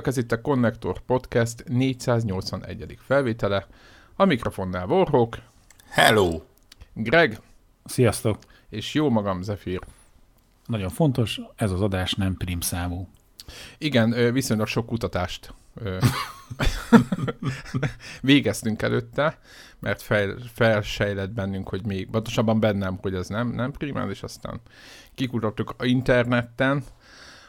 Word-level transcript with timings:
Sziasztok, 0.00 0.18
ez 0.18 0.30
itt 0.30 0.38
a 0.38 0.50
Connector 0.50 1.00
Podcast 1.00 1.64
481. 1.68 2.98
felvétele. 3.06 3.66
A 4.16 4.24
mikrofonnál 4.24 4.86
Warhawk, 4.86 5.38
Hello! 5.88 6.40
Greg 6.92 7.40
Sziasztok! 7.84 8.38
és 8.68 8.94
jó 8.94 9.10
magam 9.10 9.42
Zephyr. 9.42 9.80
Nagyon 10.66 10.88
fontos, 10.88 11.40
ez 11.56 11.70
az 11.70 11.80
adás 11.80 12.14
nem 12.14 12.36
prim 12.36 12.60
számú. 12.60 13.08
Igen, 13.78 14.32
viszonylag 14.32 14.66
sok 14.66 14.86
kutatást 14.86 15.54
végeztünk 18.20 18.82
előtte, 18.82 19.38
mert 19.78 20.02
fel, 20.02 20.36
felsejlett 20.54 21.30
bennünk, 21.30 21.68
hogy 21.68 21.86
még, 21.86 22.10
pontosabban 22.10 22.60
bennem, 22.60 22.98
hogy 23.00 23.14
ez 23.14 23.28
nem, 23.28 23.48
nem 23.48 23.72
primál, 23.72 24.10
és 24.10 24.22
aztán 24.22 24.60
kikutattuk 25.14 25.74
a 25.78 25.84
interneten, 25.84 26.84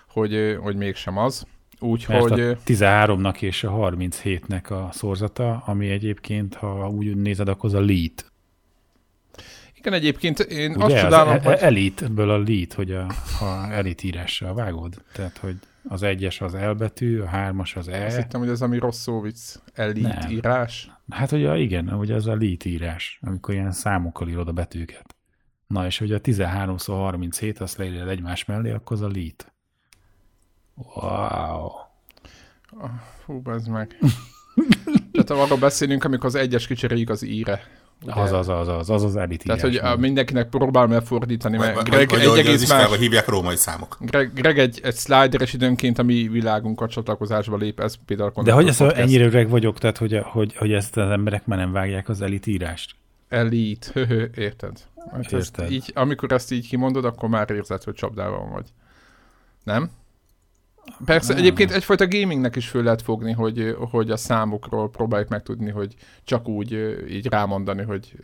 hogy, 0.07 0.57
hogy 0.61 0.75
mégsem 0.75 1.17
az. 1.17 1.45
Úgyhogy... 1.81 2.39
a 2.39 2.57
13-nak 2.65 3.41
és 3.41 3.63
a 3.63 3.71
37-nek 3.71 4.69
a 4.69 4.91
szorzata, 4.91 5.63
ami 5.65 5.89
egyébként, 5.89 6.55
ha 6.55 6.89
úgy 6.89 7.15
nézed, 7.15 7.47
akkor 7.47 7.69
az 7.69 7.75
a 7.75 7.85
lead. 7.85 8.25
Igen, 9.77 9.93
egyébként 9.93 10.39
én 10.39 10.71
Ugye 10.71 10.83
azt 10.83 10.93
az 10.93 11.01
csodálom, 11.01 11.33
e- 11.33 11.41
hogy... 11.43 11.57
elitből 11.59 12.29
a 12.29 12.37
lead, 12.37 12.73
hogy 12.73 12.91
a, 12.91 13.05
a 13.39 13.71
elit 13.71 14.03
írással 14.03 14.53
vágod. 14.53 15.03
Tehát, 15.13 15.37
hogy 15.37 15.55
az 15.87 16.03
egyes 16.03 16.41
az 16.41 16.53
L 16.53 16.71
betű, 16.71 17.19
a 17.19 17.25
hármas 17.25 17.75
az 17.75 17.87
Azt 17.87 17.97
E. 17.97 18.21
hittem, 18.21 18.39
hogy 18.39 18.49
ez 18.49 18.61
ami 18.61 18.77
rossz 18.77 18.99
szó 18.99 19.21
vicc, 19.21 19.55
Nem. 19.75 20.29
írás. 20.29 20.91
Hát, 21.09 21.29
hogy 21.29 21.45
a, 21.45 21.57
igen, 21.57 21.93
ugye 21.93 22.15
az 22.15 22.27
a 22.27 22.35
lead 22.35 22.65
írás, 22.65 23.19
amikor 23.21 23.53
ilyen 23.53 23.71
számokkal 23.71 24.27
írod 24.27 24.47
a 24.47 24.51
betűket. 24.51 25.15
Na, 25.67 25.85
és 25.85 25.97
hogy 25.97 26.11
a 26.11 26.21
13x37, 26.21 27.59
azt 27.59 27.77
leírod 27.77 28.07
egymás 28.07 28.45
mellé, 28.45 28.71
akkor 28.71 28.97
az 28.97 29.01
a 29.01 29.09
lead. 29.13 29.50
Wow. 30.95 31.69
Fú, 33.25 33.41
ez 33.45 33.65
meg. 33.65 33.97
Tehát 35.11 35.29
arról 35.29 35.57
beszélünk, 35.57 36.03
amikor 36.03 36.25
az 36.25 36.35
egyes 36.35 36.67
kicseréljük 36.67 37.09
az 37.09 37.23
íre. 37.23 37.63
Ugye? 38.03 38.13
Az 38.13 38.31
az, 38.31 38.47
az 38.47 38.67
az, 38.67 38.89
az 38.89 39.03
az 39.03 39.15
elit 39.15 39.43
Tehát, 39.43 39.61
hogy 39.61 39.75
a, 39.75 39.95
mindenkinek 39.97 40.49
próbálom 40.49 40.91
elfordítani, 40.91 41.57
Vagy, 41.57 41.65
mert 41.65 41.75
vagy, 41.79 41.89
Greg 41.89 42.09
vagy, 42.09 42.19
egy 42.19 42.27
vagy 42.27 42.39
egész 42.39 42.69
más... 42.69 42.97
hívják 42.97 43.27
római 43.27 43.55
számok. 43.55 43.97
Greg, 43.99 44.33
Greg 44.33 44.59
egy, 44.59 44.79
egy 44.83 44.95
slideres 44.95 45.53
időnként 45.53 45.99
a 45.99 46.03
mi 46.03 46.27
világunkat 46.27 46.89
csatlakozásba 46.89 47.57
lép, 47.57 47.79
ez 47.79 47.95
például 48.05 48.31
De 48.43 48.51
hogy 48.51 48.67
ez 48.67 48.77
Podcast. 48.77 48.99
ennyire 48.99 49.25
öreg 49.25 49.49
vagyok, 49.49 49.79
tehát 49.79 49.97
hogy, 49.97 50.19
hogy, 50.23 50.55
hogy 50.55 50.71
ezt 50.73 50.97
az 50.97 51.09
emberek 51.09 51.45
már 51.45 51.57
nem 51.59 51.71
vágják 51.71 52.09
az 52.09 52.21
elit 52.21 52.47
írást? 52.47 52.95
Elite, 53.29 53.87
höhö, 53.93 54.25
érted? 54.35 54.77
Hát 55.11 55.33
ezt 55.33 55.33
Érted. 55.33 55.71
így, 55.71 55.91
amikor 55.95 56.31
ezt 56.31 56.51
így 56.51 56.67
kimondod, 56.67 57.05
akkor 57.05 57.29
már 57.29 57.49
érzed, 57.49 57.83
hogy 57.83 57.93
csapdában 57.93 58.49
vagy. 58.51 58.69
Nem? 59.63 59.89
Persze, 61.05 61.33
Nem. 61.33 61.41
egyébként 61.41 61.71
egyfajta 61.71 62.07
gamingnek 62.07 62.55
is 62.55 62.67
föl 62.67 62.83
lehet 62.83 63.01
fogni, 63.01 63.31
hogy, 63.31 63.75
hogy 63.89 64.11
a 64.11 64.17
számokról 64.17 64.89
próbáljuk 64.89 65.29
megtudni, 65.29 65.69
hogy 65.69 65.95
csak 66.23 66.47
úgy 66.47 66.71
így 67.09 67.25
rámondani, 67.25 67.83
hogy 67.83 68.15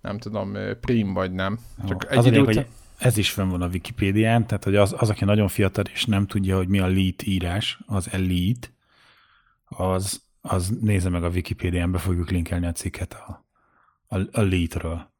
nem 0.00 0.18
tudom, 0.18 0.56
prim 0.80 1.12
vagy 1.12 1.32
nem. 1.32 1.58
Csak 1.88 2.06
az 2.10 2.16
egy 2.16 2.26
idő 2.26 2.30
lényeg, 2.30 2.48
után... 2.48 2.64
hogy 2.64 2.72
ez 3.06 3.16
is 3.16 3.30
fenn 3.30 3.48
van 3.48 3.62
a 3.62 3.66
Wikipédián, 3.66 4.46
tehát 4.46 4.64
hogy 4.64 4.76
az, 4.76 4.94
az, 4.98 5.10
aki 5.10 5.24
nagyon 5.24 5.48
fiatal 5.48 5.84
és 5.92 6.04
nem 6.04 6.26
tudja, 6.26 6.56
hogy 6.56 6.68
mi 6.68 6.78
a 6.78 6.86
lead 6.86 7.14
írás, 7.24 7.78
az 7.86 8.08
elite, 8.10 8.68
az, 9.64 10.22
az 10.40 10.68
nézze 10.80 11.08
meg 11.08 11.24
a 11.24 11.28
Wikipédián, 11.28 11.90
be 11.92 11.98
fogjuk 11.98 12.30
linkelni 12.30 12.66
a 12.66 12.72
cikket 12.72 13.12
a, 13.12 13.46
a, 14.06 14.18
a 14.18 14.40
leadről. 14.40 15.11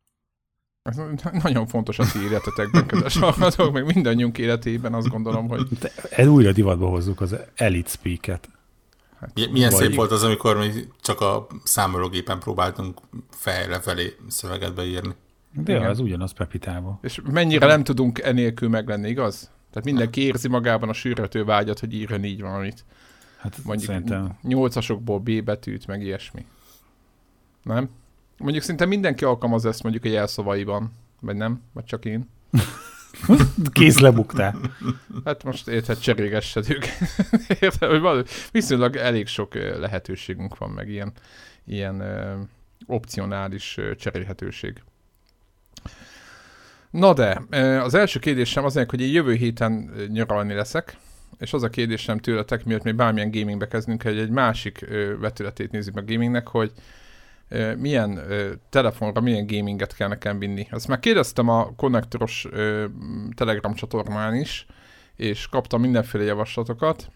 Ez 0.83 1.01
nagyon 1.43 1.67
fontos 1.67 1.99
a 1.99 2.05
ti 2.13 2.23
életetekben, 2.23 2.87
kedves 2.87 3.19
hallgatók, 3.19 3.73
meg 3.73 3.95
mindannyiunk 3.95 4.39
életében 4.39 4.95
azt 4.95 5.09
gondolom, 5.09 5.49
hogy 5.49 5.69
De 5.81 5.93
ez 6.11 6.27
újra 6.27 6.53
divatba 6.53 6.89
hozzuk 6.89 7.21
az 7.21 7.37
elite 7.55 7.89
speak-et. 7.91 8.49
Mi- 9.35 9.47
Milyen 9.51 9.71
Vagy- 9.71 9.81
szép 9.81 9.95
volt 9.95 10.11
az, 10.11 10.23
amikor 10.23 10.57
mi 10.57 10.71
csak 11.01 11.21
a 11.21 11.47
számológépen 11.65 12.39
próbáltunk 12.39 13.01
fejre 13.31 13.81
felé 13.81 14.17
szöveget 14.29 14.75
beírni. 14.75 15.15
De 15.53 15.73
Igen. 15.77 15.89
az 15.91 15.99
ugyanaz 16.01 16.33
Pepitával. 16.33 16.99
És 17.03 17.21
mennyire 17.31 17.67
nem 17.67 17.85
tudunk 17.85 18.19
enélkül 18.19 18.69
meglenni, 18.69 19.09
igaz? 19.09 19.51
Tehát 19.71 19.85
mindenki 19.85 20.21
érzi 20.21 20.49
magában 20.49 20.89
a 20.89 20.93
sűrötő 20.93 21.45
vágyat, 21.45 21.79
hogy 21.79 21.95
írjon 21.95 22.25
így 22.25 22.41
valamit. 22.41 22.85
Hát 23.39 23.59
Mondjuk 23.65 23.91
szerintem 23.91 24.39
nyolcasokból 24.43 25.19
B 25.19 25.43
betűt, 25.45 25.87
meg 25.87 26.03
ilyesmi. 26.03 26.45
Nem? 27.63 27.89
Mondjuk 28.43 28.65
szinte 28.65 28.85
mindenki 28.85 29.25
alkalmaz 29.25 29.67
ezt 29.67 29.83
mondjuk 29.83 30.05
a 30.05 30.09
jelszavaiban. 30.09 30.93
Vagy 31.21 31.37
nem? 31.37 31.63
Vagy 31.73 31.85
csak 31.85 32.05
én? 32.05 32.29
kész 33.73 33.99
lebuktál. 33.99 34.61
Hát 35.25 35.45
most 35.45 35.69
érted, 35.69 35.99
cserégessedők. 35.99 36.87
érted, 37.61 37.91
hogy 37.91 38.01
valami, 38.01 38.23
viszonylag 38.53 38.97
elég 38.97 39.27
sok 39.27 39.55
lehetőségünk 39.55 40.59
van, 40.59 40.71
meg 40.71 40.89
ilyen, 40.89 41.13
ilyen 41.65 42.01
ö, 42.01 42.41
opcionális 42.87 43.77
ö, 43.77 43.95
cserélhetőség. 43.95 44.83
Na 46.91 47.13
de, 47.13 47.43
az 47.83 47.95
első 47.95 48.19
kérdésem 48.19 48.65
az, 48.65 48.85
hogy 48.89 49.01
én 49.01 49.13
jövő 49.13 49.35
héten 49.35 49.91
nyaralni 50.09 50.55
leszek, 50.55 50.97
és 51.39 51.53
az 51.53 51.63
a 51.63 51.69
kérdésem 51.69 52.19
tőletek, 52.19 52.65
miatt 52.65 52.83
még 52.83 52.95
bármilyen 52.95 53.31
gamingbe 53.31 53.69
kezdünk, 53.69 54.03
hogy 54.03 54.19
egy 54.19 54.31
másik 54.31 54.87
vetületét 55.21 55.71
nézzük 55.71 55.95
meg 55.95 56.07
gamingnek, 56.07 56.49
hogy 56.49 56.73
milyen 57.79 58.21
telefonra 58.69 59.21
milyen 59.21 59.47
gaminget 59.47 59.95
kell 59.95 60.09
nekem 60.09 60.39
vinni. 60.39 60.67
Azt 60.71 60.89
már 60.89 60.99
kérdeztem 60.99 61.49
a 61.49 61.75
konnektoros 61.77 62.49
Telegram 63.35 63.75
csatornán 63.75 64.35
is, 64.35 64.67
és 65.17 65.49
kaptam 65.49 65.81
mindenféle 65.81 66.25
javaslatokat, 66.25 67.11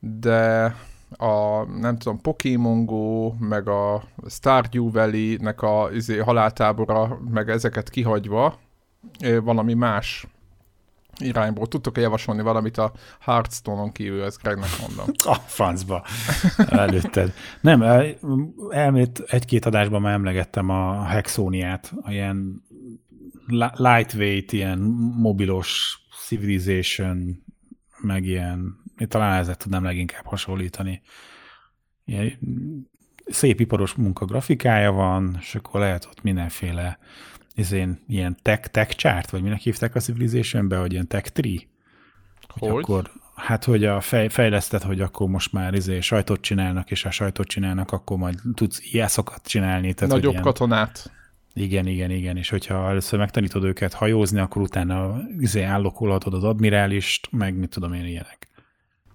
de 0.00 0.74
a, 1.10 1.62
nem 1.64 1.96
tudom, 1.96 2.20
Pokémon 2.20 2.84
Go, 2.86 3.32
meg 3.32 3.68
a 3.68 4.02
Stardew 4.28 4.90
Valley-nek 4.90 5.62
a 5.62 5.88
izé, 5.92 6.18
haláltábora, 6.18 7.18
meg 7.30 7.48
ezeket 7.50 7.90
kihagyva, 7.90 8.58
valami 9.42 9.74
más 9.74 10.26
irányból. 11.18 11.66
Tudtok-e 11.66 12.00
javasolni 12.00 12.42
valamit 12.42 12.76
a 12.78 12.92
Hearthstone-on 13.20 13.92
kívül, 13.92 14.22
ezt 14.22 14.42
Gregnek 14.42 14.70
mondom. 14.80 15.06
A 15.34 15.34
francba 15.34 16.04
előtted. 16.56 17.32
Nem, 17.60 17.82
el- 17.82 18.18
elmét 18.70 19.20
egy-két 19.26 19.66
adásban 19.66 20.00
már 20.00 20.12
emlegettem 20.12 20.68
a 20.68 21.04
Hexoniát, 21.04 21.92
a 22.02 22.10
ilyen 22.10 22.62
li- 23.46 23.72
lightweight, 23.74 24.52
ilyen 24.52 24.78
mobilos 25.16 25.98
Civilization, 26.26 27.42
meg 28.00 28.24
ilyen, 28.24 28.76
talán 29.08 29.40
ezzel 29.40 29.54
tudnám 29.54 29.84
leginkább 29.84 30.24
hasonlítani. 30.26 31.02
Ilyen 32.04 32.38
szép 33.26 33.60
iparos 33.60 33.94
munka 33.94 34.24
grafikája 34.24 34.92
van, 34.92 35.36
és 35.40 35.54
akkor 35.54 35.80
lehet 35.80 36.04
ott 36.04 36.22
mindenféle 36.22 36.98
izén, 37.58 37.98
ilyen 38.08 38.36
tech, 38.42 38.68
tech 38.68 38.96
chart, 38.96 39.30
vagy 39.30 39.42
minek 39.42 39.60
hívták 39.60 39.94
a 39.94 40.00
Civilization-be, 40.00 40.78
hogy 40.78 40.92
ilyen 40.92 41.06
tech 41.06 41.30
tree? 41.30 41.58
Hogy? 42.48 42.82
Akkor, 42.82 43.10
hát, 43.34 43.64
hogy 43.64 43.84
a 43.84 44.00
fej, 44.00 44.28
fejlesztett, 44.28 44.82
hogy 44.82 45.00
akkor 45.00 45.28
most 45.28 45.52
már 45.52 45.74
izé 45.74 46.00
sajtot 46.00 46.40
csinálnak, 46.40 46.90
és 46.90 47.02
ha 47.02 47.10
sajtot 47.10 47.46
csinálnak, 47.46 47.92
akkor 47.92 48.16
majd 48.16 48.38
tudsz 48.54 48.92
iászokat 48.92 49.46
csinálni. 49.46 49.94
Tehát, 49.94 50.12
hogy 50.12 50.20
Nagyobb 50.20 50.32
ilyen, 50.32 50.42
katonát. 50.42 51.12
Igen, 51.54 51.86
igen, 51.86 52.10
igen. 52.10 52.36
És 52.36 52.48
hogyha 52.48 52.88
először 52.88 53.18
megtanítod 53.18 53.64
őket 53.64 53.92
hajózni, 53.92 54.40
akkor 54.40 54.62
utána 54.62 55.20
izé 55.38 55.62
állokolhatod 55.62 56.34
az 56.34 56.44
admirálist, 56.44 57.28
meg 57.30 57.54
mit 57.54 57.70
tudom 57.70 57.92
én 57.92 58.04
ilyenek. 58.04 58.48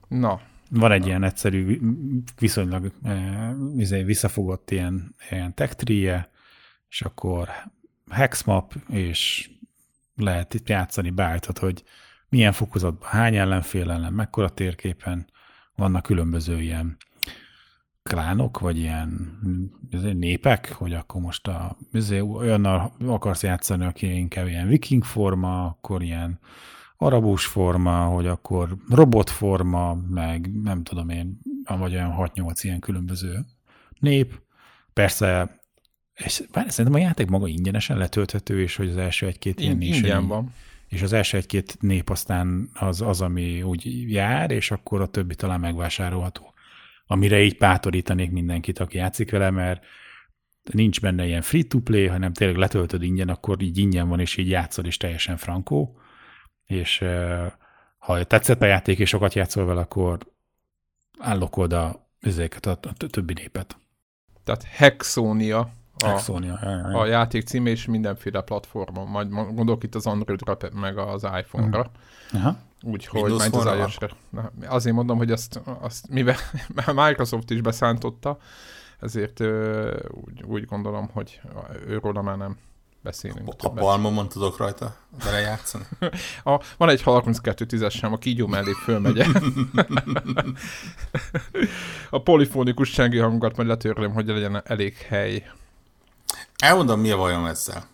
Na, 0.08 0.42
Van 0.70 0.92
egy 0.92 1.06
ilyen 1.06 1.24
egyszerű, 1.24 1.80
viszonylag 2.40 2.92
eh, 3.04 3.50
izé, 3.78 4.04
visszafogott 4.04 4.72
ilyen, 4.72 5.16
ilyen 5.30 5.54
tech 5.54 5.74
tree 5.74 6.32
és 6.90 7.02
akkor 7.02 7.50
hexmap, 8.14 8.74
és 8.88 9.50
lehet 10.16 10.54
itt 10.54 10.70
játszani 10.70 11.10
beállítod, 11.10 11.58
hogy 11.58 11.84
milyen 12.30 12.52
fokozatban, 12.52 13.10
hány 13.10 13.36
ellenfél 13.36 13.92
ellen, 13.92 14.14
mekkora 14.14 14.50
térképen 14.50 15.28
vannak 15.76 16.04
különböző 16.04 16.62
ilyen 16.62 16.98
klánok, 18.04 18.60
vagy 18.60 18.78
ilyen 18.78 19.40
népek, 20.14 20.72
hogy 20.72 20.94
akkor 20.94 21.22
most 21.22 21.48
a, 21.48 21.78
olyannal 22.22 22.94
akarsz 23.06 23.44
játszani, 23.44 23.86
aki 23.86 24.16
inkább 24.16 24.48
ilyen 24.48 24.68
viking 24.68 25.04
forma, 25.04 25.66
akkor 25.66 26.04
ilyen 26.04 26.40
arabus 26.98 27.46
forma, 27.46 28.06
hogy 28.06 28.28
akkor 28.28 28.78
robot 28.90 29.30
forma, 29.30 29.94
meg 30.10 30.62
nem 30.62 30.84
tudom 30.84 31.10
én, 31.10 31.40
vagy 31.64 31.94
olyan 31.94 32.16
6-8 32.18 32.60
ilyen 32.62 32.80
különböző 32.80 33.46
nép. 34.00 34.42
Persze, 34.94 35.60
és 36.16 36.44
bár 36.52 36.72
szerintem 36.72 37.02
a 37.02 37.04
játék 37.04 37.28
maga 37.28 37.48
ingyenesen 37.48 37.98
letölthető, 37.98 38.62
és 38.62 38.76
hogy 38.76 38.90
az 38.90 38.98
első 38.98 39.28
egy-két 39.28 39.60
ilyen 39.60 39.82
is 39.82 39.96
ingyen 39.96 40.28
van. 40.28 40.54
és 40.88 41.02
az 41.02 41.14
első 41.14 41.38
egy-két 41.38 41.78
nép 41.80 42.10
aztán 42.10 42.70
az, 42.74 43.02
az, 43.02 43.22
ami 43.22 43.62
úgy 43.62 44.12
jár, 44.12 44.52
és 44.52 44.72
akkor 44.72 45.02
a 45.02 45.08
többi 45.08 45.36
talán 45.36 45.60
megvásárolható. 45.60 46.54
Amire 47.08 47.42
így 47.42 47.58
bátorítanék 47.58 48.32
mindenkit, 48.32 48.80
aki 48.80 48.98
játszik 48.98 49.32
vele, 49.32 49.50
mert 49.50 49.84
nincs 50.72 51.02
benne 51.02 51.26
ilyen 51.26 51.42
free-to-play, 51.42 52.08
hanem 52.08 52.34
tényleg 52.34 52.58
letöltöd 52.58 53.04
ingyen, 53.04 53.30
akkor 53.30 53.62
így 53.62 53.78
ingyen 53.78 54.08
van, 54.08 54.20
és 54.20 54.38
így 54.38 54.50
játszod, 54.50 54.86
és 54.86 54.98
teljesen 54.98 55.38
frankó. 55.38 55.98
És 56.66 57.04
ha 57.98 58.24
tetszett 58.24 58.62
a 58.62 58.66
játék 58.66 59.00
és 59.00 59.10
sokat 59.10 59.34
játszol 59.34 59.66
vele, 59.66 59.80
akkor 59.80 60.20
állokold 61.20 61.74
a, 61.74 62.10
ezeket 62.20 62.66
a, 62.66 62.80
a 62.82 62.94
többi 62.94 63.34
népet. 63.34 63.78
Tehát 64.44 64.64
Hexonia 64.64 65.74
a, 66.04 66.08
Hexonia, 66.08 66.60
ja, 66.62 66.70
ja, 66.70 66.90
ja. 66.90 67.00
a 67.00 67.06
játék 67.06 67.46
címe, 67.46 67.70
és 67.70 67.86
mindenféle 67.86 68.42
platformon. 68.42 69.08
Majd 69.08 69.30
gondolok 69.30 69.84
itt 69.84 69.96
az 69.96 70.06
Androidra, 70.06 70.58
meg 70.74 70.98
az 70.98 71.24
iPhone-ra. 71.24 71.92
Aha. 72.32 72.58
Úgyhogy 72.82 73.22
Windows 73.22 73.50
majd 73.50 73.80
az. 73.80 73.98
Na, 74.30 74.52
Azért 74.68 74.96
mondom, 74.96 75.18
hogy 75.18 75.32
azt, 75.32 75.62
azt 75.80 76.10
mivel 76.10 76.36
Microsoft 77.06 77.50
is 77.50 77.62
beszántotta, 77.62 78.38
ezért 79.00 79.40
ö, 79.40 79.98
úgy, 80.26 80.44
úgy 80.44 80.66
gondolom, 80.66 81.10
hogy 81.14 81.42
őróla 81.88 82.22
már 82.22 82.38
nem 82.38 82.58
beszélünk. 83.04 83.48
A 83.48 83.54
többet. 83.54 83.84
Balmomon 83.84 84.30
tudok 84.30 84.58
rajta 84.58 84.96
vele 85.24 85.40
játszani. 85.40 85.84
A, 86.44 86.60
van 86.78 86.90
egy 86.90 87.02
32-10-esem, 87.06 88.12
a 88.12 88.18
kígyó 88.18 88.48
mellé 88.48 88.72
fölmegye. 88.72 89.26
a 92.10 92.22
polifónikus 92.22 92.90
sengi 92.90 93.18
hangokat 93.18 93.56
majd 93.56 93.68
letörlöm, 93.68 94.14
hogy 94.14 94.28
legyen 94.28 94.62
elég 94.66 94.96
hely. 94.96 95.52
Elmondom, 96.64 97.00
mi 97.00 97.12
a 97.12 97.18
bajom 97.18 97.46
ezzel. 97.46 97.88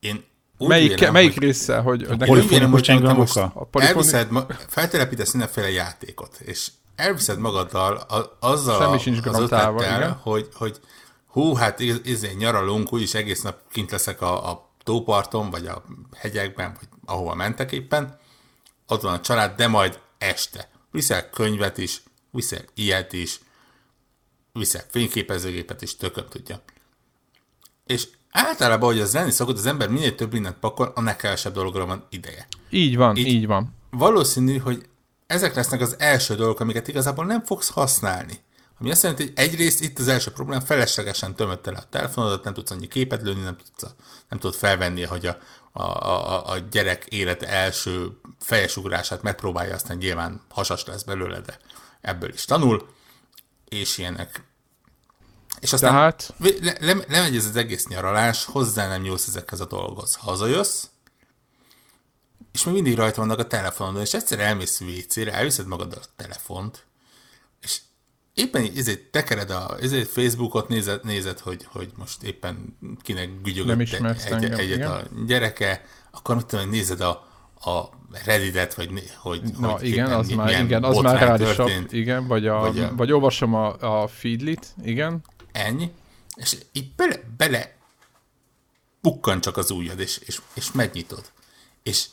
Én 0.00 0.24
úgy 0.58 0.68
Melyik, 0.68 0.98
vélem, 0.98 1.12
melyik 1.12 1.32
hogy 1.32 1.42
része, 1.42 1.78
hogy... 1.78 2.06
hogy 2.06 2.28
Úgy 2.28 2.48
vélem, 2.48 2.70
hogy 2.70 2.82
te 2.82 3.12
most 3.12 3.36
A 3.36 3.68
elviszed, 3.72 4.30
ma, 4.30 4.46
feltelepítesz 4.68 5.32
mindenféle 5.32 5.70
játékot, 5.70 6.40
és 6.40 6.70
elviszed 6.96 7.38
magaddal 7.38 7.96
a, 7.96 8.36
azzal 8.40 8.80
Semmi 8.80 8.98
sincs 8.98 9.26
az 9.26 9.38
ötlettel, 9.38 10.20
hogy, 10.22 10.48
hogy 10.54 10.80
hú, 11.26 11.54
hát 11.54 11.80
izé 11.80 12.32
nyaralunk, 12.32 12.92
úgyis 12.92 13.14
egész 13.14 13.42
nap 13.42 13.58
kint 13.70 13.90
leszek 13.90 14.20
a, 14.20 14.50
a 14.50 14.70
tóparton, 14.82 15.50
vagy 15.50 15.66
a 15.66 15.84
hegyekben, 16.16 16.76
vagy 16.78 16.88
ahova 17.04 17.34
mentek 17.34 17.72
éppen, 17.72 18.18
ott 18.86 19.02
van 19.02 19.12
a 19.12 19.20
család, 19.20 19.56
de 19.56 19.68
majd 19.68 20.00
este. 20.18 20.68
Viszel 20.90 21.30
könyvet 21.30 21.78
is, 21.78 22.02
viszel 22.30 22.64
ilyet 22.74 23.12
is, 23.12 23.40
viszel 24.52 24.82
fényképezőgépet 24.90 25.82
is, 25.82 25.96
tököm 25.96 26.24
tudja. 26.28 26.60
És 27.86 28.08
általában, 28.30 28.92
hogy 28.92 29.00
az 29.00 29.12
lenni 29.12 29.30
szokott, 29.30 29.56
az 29.56 29.66
ember 29.66 29.88
minél 29.88 30.14
több 30.14 30.32
mindent 30.32 30.56
pakol, 30.58 30.92
annál 30.94 31.16
kevesebb 31.16 31.52
dologra 31.52 31.86
van 31.86 32.06
ideje 32.10 32.46
Így 32.70 32.96
van, 32.96 33.16
Így- 33.16 33.26
így, 33.26 33.46
van. 33.46 33.74
valószínű, 33.90 34.58
hogy 34.58 34.88
ezek 35.26 35.54
lesznek 35.54 35.80
az 35.80 35.96
első 35.98 36.34
dolgok, 36.34 36.60
amiket 36.60 36.88
igazából 36.88 37.24
nem 37.24 37.44
fogsz 37.44 37.70
használni. 37.70 38.40
Ami 38.80 38.90
azt 38.90 39.02
jelenti, 39.02 39.22
hogy 39.22 39.32
egyrészt 39.36 39.80
itt 39.82 39.98
az 39.98 40.08
első 40.08 40.30
probléma, 40.30 40.60
feleslegesen 40.60 41.34
tömött 41.34 41.66
el 41.66 41.74
a 41.74 41.84
telefonodat, 41.90 42.44
nem 42.44 42.54
tudsz 42.54 42.70
annyi 42.70 42.86
képet 42.88 43.22
lőni, 43.22 43.40
nem 43.40 43.56
tudsz, 43.56 43.94
nem 44.28 44.38
tudod 44.38 44.56
felvenni, 44.56 45.02
hogy 45.04 45.26
a, 45.26 45.38
a, 45.72 45.82
a, 45.82 46.50
a 46.50 46.58
gyerek 46.70 47.06
élete 47.08 47.48
első 47.48 48.20
fejesugrását 48.38 49.22
megpróbálja, 49.22 49.74
aztán 49.74 49.96
nyilván 49.96 50.40
hasas 50.48 50.84
lesz 50.84 51.02
belőle, 51.02 51.40
de 51.40 51.58
ebből 52.00 52.32
is 52.32 52.44
tanul, 52.44 52.88
és 53.70 53.98
ilyenek. 53.98 54.42
És 55.60 55.72
aztán 55.72 55.90
Tehát 55.90 56.34
le, 56.38 56.76
le, 56.80 57.04
lemegy 57.08 57.36
ez 57.36 57.46
az 57.46 57.56
egész 57.56 57.86
nyaralás, 57.86 58.44
hozzá 58.44 58.88
nem 58.88 59.02
nyúlsz 59.02 59.26
ezekhez 59.26 59.60
a 59.60 59.66
dolgokhoz. 59.66 60.14
Hazajössz, 60.14 60.84
és 62.52 62.64
még 62.64 62.74
mindig 62.74 62.94
rajta 62.94 63.20
vannak 63.20 63.38
a 63.38 63.46
telefonodon, 63.46 64.00
és 64.00 64.14
egyszer 64.14 64.38
elmész 64.40 64.80
WC-re, 64.80 65.32
elviszed 65.32 65.66
magaddal 65.66 66.00
a 66.02 66.12
telefont, 66.16 66.84
és 67.60 67.80
éppen 68.34 68.70
ezért 68.76 69.00
tekered 69.00 69.50
a 69.50 69.76
ezért 69.80 70.08
Facebookot, 70.08 70.68
nézed, 70.68 71.04
nézed 71.04 71.38
hogy, 71.38 71.66
hogy 71.70 71.92
most 71.96 72.22
éppen 72.22 72.78
kinek 73.02 73.40
gügyögött 73.42 73.80
egy, 73.80 73.94
engem, 73.94 74.58
egyet 74.58 74.76
igen. 74.76 74.90
a 74.90 75.02
gyereke, 75.26 75.84
akkor 76.10 76.36
mit 76.36 76.46
tudom, 76.46 76.70
nézed 76.70 77.00
a, 77.00 77.29
a 77.60 77.84
Redditet, 78.24 78.74
vagy 78.74 79.10
hogy, 79.16 79.42
Na 79.58 79.68
hogy 79.68 79.86
igen, 79.86 80.12
az 80.12 80.28
már, 80.28 80.62
igen, 80.64 80.84
az 80.84 80.96
már 80.96 81.38
történt. 81.38 81.92
Igen, 81.92 82.26
vagy, 82.26 82.46
a, 82.46 82.58
Vagy 82.60 82.78
a- 82.80 82.94
vagy 82.94 83.12
olvasom 83.12 83.54
a, 83.54 84.02
a 84.02 84.08
feedlit, 84.08 84.66
igen. 84.82 85.20
ennyi, 85.52 85.90
és 86.36 86.56
így 86.72 86.94
bele, 86.96 87.20
bele 87.36 87.76
bukkan 89.00 89.40
csak 89.40 89.56
az 89.56 89.70
ujjad, 89.70 90.00
és, 90.00 90.18
és, 90.18 90.40
és 90.54 90.72
megnyitod. 90.72 91.30
És 91.82 92.04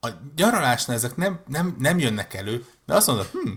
a 0.00 0.08
nyaralásnál 0.36 0.96
ezek 0.96 1.16
nem, 1.16 1.40
nem, 1.46 1.76
nem 1.78 1.98
jönnek 1.98 2.34
elő, 2.34 2.64
de 2.86 2.94
azt 2.94 3.06
mondod, 3.06 3.26
hm, 3.32 3.50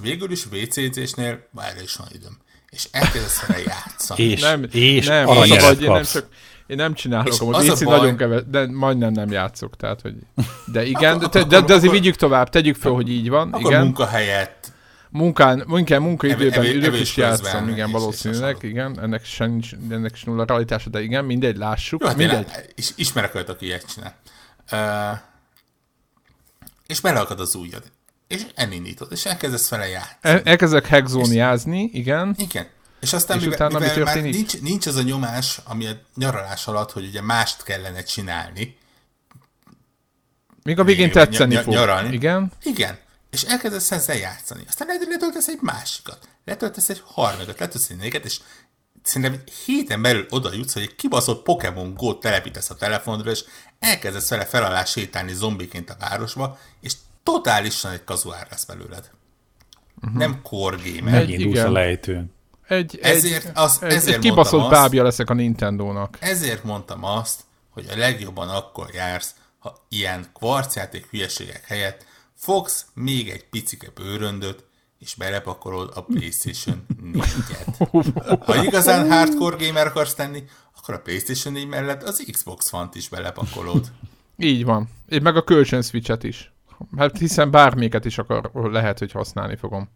végül 0.00 0.30
is 0.30 0.46
WCC-snél 0.46 1.48
már 1.50 1.82
is 1.82 1.94
van 1.96 2.08
időm. 2.12 2.38
És 2.70 2.88
elkezdesz 2.90 3.46
vele 3.46 3.60
játszani. 3.62 4.22
És, 4.22 4.40
Nem, 4.40 4.64
és 4.70 5.06
nem, 5.06 5.28
aranyat 5.28 5.56
az 5.58 5.64
a 5.64 5.66
baj, 5.74 5.74
én 5.82 5.88
nem 5.90 5.96
kapsz. 5.96 6.12
csak, 6.12 6.28
én 6.72 6.78
nem 6.78 6.94
csinálok, 6.94 7.26
És 7.32 7.38
hogy 7.38 7.68
az 7.68 7.82
baj- 7.82 7.98
nagyon 7.98 8.16
keves, 8.16 8.42
de 8.50 8.66
majdnem 8.66 9.12
nem 9.12 9.30
játszok, 9.30 9.76
tehát, 9.76 10.00
hogy... 10.00 10.14
De 10.66 10.84
igen, 10.94 11.18
de, 11.18 11.44
de, 11.44 11.60
de, 11.60 11.74
azért 11.74 11.92
vigyük 11.92 12.16
tovább, 12.16 12.48
tegyük 12.48 12.76
föl, 12.76 12.92
hogy 12.92 13.08
így 13.10 13.28
van, 13.28 13.48
Akkor 13.52 13.70
igen. 13.70 13.82
munkahelyet, 13.82 14.72
Munkán, 15.10 15.62
munkán, 15.66 16.02
munkaidőben 16.02 16.58
evő- 16.58 16.74
ülök 16.74 16.90
közben, 16.90 17.28
játszom, 17.28 17.68
igen, 17.68 17.78
és- 17.78 17.84
és 17.94 18.00
valószínűleg, 18.00 18.54
hasonló. 18.54 18.68
igen, 18.76 19.00
ennek 19.02 19.24
sem 19.24 19.50
nincs, 19.50 19.70
ennek 19.90 20.14
sem 20.16 20.32
nulla 20.32 20.44
realitása, 20.44 20.90
de 20.90 21.02
igen, 21.02 21.24
mindegy, 21.24 21.56
lássuk, 21.56 22.00
jó, 22.00 22.06
hát 22.06 22.16
mindegy. 22.16 22.38
én 22.56 22.64
is, 22.74 22.90
ismerek 22.96 23.34
olyat, 23.34 23.48
aki 23.48 23.64
ilyet 23.66 23.84
csinál. 23.94 24.14
Uh, 24.72 25.18
és 26.86 27.00
beleakad 27.00 27.40
az 27.40 27.54
ujjad. 27.54 27.82
És 28.28 28.42
elindítod, 28.54 29.08
és 29.12 29.24
elkezdesz 29.26 29.68
vele 29.70 29.88
játszani. 29.88 30.16
El, 30.20 30.40
elkezdek 30.44 30.86
hexzóniázni, 30.86 31.90
igen, 31.92 32.34
Igen. 32.38 32.66
És 33.02 33.12
aztán 33.12 33.36
És 33.36 33.42
mivel, 33.42 33.58
utána 33.58 33.78
mi 33.78 33.84
mivel 33.86 34.04
már 34.04 34.14
történik? 34.14 34.34
nincs, 34.34 34.60
nincs 34.60 34.86
az 34.86 34.96
a 34.96 35.02
nyomás, 35.02 35.60
ami 35.64 35.86
a 35.86 35.92
nyaralás 36.16 36.66
alatt, 36.66 36.92
hogy 36.92 37.04
ugye 37.06 37.20
mást 37.22 37.62
kellene 37.62 38.02
csinálni. 38.02 38.76
még 40.62 40.78
a 40.78 40.84
végén 40.84 41.06
Ny- 41.06 41.12
tetszeni 41.12 41.54
ny- 41.54 41.62
fog. 41.62 41.72
nyaralni. 41.74 42.12
Igen, 42.14 42.52
Igen. 42.62 42.98
És 43.30 43.42
elkezdesz 43.42 43.90
ezzel 43.90 44.16
játszani. 44.16 44.62
Aztán 44.68 44.88
letöltesz 45.08 45.48
egy 45.48 45.58
másikat. 45.60 46.28
Letöltesz 46.44 46.88
egy 46.88 47.02
harmadikat, 47.04 47.58
letöltesz 47.58 47.90
egy 47.90 47.96
négyiket, 47.96 48.24
és 48.24 48.40
szerintem 49.02 49.42
héten 49.66 50.02
belül 50.02 50.26
oda 50.30 50.52
jutsz, 50.54 50.72
hogy 50.72 50.82
egy 50.82 50.94
kibaszott 50.94 51.42
Pokémon 51.42 51.94
Go-t 51.94 52.20
telepítesz 52.20 52.70
a 52.70 52.74
telefonodra, 52.74 53.30
és 53.30 53.44
elkezdesz 53.78 54.28
vele 54.30 54.44
fel 54.44 54.64
alá 54.64 54.84
sétálni 54.84 55.32
zombiként 55.34 55.90
a 55.90 55.96
városba, 55.98 56.58
és 56.80 56.92
totálisan 57.22 57.92
egy 57.92 58.04
kazuár 58.04 58.46
lesz 58.50 58.64
belőled. 58.64 59.10
Uh-huh. 60.02 60.18
Nem 60.18 60.42
core 60.42 60.76
gamer. 60.76 61.14
Egy- 61.14 61.28
Megindulsz 61.28 61.58
a 61.64 61.70
lejtőn. 61.70 62.32
Egy, 62.72 62.98
Ezért 63.02 63.44
egy, 63.44 63.50
az- 63.54 63.82
egy, 63.82 63.92
ezért 63.92 64.16
egy 64.16 64.22
kibaszott 64.22 64.60
azt. 64.60 64.70
bábja 64.70 65.02
leszek 65.02 65.30
a 65.30 65.34
Nintendo-nak. 65.34 66.16
Ezért 66.20 66.64
mondtam 66.64 67.04
azt, 67.04 67.40
hogy 67.70 67.86
a 67.92 67.96
legjobban 67.96 68.48
akkor 68.48 68.90
jársz, 68.94 69.34
ha 69.58 69.76
ilyen 69.88 70.26
kvarcjáték 70.34 71.06
hülyeségek 71.10 71.64
helyett 71.66 72.04
fogsz 72.36 72.86
még 72.94 73.28
egy 73.28 73.44
picike 73.48 73.88
bőröndöt, 73.94 74.64
és 74.98 75.14
belepakolod 75.14 75.90
a 75.94 76.00
PlayStation 76.04 76.86
4-et. 77.12 77.88
Ha 78.46 78.64
igazán 78.64 79.10
hardcore 79.10 79.66
gamer 79.66 79.86
akarsz 79.86 80.14
tenni, 80.14 80.44
akkor 80.78 80.94
a 80.94 80.98
PlayStation 81.00 81.52
4 81.52 81.66
mellett 81.68 82.02
az 82.02 82.24
Xbox 82.32 82.72
One-t 82.72 82.94
is 82.94 83.08
belepakolod. 83.08 83.92
Így 84.36 84.64
van. 84.64 84.88
Én 85.08 85.22
meg 85.22 85.36
a 85.36 85.44
kölcsön 85.44 85.82
switchet 85.82 86.22
is. 86.24 86.52
Hát 86.96 87.18
hiszen 87.18 87.50
bármiket 87.50 88.04
is 88.04 88.18
akar, 88.18 88.50
lehet, 88.54 88.98
hogy 88.98 89.12
használni 89.12 89.56
fogom. 89.56 89.88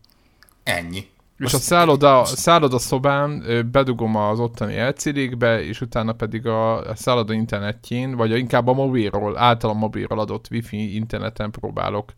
Ennyi. 0.62 1.08
És 1.38 1.54
a 1.54 1.58
szálloda, 1.58 2.24
szálloda 2.24 2.78
szobán 2.78 3.44
bedugom 3.72 4.16
az 4.16 4.40
ottani 4.40 4.80
LCD-kbe, 4.80 5.64
és 5.64 5.80
utána 5.80 6.12
pedig 6.12 6.46
a, 6.46 6.90
a 6.90 6.94
szálloda 6.94 7.32
internetjén, 7.32 8.16
vagy 8.16 8.38
inkább 8.38 8.66
a 8.66 8.72
mobilról, 8.72 9.38
általam 9.38 9.78
mobilról 9.78 10.18
adott 10.18 10.46
wifi 10.50 10.94
interneten 10.94 11.50
próbálok 11.50 12.12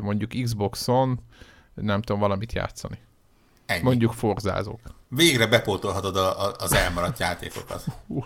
mondjuk 0.00 0.30
Xboxon, 0.42 1.20
nem 1.74 2.02
tudom, 2.02 2.20
valamit 2.20 2.52
játszani. 2.52 2.98
Ennyi. 3.66 3.82
Mondjuk 3.82 4.12
forzázok. 4.12 4.80
Végre 5.14 5.46
bepótolhatod 5.46 6.16
a, 6.16 6.46
a, 6.46 6.54
az 6.58 6.72
elmaradt 6.72 7.18
játékokat. 7.18 7.84
Hú, 8.06 8.24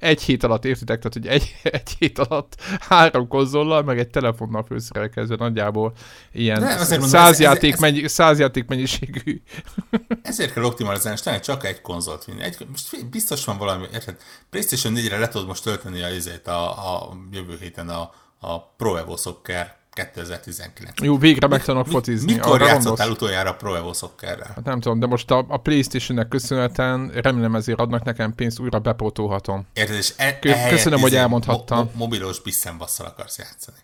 egy 0.00 0.22
hét 0.22 0.42
alatt 0.42 0.64
értitek, 0.64 0.96
tehát 0.98 1.12
hogy 1.12 1.26
egy, 1.26 1.54
egy 1.80 1.96
hét 1.98 2.18
alatt 2.18 2.60
három 2.80 3.28
konzollal, 3.28 3.82
meg 3.82 3.98
egy 3.98 4.08
telefonnal 4.08 4.64
főszerelkezve 4.64 5.36
nagyjából 5.36 5.92
ilyen 6.32 6.60
De 6.60 6.66
azért 6.66 6.90
mondom, 6.90 7.08
száz, 7.08 7.28
ez- 7.28 7.32
ez- 7.32 7.40
játék 7.40 7.72
ez- 7.72 7.78
mennyi, 7.78 8.08
száz 8.08 8.38
játék 8.38 8.66
mennyiségű. 8.68 9.42
Ezért 10.22 10.52
kell 10.52 10.64
optimalizálni, 10.64 11.18
és 11.24 11.40
csak 11.40 11.64
egy 11.64 11.80
konzolt 11.80 12.24
vinni. 12.24 12.42
Egy, 12.42 12.66
most 12.70 13.08
biztos 13.08 13.44
van 13.44 13.58
valami, 13.58 13.86
érted? 13.92 14.16
PlayStation 14.50 14.94
4-re 14.96 15.18
le 15.18 15.28
tudod 15.28 15.46
most 15.46 15.62
tölteni 15.62 16.02
a, 16.02 16.50
a, 16.50 17.10
a 17.10 17.16
jövő 17.32 17.56
héten 17.60 17.88
a, 17.88 18.10
a 18.38 18.60
Pro 18.60 18.96
Evo 18.96 19.16
Soccer 19.16 19.81
2019. 19.92 21.00
Jó, 21.02 21.18
végre 21.18 21.46
megtanulok 21.46 21.86
focizni. 21.86 22.32
Mikor 22.32 22.60
játszottál 22.60 22.82
gondolsz? 22.82 23.08
utoljára 23.08 23.54
Pro 23.54 23.74
Evo 23.74 23.92
Soccerrel? 23.92 24.52
Hát 24.54 24.64
nem 24.64 24.80
tudom, 24.80 24.98
de 24.98 25.06
most 25.06 25.30
a, 25.30 25.44
a 25.48 25.56
Playstation-nek 25.56 26.28
köszönhetően 26.28 27.08
remélem 27.08 27.54
ezért 27.54 27.80
adnak 27.80 28.04
nekem 28.04 28.34
pénzt, 28.34 28.58
újra 28.58 28.78
bepótolhatom. 28.78 29.66
Érted? 29.72 29.96
És 29.96 30.12
e, 30.16 30.38
ehelyett 30.40 30.70
köszönöm, 30.70 31.00
hogy 31.00 31.10
izé 31.10 31.20
elmondhattam. 31.20 31.78
Mo- 31.78 31.86
mo- 31.86 31.96
mobilos 31.96 32.40
bisszenbasszal 32.40 33.06
akarsz 33.06 33.38
játszani. 33.38 33.76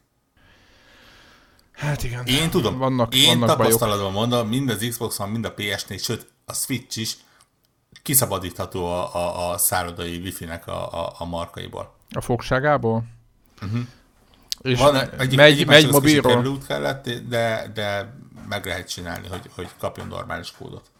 Hát 1.72 2.02
igen. 2.02 2.26
Én 2.26 2.50
tudom, 2.50 2.78
Vannak, 2.78 3.14
én 3.14 3.38
vannak 3.38 3.56
bajok. 3.56 3.72
tapasztalatban 3.72 4.12
mondom, 4.12 4.48
mind 4.48 4.70
az 4.70 4.86
Xbox 4.88 5.16
van, 5.16 5.28
mind 5.28 5.44
a 5.44 5.54
PS4, 5.54 6.02
sőt 6.02 6.26
a 6.44 6.52
Switch 6.52 6.98
is 6.98 7.16
kiszabadítható 8.02 8.84
a, 8.86 9.14
a, 9.14 9.50
a 9.50 9.58
szállodai 9.58 10.16
wifi-nek 10.16 10.66
a, 10.66 11.04
a, 11.04 11.14
a 11.18 11.24
markaiból. 11.24 11.94
A 12.10 12.20
fogságából? 12.20 13.04
Uh-huh. 13.62 13.80
És 14.68 14.78
Van, 14.78 14.96
egy, 14.96 15.37
megy, 15.37 15.60
egy 15.60 15.66
megy 15.66 15.90
mobilról. 15.90 16.58
kellett, 16.66 17.08
de, 17.08 17.70
de 17.75 18.14
meg 18.48 18.66
lehet 18.66 18.88
csinálni, 18.88 19.28
hogy, 19.28 19.50
hogy 19.54 19.68
kapjon 19.78 20.06
normális 20.06 20.52
kódot. 20.58 20.90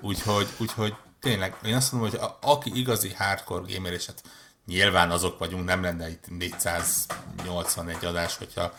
Úgyhogy, 0.00 0.48
úgyhogy 0.58 0.94
tényleg, 1.20 1.54
én 1.64 1.74
azt 1.74 1.92
mondom, 1.92 2.10
hogy 2.10 2.18
a, 2.18 2.38
aki 2.40 2.70
igazi 2.74 3.12
hardcore 3.18 3.74
gamer, 3.74 3.92
és 3.92 4.06
hát 4.06 4.22
nyilván 4.66 5.10
azok 5.10 5.38
vagyunk, 5.38 5.64
nem 5.64 5.82
lenne 5.82 6.10
itt 6.10 6.24
481 6.38 8.04
adás, 8.04 8.36
hogyha 8.36 8.72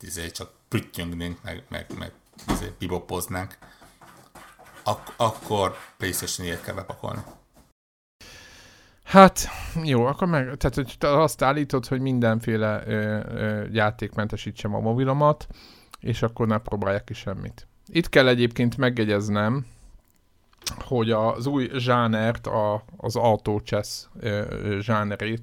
izé 0.00 0.30
csak 0.30 0.50
prüttyöngnénk, 0.68 1.42
meg, 1.42 1.62
meg, 1.68 1.86
meg 1.98 2.12
izé 2.48 2.72
bibopoznánk, 2.78 3.58
ak- 4.82 5.12
akkor 5.16 5.78
PlayStation 5.96 6.46
4 6.46 6.60
kell 6.60 6.74
bepakolni. 6.74 7.20
Hát, 9.10 9.48
jó, 9.84 10.04
akkor 10.04 10.26
meg, 10.28 10.56
tehát 10.56 10.74
hogy 10.74 10.96
azt 11.00 11.42
állítod, 11.42 11.86
hogy 11.86 12.00
mindenféle 12.00 12.82
ö, 12.86 13.20
ö, 13.28 13.64
játék 13.72 14.14
mentesítsem 14.14 14.74
a 14.74 14.80
mobilomat, 14.80 15.46
és 16.00 16.22
akkor 16.22 16.46
ne 16.46 16.58
próbálják 16.58 17.04
ki 17.04 17.14
semmit. 17.14 17.66
Itt 17.86 18.08
kell 18.08 18.28
egyébként 18.28 18.76
megjegyeznem, 18.76 19.66
hogy 20.78 21.10
az 21.10 21.46
új 21.46 21.70
zsánert, 21.74 22.46
a, 22.46 22.84
az 22.96 23.16
ö, 24.20 24.76
zsánerét, 24.80 25.42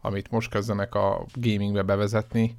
amit 0.00 0.30
most 0.30 0.50
kezdenek 0.50 0.94
a 0.94 1.24
gamingbe 1.34 1.82
bevezetni, 1.82 2.56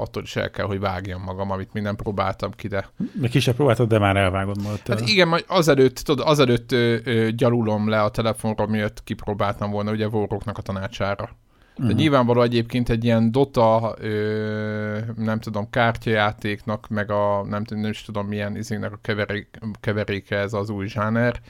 attól 0.00 0.22
is 0.22 0.36
el 0.36 0.50
kell, 0.50 0.66
hogy 0.66 0.80
vágjam 0.80 1.22
magam, 1.22 1.50
amit 1.50 1.72
nem 1.72 1.96
próbáltam 1.96 2.50
ki, 2.50 2.68
de 2.68 2.88
Még 3.12 3.30
ki 3.30 3.40
sem 3.40 3.54
próbáltad, 3.54 3.88
de 3.88 3.98
már 3.98 4.16
elvágod 4.16 4.62
majd. 4.62 4.80
Hát 4.86 5.00
igen, 5.08 5.28
majd 5.28 5.44
azelőtt, 5.48 5.96
tudod, 5.98 6.26
azelőtt 6.28 6.72
ö, 6.72 6.96
ö, 7.04 7.30
gyalulom 7.30 7.88
le 7.88 8.02
a 8.02 8.10
telefonról, 8.10 8.66
miatt 8.66 9.04
kipróbáltam 9.04 9.70
volna 9.70 9.90
ugye 9.90 10.06
Warrocknak 10.08 10.58
a 10.58 10.62
tanácsára. 10.62 11.28
De 11.76 11.86
Mhm. 11.86 11.94
nyilvánvaló 11.94 12.42
egyébként 12.42 12.88
egy 12.88 13.04
ilyen 13.04 13.32
Dota, 13.32 13.94
ö, 13.98 14.98
nem 15.16 15.40
tudom, 15.40 15.70
kártyajátéknak, 15.70 16.88
meg 16.88 17.10
a 17.10 17.44
nem, 17.48 17.64
tudom, 17.64 17.82
nem 17.82 17.90
is 17.90 18.02
tudom 18.02 18.26
milyen 18.26 18.56
izének 18.56 18.92
a 18.92 18.98
keverék, 19.02 19.58
keveréke 19.80 20.36
ez 20.36 20.52
az 20.52 20.70
új 20.70 20.86
zsáner, 20.86 21.40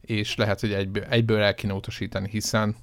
és 0.00 0.36
lehet, 0.36 0.60
hogy 0.60 0.72
egyből, 0.72 1.02
egyből 1.08 1.40
el 1.40 1.54
kéne 1.54 1.72
utasítani, 1.72 2.28
hiszen 2.30 2.76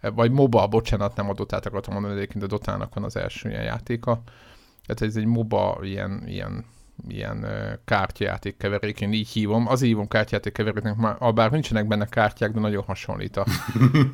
vagy 0.00 0.30
MOBA, 0.30 0.66
bocsánat, 0.66 1.16
nem 1.16 1.28
a 1.28 1.34
Dotát 1.34 1.66
akartam 1.66 1.92
mondani, 1.92 2.14
de 2.14 2.20
egyébként 2.20 2.44
a 2.44 2.46
Dotának 2.46 2.94
van 2.94 3.04
az 3.04 3.16
első 3.16 3.48
ilyen 3.48 3.62
játéka. 3.62 4.22
Tehát 4.86 5.02
ez 5.02 5.16
egy 5.16 5.26
MOBA 5.26 5.78
ilyen, 5.82 6.22
ilyen 6.26 6.64
ilyen 7.08 7.46
kártyajáték 7.84 8.56
keverék, 8.56 9.00
én 9.00 9.12
így 9.12 9.28
hívom. 9.28 9.66
Az 9.66 9.80
hívom 9.80 10.08
kártyajáték 10.08 10.52
keveréknek, 10.52 10.96
már, 10.96 11.34
bár 11.34 11.50
nincsenek 11.50 11.86
benne 11.86 12.04
kártyák, 12.04 12.52
de 12.52 12.60
nagyon 12.60 12.84
hasonlít 12.84 13.36
a, 13.36 13.44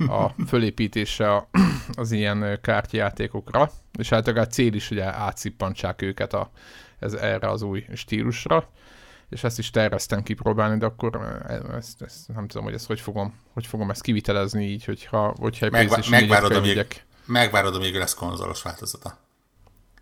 a 0.09 0.35
fölépítése 0.49 1.35
a, 1.35 1.49
az 1.95 2.13
ilyen 2.13 2.59
kártyajátékokra, 2.63 3.71
és 3.99 4.13
általában 4.13 4.45
a 4.45 4.47
cél 4.47 4.75
is, 4.75 4.89
hogy 4.89 4.99
átszippantsák 4.99 6.03
őket 6.03 6.33
a, 6.33 6.51
ez, 6.99 7.13
erre 7.15 7.49
az 7.49 7.63
új 7.63 7.85
stílusra, 7.95 8.69
és 9.29 9.45
ezt 9.45 9.59
is 9.59 9.71
terveztem 9.71 10.23
kipróbálni, 10.23 10.79
de 10.79 10.87
akkor 10.87 11.41
ezt, 11.77 12.03
ezt 12.03 12.29
nem 12.35 12.47
tudom, 12.47 12.65
hogy 12.65 12.75
ezt 12.75 12.87
hogy 12.87 13.01
fogom, 13.01 13.35
hogy 13.53 13.67
fogom 13.67 13.91
ezt 13.91 14.03
kivitelezni 14.03 14.65
így, 14.65 14.85
hogyha, 14.85 15.35
hogyha 15.39 15.67
egy 15.67 15.73
Megvá- 15.73 15.89
PlayStation 15.89 16.29
4-et 16.29 16.31
megvárod, 16.31 16.57
amíg-. 16.57 17.03
Megvárod, 17.27 17.75
amíg 17.75 17.95
lesz 17.95 18.15
konzolos 18.15 18.63
változata. 18.63 19.19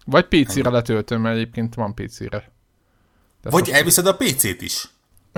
Vagy 0.06 0.24
PC-re 0.28 0.70
letöltöm, 0.70 1.20
mert 1.20 1.34
egyébként 1.36 1.74
van 1.74 1.94
PC-re. 1.94 2.52
De 3.42 3.50
Vagy 3.50 3.60
most- 3.60 3.72
elviszed 3.72 4.06
a 4.06 4.16
PC-t 4.16 4.62
is. 4.62 4.88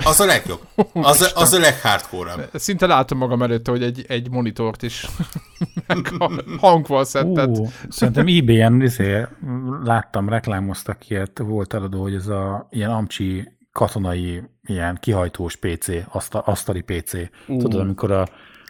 Az 0.05 0.19
a 0.19 0.25
legjobb. 0.25 0.61
Az, 0.93 1.21
a- 1.21 1.39
az 1.41 1.53
a 1.53 1.59
leghardcore 1.59 2.49
Szinte 2.53 2.85
látom 2.85 3.17
magam 3.17 3.41
előtte, 3.41 3.71
hogy 3.71 3.83
egy, 3.83 4.05
egy 4.07 4.29
monitort 4.29 4.81
is 4.83 5.05
hangval 6.59 7.05
szettet. 7.05 7.57
Ú, 7.57 7.69
szerintem 7.89 8.27
eBay-en 8.27 8.81
izé, 8.81 9.25
láttam, 9.83 10.29
reklámoztak 10.29 11.09
ilyet, 11.09 11.37
volt 11.39 11.73
eladó, 11.73 12.01
hogy 12.01 12.13
ez 12.13 12.27
a 12.27 12.67
ilyen 12.69 12.91
amcsi 12.91 13.56
katonai, 13.77 14.41
ilyen 14.65 14.97
kihajtós 15.01 15.55
PC, 15.55 15.87
aszta, 16.09 16.39
asztali 16.39 16.81
PC. 16.81 17.13
Uh. 17.13 17.61
Tudod, 17.61 17.79
amikor 17.79 18.11
a 18.11 18.27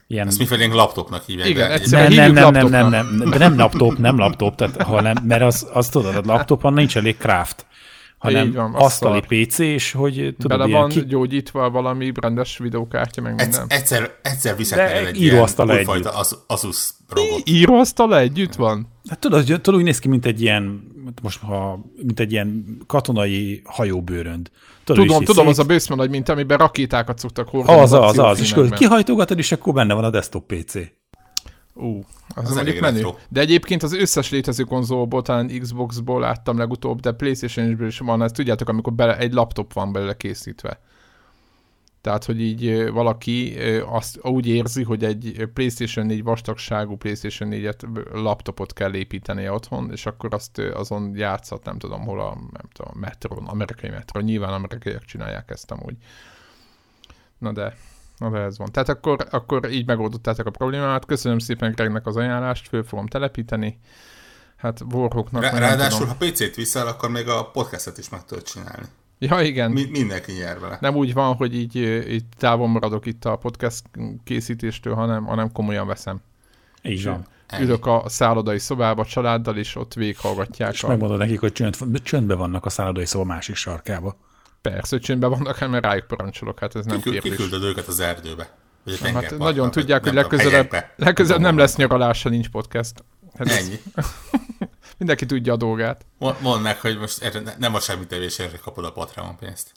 ilyen... 0.08 0.28
Ezt 0.28 0.40
mifelénk 0.40 0.74
laptopnak 0.74 1.24
hívják. 1.24 1.48
Igen, 1.48 1.68
de 1.68 1.74
egyszer- 1.74 2.10
Nem, 2.10 2.32
nem, 2.32 2.52
nem, 2.52 2.68
nem, 2.68 2.90
nem, 2.90 3.16
nem, 3.18 3.30
de 3.30 3.38
nem 3.38 3.58
laptop, 3.58 3.98
nem 3.98 4.18
laptop, 4.18 4.56
tehát, 4.56 4.82
hanem, 4.82 5.16
mert 5.24 5.42
az, 5.42 5.70
az 5.74 5.90
tudod, 5.90 6.16
a 6.16 6.22
laptopon 6.26 6.74
nincs 6.74 6.98
elég 6.98 7.18
craft, 7.18 7.66
hanem 8.18 8.48
Így 8.48 8.54
van, 8.54 8.74
asztali 8.74 9.22
szar. 9.28 9.46
PC, 9.46 9.60
és 9.60 9.92
hogy 9.92 10.36
tudod, 10.40 10.58
Bele 10.58 10.72
van 10.72 10.90
ki, 10.90 11.06
gyógyítva 11.06 11.70
valami 11.70 12.12
rendes 12.22 12.58
videókártya, 12.58 13.22
meg 13.22 13.32
Egyszer, 13.40 13.60
minden. 13.60 13.78
egyszer, 13.78 14.16
egyszer 14.22 14.56
viszek 14.56 14.80
el 14.80 15.06
egy 15.06 15.22
ilyen 15.22 15.50
újfajta. 15.58 16.10
Az, 16.10 16.38
Asus 16.48 16.90
robot. 17.10 17.50
Íróasztala 17.50 18.20
együtt 18.20 18.56
van? 18.56 18.88
Hát 19.10 19.20
tudod, 19.20 19.46
hogy- 19.48 19.62
tudod, 19.62 19.80
úgy 19.80 19.86
néz 19.86 20.00
ki, 20.00 20.08
mint 20.08 20.26
egy 20.26 20.42
ilyen, 20.42 20.88
most 21.22 21.40
ha, 21.42 21.80
mint 22.04 22.20
egy 22.20 22.32
ilyen 22.32 22.78
katonai 22.88 23.62
hajóbőrönd. 23.66 24.50
Tudod, 24.84 25.06
Tudom, 25.06 25.24
tudom, 25.24 25.48
az 25.48 25.56
szét- 25.56 25.66
a 25.66 25.68
bőszme 25.68 25.96
nagy, 25.96 26.10
mint 26.10 26.30
amiben 26.30 26.58
rakétákat 26.58 27.20
szoktak 27.20 27.50
hordozni. 27.50 27.82
Az, 27.82 27.92
az, 27.94 28.18
az, 28.20 28.40
és 28.40 28.52
akkor 28.52 28.70
kihajtogatod, 28.70 29.38
és 29.38 29.52
akkor 29.52 29.74
benne 29.74 29.94
van 29.94 30.04
a 30.04 30.10
desktop 30.10 30.54
PC. 30.54 30.76
Ú, 31.74 31.98
az, 32.36 32.44
Az 32.44 32.50
az 32.50 32.56
mondjuk 32.56 32.80
menő. 32.80 32.96
retro. 32.96 33.16
De 33.30 33.40
egyébként 33.40 33.84
az 33.84 33.94
összes 33.94 34.30
létező 34.32 34.64
konzolból, 34.64 35.22
talán 35.22 35.60
Xboxból 35.60 36.20
láttam 36.20 36.58
legutóbb, 36.58 37.00
de 37.00 37.12
Playstation-ből 37.12 37.88
is 37.88 38.00
van, 38.00 38.22
ezt 38.24 38.36
tudjátok, 38.36 38.70
amikor 38.70 38.94
bele, 38.94 39.18
egy 39.18 39.34
laptop 39.34 39.74
van 39.74 39.92
belőle 39.92 40.18
készítve. 40.18 40.80
Tehát, 42.08 42.26
hogy 42.26 42.42
így 42.42 42.90
valaki 42.92 43.58
azt 43.86 44.20
úgy 44.22 44.48
érzi, 44.48 44.84
hogy 44.84 45.04
egy 45.04 45.50
PlayStation 45.54 46.06
4 46.06 46.24
vastagságú 46.24 46.96
PlayStation 46.96 47.50
4-et 47.52 47.96
ö, 47.96 48.22
laptopot 48.22 48.74
kell 48.74 48.94
építenie 48.94 49.52
otthon, 49.52 49.92
és 49.92 50.06
akkor 50.06 50.34
azt 50.34 50.58
azon 50.60 51.12
játszhat, 51.16 51.64
nem 51.64 51.78
tudom 51.78 52.02
hol 52.02 52.20
a, 52.20 52.38
nem 52.52 52.70
tudom, 52.74 52.92
metron, 53.00 53.48
amerikai 53.48 53.90
metron. 53.90 54.24
Nyilván 54.24 54.54
amerikaiak 54.54 55.06
csinálják 55.06 55.50
ezt 55.50 55.72
amúgy. 55.72 55.96
Na 57.38 57.52
de, 57.52 57.78
na 58.18 58.30
de 58.30 58.38
ez 58.38 58.58
van. 58.58 58.72
Tehát 58.72 58.90
akkor, 58.90 59.28
akkor 59.30 59.72
így 59.72 59.86
megoldottátok 59.86 60.46
a 60.46 60.52
problémát. 60.52 61.06
Köszönöm 61.06 61.40
szépen 61.40 61.72
Gregnek 61.72 62.06
az 62.06 62.16
ajánlást, 62.16 62.68
föl 62.68 62.84
fogom 62.84 63.08
telepíteni. 63.08 63.80
Hát 64.58 64.82
Warhawknak... 64.92 65.42
Rá, 65.42 65.60
ráadásul, 65.60 66.00
tudom. 66.00 66.16
ha 66.20 66.26
PC-t 66.26 66.56
viszel, 66.56 66.88
akkor 66.88 67.10
még 67.10 67.28
a 67.28 67.50
podcastet 67.52 67.98
is 67.98 68.10
meg 68.10 68.26
tudod 68.26 68.44
csinálni. 68.44 68.86
Ja, 69.20 69.42
igen. 69.42 69.72
Mi, 69.72 69.86
mindenki 69.92 70.32
nyer 70.32 70.60
vele. 70.60 70.78
Nem 70.82 70.96
úgy 70.96 71.14
van, 71.14 71.36
hogy 71.36 71.56
így, 71.56 71.76
így 72.10 72.24
távol 72.38 72.68
maradok 72.68 73.06
itt 73.06 73.26
a 73.26 73.36
podcast 73.36 73.84
készítéstől, 74.24 74.94
hanem, 74.94 75.26
hanem 75.26 75.52
komolyan 75.52 75.88
veszem. 75.88 76.22
Így 76.82 77.04
van. 77.06 77.26
Ülök 77.60 77.86
a 77.86 78.04
szállodai 78.06 78.60
szobába 78.60 79.06
családdal, 79.06 79.58
és 79.58 79.76
ott 79.76 79.94
végighallgatják. 79.94 80.74
És 80.74 80.84
A... 80.84 80.88
megmondod 80.88 81.18
nekik, 81.18 81.40
hogy 81.40 81.52
csönd, 81.52 82.02
csöndben 82.04 82.38
vannak 82.38 82.66
a 82.66 82.70
szállodai 82.70 83.06
szoba 83.06 83.24
másik 83.24 83.56
sarkába. 83.56 84.18
Persze, 84.62 85.00
csöndben 85.00 85.30
vannak, 85.30 85.58
hát 85.58 85.70
mert 85.70 85.86
rájuk 85.86 86.08
parancsolok, 86.08 86.60
hát 86.60 86.76
ez 86.76 86.86
nem 86.86 86.98
Kiküld, 86.98 87.14
kérdés. 87.14 87.38
kiküldöd 87.40 87.70
őket 87.70 87.88
az 87.88 88.00
erdőbe. 88.00 88.50
Vagy 88.84 89.00
a 89.04 89.08
Hát 89.12 89.38
nagyon 89.38 89.72
tudják, 89.72 90.04
hogy 90.04 90.14
legközelebb, 90.14 90.92
legközelebb 90.96 91.42
nem 91.42 91.58
lesz 91.58 91.76
nyaralása, 91.76 92.30
nincs 92.30 92.50
podcast. 92.50 93.04
Hát 93.38 93.48
ez, 93.48 93.58
Ennyi. 93.58 93.80
mindenki 94.98 95.26
tudja 95.26 95.54
a 95.54 95.58
dolgát. 95.58 96.06
Mond- 96.18 96.42
Mondd 96.42 96.62
meg, 96.62 96.80
hogy 96.80 96.98
most 96.98 97.24
erre 97.24 97.40
ne- 97.40 97.56
nem 97.58 97.76
a 97.76 97.80
semmi 97.80 98.06
tevésére 98.06 98.58
kapod 98.64 98.86
a 98.86 98.92
Patreon 98.92 99.36
pénzt. 99.38 99.72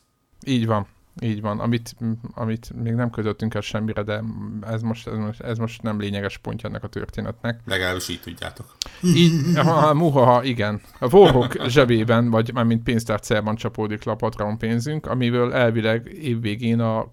Így 0.47 0.67
van. 0.67 0.87
Így 1.23 1.41
van, 1.41 1.61
amit, 1.61 1.97
amit 2.35 2.71
még 2.83 2.93
nem 2.93 3.11
kötöttünk 3.11 3.55
el 3.55 3.61
semmire, 3.61 4.03
de 4.03 4.23
ez 4.67 4.83
most, 4.83 5.07
ez 5.07 5.17
most, 5.17 5.41
ez 5.41 5.59
most 5.59 5.83
nem 5.83 6.01
lényeges 6.01 6.39
pontja 6.39 6.69
ennek 6.69 6.83
a 6.85 6.89
történetnek. 6.89 7.61
Legalábbis 7.65 8.09
így 8.09 8.21
tudjátok. 8.21 8.77
Így, 9.03 9.33
ha, 9.57 9.95
muhaha, 9.95 10.43
igen. 10.43 10.81
A 10.99 11.15
Warhawk 11.17 11.67
zsebében, 11.69 12.31
vagy 12.31 12.53
mármint 12.53 12.83
pénztárcában 12.83 13.57
csapódik 13.57 14.05
le 14.05 14.13
a 14.13 14.17
Patreon 14.17 14.59
pénzünk, 14.59 15.07
amiből 15.07 15.53
elvileg 15.55 16.07
évvégén 16.21 16.81
a 16.81 17.13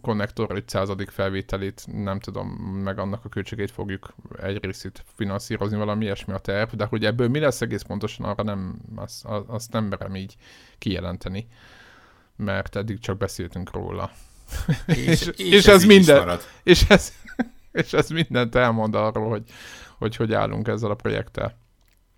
konnektor 0.00 0.50
500. 0.50 0.90
felvételét, 1.06 1.84
nem 1.86 2.20
tudom, 2.20 2.48
meg 2.84 2.98
annak 2.98 3.24
a 3.24 3.28
költségét 3.28 3.70
fogjuk 3.70 4.14
egy 4.42 4.64
részét 4.64 5.04
finanszírozni, 5.14 5.76
valami 5.76 6.04
ilyesmi 6.04 6.32
a 6.32 6.38
terv, 6.38 6.72
de 6.72 6.84
hogy 6.84 7.04
ebből 7.04 7.28
mi 7.28 7.38
lesz 7.38 7.60
egész 7.60 7.82
pontosan, 7.82 8.26
arra 8.26 8.42
nem, 8.42 8.78
azt, 8.96 9.24
azt 9.46 9.72
nem 9.72 9.84
merem 9.84 10.16
így 10.16 10.36
kijelenteni, 10.78 11.48
mert 12.36 12.76
eddig 12.76 12.98
csak 12.98 13.16
beszéltünk 13.16 13.72
róla. 13.72 14.10
És- 14.86 15.26
és 15.36 15.66
ez 15.66 15.84
így 15.84 15.90
is 15.90 15.96
minden. 15.96 16.18
marad. 16.18 16.40
És 16.62 16.84
ez, 16.88 17.12
és 17.72 17.92
ez 17.92 18.08
mindent 18.08 18.54
elmond 18.54 18.94
arról, 18.94 19.28
hogy, 19.28 19.44
hogy 19.98 20.16
hogy 20.16 20.32
állunk 20.32 20.68
ezzel 20.68 20.90
a 20.90 20.94
projekttel. 20.94 21.60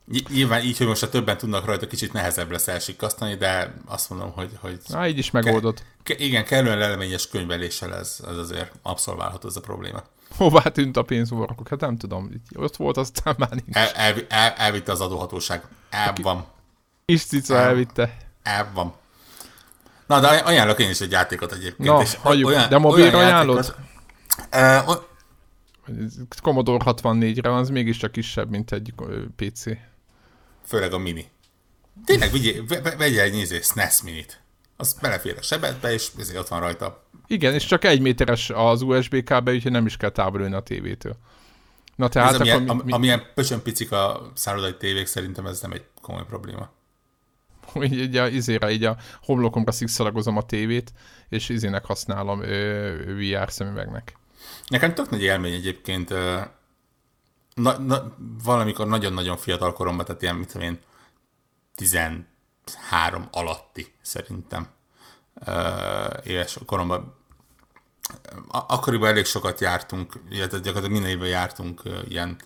Ny- 0.04 0.28
Nyilván 0.28 0.62
így, 0.62 0.78
hogy 0.78 0.86
most 0.86 1.02
a 1.02 1.08
többen 1.08 1.36
tudnak 1.36 1.64
rajta, 1.64 1.86
kicsit 1.86 2.12
nehezebb 2.12 2.50
lesz 2.50 2.68
elsikasztani, 2.68 3.34
de 3.34 3.74
azt 3.86 4.10
mondom, 4.10 4.32
hogy, 4.32 4.50
hogy 4.60 4.78
Na, 4.86 5.08
így 5.08 5.18
is 5.18 5.30
megoldott. 5.30 5.82
ke- 6.02 6.20
igen, 6.20 6.44
kellően 6.44 6.78
leleményes 6.78 7.28
könyveléssel 7.28 7.94
ez, 7.94 8.18
ez 8.28 8.36
azért 8.36 8.72
abszolválható 8.82 9.48
ez 9.48 9.56
a 9.56 9.60
probléma. 9.60 10.02
Hová 10.36 10.60
tűnt 10.62 10.96
a 10.96 11.02
pénzvorkok? 11.02 11.68
Hát 11.68 11.80
nem 11.80 11.96
tudom. 11.96 12.30
Ott 12.56 12.76
volt, 12.76 12.96
aztán 12.96 13.34
már 13.38 13.50
nincs. 13.50 13.76
El, 13.76 13.88
el, 13.88 14.14
el, 14.28 14.50
elvitte 14.52 14.92
az 14.92 15.00
adóhatóság. 15.00 15.62
El 15.90 16.12
van. 16.22 16.46
Kis 17.04 17.24
cica 17.24 17.56
elvitte. 17.56 18.16
El 18.42 18.70
van. 18.74 18.94
Na, 20.06 20.20
de 20.20 20.26
aj- 20.28 20.46
ajánlok 20.46 20.78
én 20.78 20.90
is 20.90 21.00
egy 21.00 21.10
játékot 21.10 21.52
egyébként. 21.52 21.88
Na, 21.88 22.00
és 22.02 22.14
hagyjuk. 22.14 22.48
olyan- 22.48 22.68
De 22.68 22.78
mobilra 22.78 23.18
ajánlod? 23.18 23.74
játékot- 24.50 24.88
o- 24.88 25.08
Commodore 26.42 26.84
64-re, 26.86 27.54
az 27.54 27.68
mégiscsak 27.68 28.12
kisebb, 28.12 28.50
mint 28.50 28.72
egy 28.72 28.94
PC. 29.36 29.64
Főleg 30.66 30.92
a 30.92 30.98
mini. 30.98 31.26
Tényleg 32.04 32.30
vigyél, 32.30 32.64
vegye 32.82 33.22
egy 33.22 33.32
nézé 33.32 33.60
SNES 33.60 34.02
minit. 34.02 34.42
Az 34.76 34.98
belefér 35.00 35.36
a 35.38 35.42
sebetbe, 35.42 35.92
és 35.92 36.08
ezért 36.18 36.38
ott 36.38 36.48
van 36.48 36.60
rajta. 36.60 37.04
Igen, 37.26 37.54
és 37.54 37.66
csak 37.66 37.84
egy 37.84 38.00
méteres 38.00 38.50
az 38.50 38.82
USB 38.82 39.22
kábel, 39.24 39.54
úgyhogy 39.54 39.72
nem 39.72 39.86
is 39.86 39.96
kell 39.96 40.10
távolulni 40.10 40.54
a 40.54 40.60
tévétől. 40.60 41.16
Na 41.96 42.08
tehát 42.08 42.32
ez 42.32 42.40
amilyen, 42.40 42.68
akkor 42.68 42.76
mi, 42.76 42.82
mi... 42.84 42.92
amilyen 42.92 43.22
pöcsön 43.34 43.62
picik 43.62 43.92
a 43.92 44.30
szállodai 44.34 44.76
tévék, 44.76 45.06
szerintem 45.06 45.46
ez 45.46 45.60
nem 45.60 45.72
egy 45.72 45.84
komoly 46.00 46.24
probléma. 46.28 46.70
Így, 47.82 47.98
így, 47.98 48.16
a, 48.16 48.26
izére, 48.26 48.70
így 48.70 48.84
a 48.84 48.96
homlokomra 49.22 49.72
szikszalagozom 49.72 50.36
a 50.36 50.42
tévét, 50.42 50.92
és 51.28 51.48
izének 51.48 51.84
használom 51.84 52.42
ö, 52.42 53.14
VR 53.14 53.52
szemüvegnek. 53.52 54.16
Nekem 54.66 54.94
tök 54.94 55.10
nagy 55.10 55.22
élmény 55.22 55.52
egyébként, 55.52 56.14
na, 57.54 57.78
na, 57.78 58.14
valamikor 58.44 58.86
nagyon-nagyon 58.86 59.36
fiatal 59.36 59.72
koromban, 59.72 60.04
tehát 60.04 60.22
ilyen, 60.22 60.36
mit 60.36 60.52
tudom 60.52 60.66
én, 60.68 60.80
13 61.74 63.28
alatti 63.30 63.94
szerintem 64.02 64.68
éves 66.22 66.58
koromban. 66.66 67.14
Akkoriban 68.48 69.08
elég 69.08 69.24
sokat 69.24 69.60
jártunk, 69.60 70.12
illetve 70.30 70.58
gyakorlatilag 70.58 70.90
minden 70.90 71.10
évben 71.10 71.28
jártunk 71.28 71.82
ilyen 72.08 72.36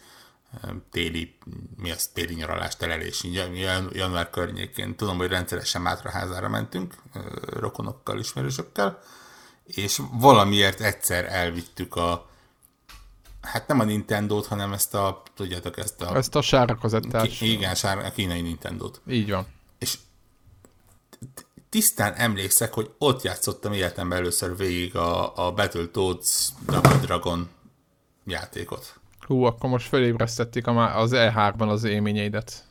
téli, 0.90 1.38
mi 1.76 1.90
az, 1.90 2.06
téli 2.06 2.34
nyaralás, 2.34 2.76
telelés, 2.76 3.24
január 3.92 4.30
környékén. 4.30 4.96
Tudom, 4.96 5.16
hogy 5.16 5.28
rendszeresen 5.28 5.82
Mátraházára 5.82 6.48
mentünk, 6.48 6.94
rokonokkal, 7.46 8.18
ismerősökkel, 8.18 8.98
és 9.64 10.00
valamiért 10.12 10.80
egyszer 10.80 11.24
elvittük 11.24 11.96
a 11.96 12.28
hát 13.40 13.68
nem 13.68 13.80
a 13.80 13.84
Nintendo-t, 13.84 14.46
hanem 14.46 14.72
ezt 14.72 14.94
a, 14.94 15.22
tudjátok, 15.34 15.78
ezt 15.78 16.02
a... 16.02 16.16
Ezt 16.16 16.34
a 16.34 16.42
sárakozettás. 16.42 17.38
Ki, 17.38 17.52
igen, 17.52 17.74
sár, 17.74 17.98
a 17.98 18.10
kínai 18.10 18.40
Nintendo-t. 18.40 19.00
Így 19.08 19.30
van. 19.30 19.46
És 19.78 19.98
tisztán 21.68 22.14
emlékszek, 22.14 22.72
hogy 22.72 22.90
ott 22.98 23.22
játszottam 23.22 23.72
életemben 23.72 24.18
először 24.18 24.56
végig 24.56 24.96
a, 24.96 25.46
a 25.46 25.52
Battletoads 25.52 26.48
Double 26.66 26.96
Dragon 26.96 27.48
játékot. 28.24 29.00
Hú, 29.20 29.42
akkor 29.42 29.70
most 29.70 29.88
felébresztették 29.88 30.66
az 30.66 31.10
E3-ban 31.14 31.68
az 31.68 31.84
élményeidet. 31.84 32.66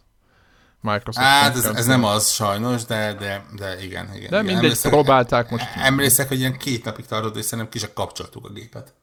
Microsoft. 0.81 1.25
Hát 1.25 1.55
ez, 1.55 1.65
ez 1.65 1.85
nem 1.85 2.03
az 2.03 2.29
sajnos, 2.29 2.85
de, 2.85 3.13
de, 3.13 3.45
de 3.55 3.83
igen. 3.83 4.05
igen 4.05 4.09
de 4.11 4.15
igen. 4.17 4.37
mindegy, 4.45 4.55
emlékszek, 4.55 4.91
próbálták 4.91 5.49
most. 5.49 5.65
Emlékszek, 5.75 6.27
hogy 6.27 6.39
ilyen 6.39 6.57
két 6.57 6.85
napig 6.85 7.05
tartott, 7.05 7.35
és 7.35 7.45
szerintem 7.45 7.81
ki 7.81 7.93
kapcsoltuk 7.93 8.45
a 8.45 8.49
gépet. 8.49 8.93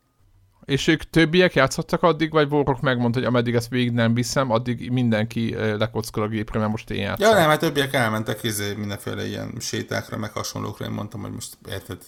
És 0.64 0.86
ők 0.86 1.02
többiek 1.02 1.54
játszottak 1.54 2.02
addig, 2.02 2.30
vagy 2.30 2.52
Warrock 2.52 2.80
megmondta, 2.80 3.18
hogy 3.18 3.28
ameddig 3.28 3.54
ezt 3.54 3.68
végig 3.68 3.90
nem 3.90 4.14
viszem, 4.14 4.50
addig 4.50 4.90
mindenki 4.90 5.54
lekockol 5.78 6.22
a 6.22 6.28
gépre, 6.28 6.58
mert 6.58 6.70
most 6.70 6.90
én 6.90 7.00
játszom. 7.00 7.28
Ja, 7.28 7.34
nem, 7.34 7.48
hát 7.48 7.60
többiek 7.60 7.92
elmentek 7.92 8.42
izé, 8.42 8.74
mindenféle 8.74 9.26
ilyen 9.26 9.52
sétákra, 9.60 10.16
meg 10.16 10.32
hasonlókra, 10.32 10.84
én 10.84 10.90
mondtam, 10.90 11.20
hogy 11.20 11.32
most 11.32 11.58
érted, 11.68 11.98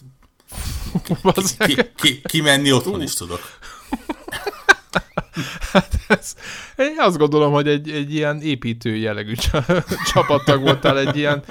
ki, 1.59 1.74
ki, 1.74 1.83
ki, 1.94 2.20
ki 2.22 2.40
menni 2.40 2.72
otthon 2.72 3.02
is 3.02 3.14
tudok. 3.14 3.40
Hát 5.72 5.94
ez, 6.09 6.35
én 6.76 6.94
azt 6.98 7.18
gondolom, 7.18 7.52
hogy 7.52 7.68
egy, 7.68 7.90
egy 7.90 8.14
ilyen 8.14 8.40
építő 8.40 8.96
jellegű 8.96 9.35
csapattag 10.12 10.61
voltál, 10.61 10.98
egy 10.98 11.16
ilyen, 11.16 11.42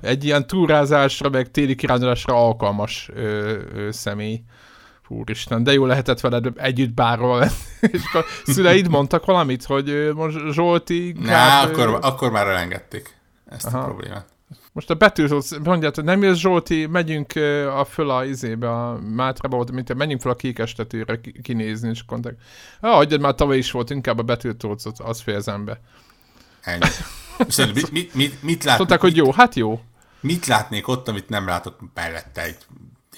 egy 0.00 0.24
ilyen 0.24 0.46
túrázásra, 0.46 1.28
meg 1.28 1.50
téli 1.50 1.74
kirándulásra 1.74 2.34
alkalmas 2.34 3.10
ö, 3.14 3.58
ö, 3.74 3.90
személy. 3.90 4.42
Úristen, 5.08 5.62
de 5.62 5.72
jó 5.72 5.86
lehetett 5.86 6.20
veled 6.20 6.52
együtt 6.56 6.94
bárhol 6.94 7.42
És 7.80 8.02
akkor 8.08 8.24
szüleid 8.44 8.88
mondtak 8.88 9.24
valamit, 9.24 9.64
hogy 9.64 10.10
most 10.14 10.38
Zsolti... 10.52 11.14
Na, 11.20 11.60
akkor, 11.60 11.98
akkor 12.02 12.30
már 12.30 12.46
elengedték 12.46 13.18
ezt 13.46 13.66
Aha. 13.66 13.78
a 13.78 13.84
problémát. 13.84 14.26
Most 14.72 14.90
a 14.90 14.94
betűzót 14.94 15.58
mondját, 15.64 15.94
hogy 15.94 16.04
nem 16.04 16.22
jössz 16.22 16.38
Zsolti, 16.38 16.86
megyünk 16.86 17.32
a 17.76 17.84
föl 17.84 18.10
a 18.10 18.24
izébe, 18.24 18.70
a 18.70 18.98
Mátrába 19.00 19.56
volt, 19.56 19.70
mint 19.70 19.94
menjünk 19.94 20.20
fel 20.20 20.30
a 20.30 20.34
kékestetőre 20.34 21.20
kinézni, 21.42 21.88
és 21.88 22.04
mondták, 22.08 22.34
ah, 22.80 22.94
hagyjad 22.94 23.20
már 23.20 23.34
tavaly 23.34 23.56
is 23.56 23.70
volt, 23.70 23.90
inkább 23.90 24.18
a 24.18 24.22
betűzót, 24.22 24.82
az 24.96 25.20
fejezem 25.20 25.64
be. 25.64 25.80
Ennyi. 26.60 26.86
mit, 27.72 27.90
mit, 27.90 28.14
mit, 28.14 28.42
mit 28.42 28.64
lát, 28.64 28.78
Mondták, 28.78 29.00
hogy 29.00 29.16
jó, 29.16 29.32
hát 29.32 29.54
jó. 29.54 29.80
Mit 30.20 30.46
látnék 30.46 30.88
ott, 30.88 31.08
amit 31.08 31.28
nem 31.28 31.46
látok 31.46 31.76
mellette 31.94 32.42
egy 32.42 32.56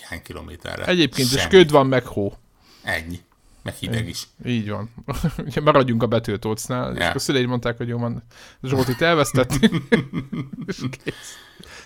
néhány 0.08 0.24
kilométerre? 0.24 0.84
Egyébként 0.84 1.32
is 1.32 1.46
köd 1.46 1.70
van, 1.70 1.86
meg 1.86 2.06
hó. 2.06 2.32
Ennyi. 2.82 3.20
Meg 3.62 3.74
hideg 3.74 4.08
is. 4.08 4.28
Így 4.44 4.70
van. 4.70 4.90
Maradjunk 5.64 6.02
a 6.02 6.06
betűtócnál. 6.06 6.92
Ja. 6.92 7.00
És 7.00 7.06
akkor 7.06 7.20
szüleid 7.20 7.46
mondták, 7.46 7.76
hogy 7.76 7.88
jó, 7.88 7.98
van, 7.98 8.22
Zsoltit 8.62 9.02
elvesztettük. 9.02 9.72
és 10.66 10.82
kész. 11.04 11.38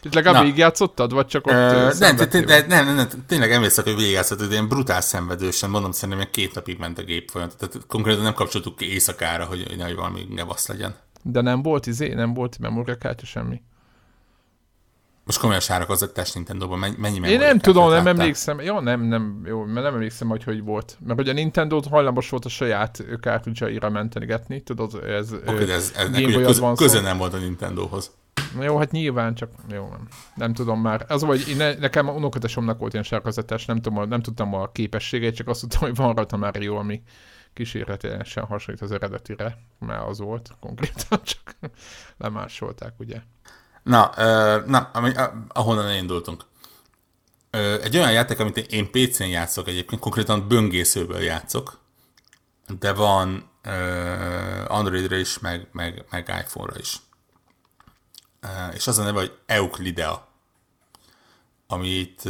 És 0.03 0.13
legalább 0.13 0.43
végigjátszottad, 0.43 1.13
vagy 1.13 1.27
csak 1.27 1.47
ott 1.47 1.53
uh, 1.53 1.99
nem, 1.99 2.17
nem, 2.47 2.67
nem, 2.67 2.95
nem, 2.95 3.09
tényleg 3.27 3.53
emlékszek, 3.53 3.85
hogy 3.85 3.97
végigjátszottad, 3.97 4.47
de 4.47 4.53
ilyen 4.53 4.69
brutál 4.69 5.01
szenvedősen, 5.01 5.71
mondom, 5.71 5.93
szerintem 5.93 6.29
két 6.31 6.55
napig 6.55 6.79
ment 6.79 6.99
a 6.99 7.03
gép 7.03 7.31
folyamat. 7.31 7.57
Tehát 7.57 7.87
konkrétan 7.87 8.23
nem 8.23 8.35
kapcsoltuk 8.35 8.77
ki 8.77 8.93
éjszakára, 8.93 9.45
hogy 9.45 9.75
nehogy 9.77 9.95
valami 9.95 10.27
gebasz 10.31 10.69
legyen. 10.69 10.95
De 11.23 11.41
nem 11.41 11.63
volt 11.63 11.87
izé, 11.87 12.13
nem 12.15 12.35
volt 12.35 12.59
memóriakártya 12.59 13.27
semmi. 13.27 13.63
Most 15.25 15.39
komolyan 15.39 15.61
sárakozott 15.61 16.35
Nintendo-ban, 16.35 16.95
mennyi 16.99 17.29
Én 17.29 17.39
nem 17.39 17.59
tudom, 17.59 17.91
nem 17.91 18.07
emlékszem. 18.07 18.61
Jó, 18.61 18.81
nem, 18.81 19.01
nem, 19.01 19.43
jó, 19.45 19.65
mert 19.65 19.87
nem 19.87 19.95
emlékszem, 19.95 20.29
hogy 20.29 20.45
hogy 20.45 20.63
volt. 20.63 20.99
Mert 21.07 21.19
hogy 21.19 21.29
a 21.29 21.33
Nintendo 21.33 21.81
hajlamos 21.91 22.31
volt 22.31 22.45
a 22.45 22.49
saját 22.49 23.05
cartridge-aira 23.21 23.91
mentenigetni, 23.91 24.61
tudod, 24.61 25.05
ez... 25.05 25.33
Oké, 25.47 25.65
de 25.65 25.73
ez, 25.73 25.93
ez 25.97 26.11
Game 26.11 26.33
Boy 26.33 26.45
köz, 26.45 26.63
köze 26.77 27.01
nem 27.01 27.19
volt 27.19 27.35
a 27.35 27.39
Nintendohoz. 27.39 28.11
Na 28.55 28.63
jó, 28.63 28.77
hát 28.77 28.91
nyilván, 28.91 29.35
csak 29.35 29.51
jó, 29.69 29.89
nem, 29.91 30.09
nem 30.35 30.53
tudom 30.53 30.81
már. 30.81 31.05
Az, 31.09 31.23
hogy 31.23 31.49
én 31.49 31.57
ne, 31.57 31.75
nekem 31.75 32.09
a 32.09 32.13
unokatesomnak 32.13 32.79
volt 32.79 32.93
ilyen 32.93 33.05
sárkazetes, 33.05 33.65
nem, 33.65 33.81
tudom, 33.81 34.09
nem 34.09 34.23
tudtam 34.23 34.55
a 34.55 34.73
képességét, 34.73 35.35
csak 35.35 35.49
azt 35.49 35.61
tudtam, 35.61 35.81
hogy 35.81 35.95
van 35.95 36.15
rajta 36.15 36.37
már 36.37 36.63
jó, 36.63 36.77
ami 36.77 37.03
kísérletesen 37.53 38.45
hasonlít 38.45 38.83
az 38.83 38.93
eredetire, 38.93 39.59
mert 39.79 40.09
az 40.09 40.19
volt 40.19 40.51
konkrétan, 40.61 41.21
csak 41.31 41.57
lemásolták, 42.19 42.93
ugye. 42.99 43.21
Na, 43.91 44.13
na 44.67 44.91
ami, 44.93 45.13
ahonnan 45.49 45.87
elindultunk. 45.87 46.45
Egy 47.83 47.97
olyan 47.97 48.13
játék, 48.13 48.39
amit 48.39 48.57
én 48.57 48.91
PC-n 48.91 49.23
játszok 49.23 49.69
egyébként, 49.69 50.01
konkrétan 50.01 50.49
böngészőből 50.49 51.21
játszok, 51.21 51.79
de 52.79 52.93
van 52.93 53.51
Androidra 54.67 55.17
is, 55.17 55.39
meg, 55.39 55.69
meg, 55.73 56.05
meg 56.11 56.29
iPhone-ra 56.45 56.79
is. 56.79 56.97
És 58.73 58.87
az 58.87 58.99
a 58.99 59.03
neve, 59.03 59.19
hogy 59.19 59.39
Euclidea, 59.47 60.29
amit 61.67 62.23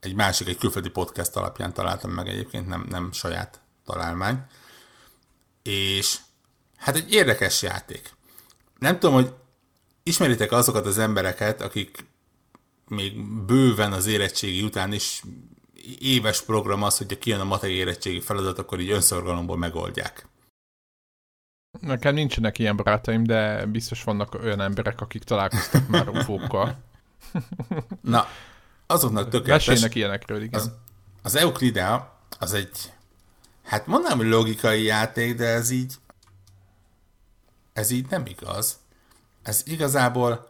egy 0.00 0.14
másik, 0.14 0.48
egy 0.48 0.58
külföldi 0.58 0.88
podcast 0.88 1.36
alapján 1.36 1.72
találtam 1.72 2.10
meg 2.10 2.28
egyébként, 2.28 2.66
nem, 2.66 2.86
nem 2.88 3.12
saját 3.12 3.60
találmány. 3.84 4.44
És 5.62 6.18
hát 6.76 6.96
egy 6.96 7.12
érdekes 7.12 7.62
játék. 7.62 8.14
Nem 8.78 8.98
tudom, 8.98 9.14
hogy 9.14 9.34
ismeritek 10.10 10.52
azokat 10.52 10.86
az 10.86 10.98
embereket, 10.98 11.60
akik 11.60 12.04
még 12.88 13.24
bőven 13.46 13.92
az 13.92 14.06
érettségi 14.06 14.62
után 14.62 14.92
is 14.92 15.22
éves 15.98 16.42
program 16.42 16.82
az, 16.82 16.98
hogyha 16.98 17.18
kijön 17.18 17.40
a 17.40 17.44
matek 17.44 17.70
érettségi 17.70 18.20
feladat, 18.20 18.58
akkor 18.58 18.80
így 18.80 18.90
önszorgalomból 18.90 19.56
megoldják. 19.56 20.26
Nekem 21.80 22.14
nincsenek 22.14 22.58
ilyen 22.58 22.76
barátaim, 22.76 23.24
de 23.24 23.66
biztos 23.66 24.04
vannak 24.04 24.34
olyan 24.34 24.60
emberek, 24.60 25.00
akik 25.00 25.24
találkoztak 25.24 25.88
már 25.88 26.08
ufókkal. 26.18 26.82
Na, 28.00 28.26
azoknak 28.86 29.28
tökéletes. 29.28 29.66
Mesélnek 29.66 29.94
ilyenekről, 29.94 30.42
igen. 30.42 30.60
Az, 30.60 30.70
az 31.22 31.36
Euclidea 31.36 32.18
az 32.38 32.52
egy, 32.52 32.92
hát 33.62 33.86
mondanám, 33.86 34.18
hogy 34.18 34.28
logikai 34.28 34.82
játék, 34.82 35.34
de 35.34 35.46
ez 35.46 35.70
így, 35.70 35.94
ez 37.72 37.90
így 37.90 38.06
nem 38.10 38.26
igaz 38.26 38.78
ez 39.42 39.62
igazából 39.66 40.48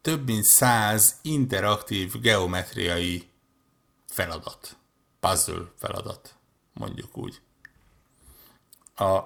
több 0.00 0.26
mint 0.26 0.44
száz 0.44 1.16
interaktív 1.22 2.20
geometriai 2.20 3.28
feladat, 4.06 4.76
puzzle 5.20 5.72
feladat, 5.76 6.34
mondjuk 6.72 7.16
úgy. 7.16 7.40
A 8.94 9.20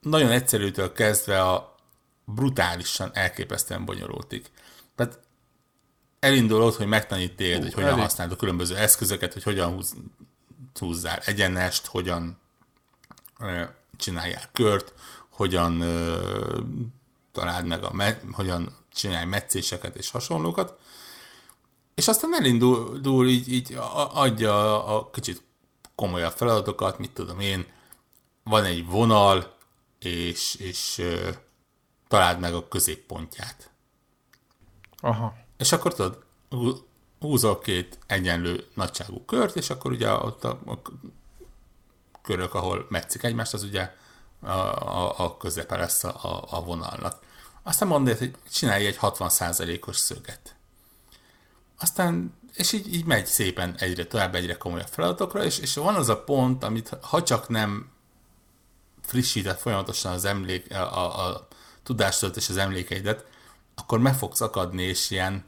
nagyon 0.00 0.30
egyszerűtől 0.30 0.92
kezdve 0.92 1.42
a 1.42 1.76
brutálisan 2.24 3.10
elképesztően 3.14 3.84
bonyolultig. 3.84 4.50
Tehát 4.94 5.20
elindulod, 6.20 6.74
hogy 6.74 6.86
megtanít 6.86 7.36
téged, 7.36 7.62
hogy 7.62 7.72
hogyan 7.72 8.00
használd 8.00 8.32
a 8.32 8.36
különböző 8.36 8.76
eszközöket, 8.76 9.32
hogy 9.32 9.42
hogyan 9.42 9.72
húz, 9.72 9.94
húzzál 10.74 11.18
egyenest, 11.18 11.86
hogyan 11.86 12.38
csináljál 13.96 14.48
kört, 14.52 14.94
hogyan 15.28 15.82
találd 17.38 17.66
meg, 17.66 17.84
a 17.84 17.92
me- 17.92 18.22
hogyan 18.32 18.76
csinálj 18.92 19.24
meccéseket 19.24 19.96
és 19.96 20.10
hasonlókat, 20.10 20.78
és 21.94 22.08
aztán 22.08 22.34
elindul 22.34 23.26
így, 23.28 23.52
így 23.52 23.76
adja 24.12 24.84
a, 24.84 24.96
a 24.96 25.10
kicsit 25.10 25.42
komolyabb 25.94 26.32
feladatokat, 26.32 26.98
mit 26.98 27.10
tudom 27.10 27.40
én, 27.40 27.66
van 28.44 28.64
egy 28.64 28.86
vonal, 28.86 29.56
és, 29.98 30.54
és 30.54 31.02
találd 32.08 32.38
meg 32.38 32.54
a 32.54 32.68
középpontját. 32.68 33.70
Aha. 35.00 35.34
És 35.56 35.72
akkor 35.72 35.94
tudod, 35.94 36.24
húzol 37.20 37.58
két 37.58 37.98
egyenlő 38.06 38.66
nagyságú 38.74 39.24
kört, 39.24 39.56
és 39.56 39.70
akkor 39.70 39.90
ugye 39.90 40.12
ott 40.12 40.44
a, 40.44 40.58
a 40.66 40.82
körök, 42.22 42.54
ahol 42.54 42.86
metszik 42.88 43.22
egymást, 43.22 43.54
az 43.54 43.62
ugye 43.62 43.94
a, 44.40 44.48
a, 44.48 45.24
a 45.24 45.36
közepe 45.36 45.76
lesz 45.76 46.04
a, 46.04 46.44
a 46.50 46.62
vonalnak. 46.62 47.26
Aztán 47.68 47.88
mondod, 47.88 48.18
hogy 48.18 48.34
csinálj 48.52 48.86
egy 48.86 48.98
60%-os 49.00 49.96
szöget. 49.96 50.54
Aztán, 51.78 52.34
és 52.54 52.72
így, 52.72 52.94
így 52.94 53.04
megy 53.04 53.26
szépen 53.26 53.74
egyre 53.78 54.06
tovább, 54.06 54.34
egyre 54.34 54.56
komolyabb 54.56 54.88
feladatokra, 54.88 55.44
és, 55.44 55.58
és 55.58 55.74
van 55.74 55.94
az 55.94 56.08
a 56.08 56.22
pont, 56.22 56.64
amit 56.64 56.96
ha 57.00 57.22
csak 57.22 57.48
nem 57.48 57.90
frissített 59.02 59.60
folyamatosan 59.60 60.12
az 60.12 60.24
emlék, 60.24 60.74
a, 60.74 60.98
a, 60.98 61.26
a 61.26 61.48
tudástól 61.82 62.30
és 62.34 62.48
az 62.48 62.56
emlékeidet, 62.56 63.24
akkor 63.74 63.98
meg 63.98 64.14
fogsz 64.14 64.40
akadni, 64.40 64.82
és 64.82 65.10
ilyen 65.10 65.44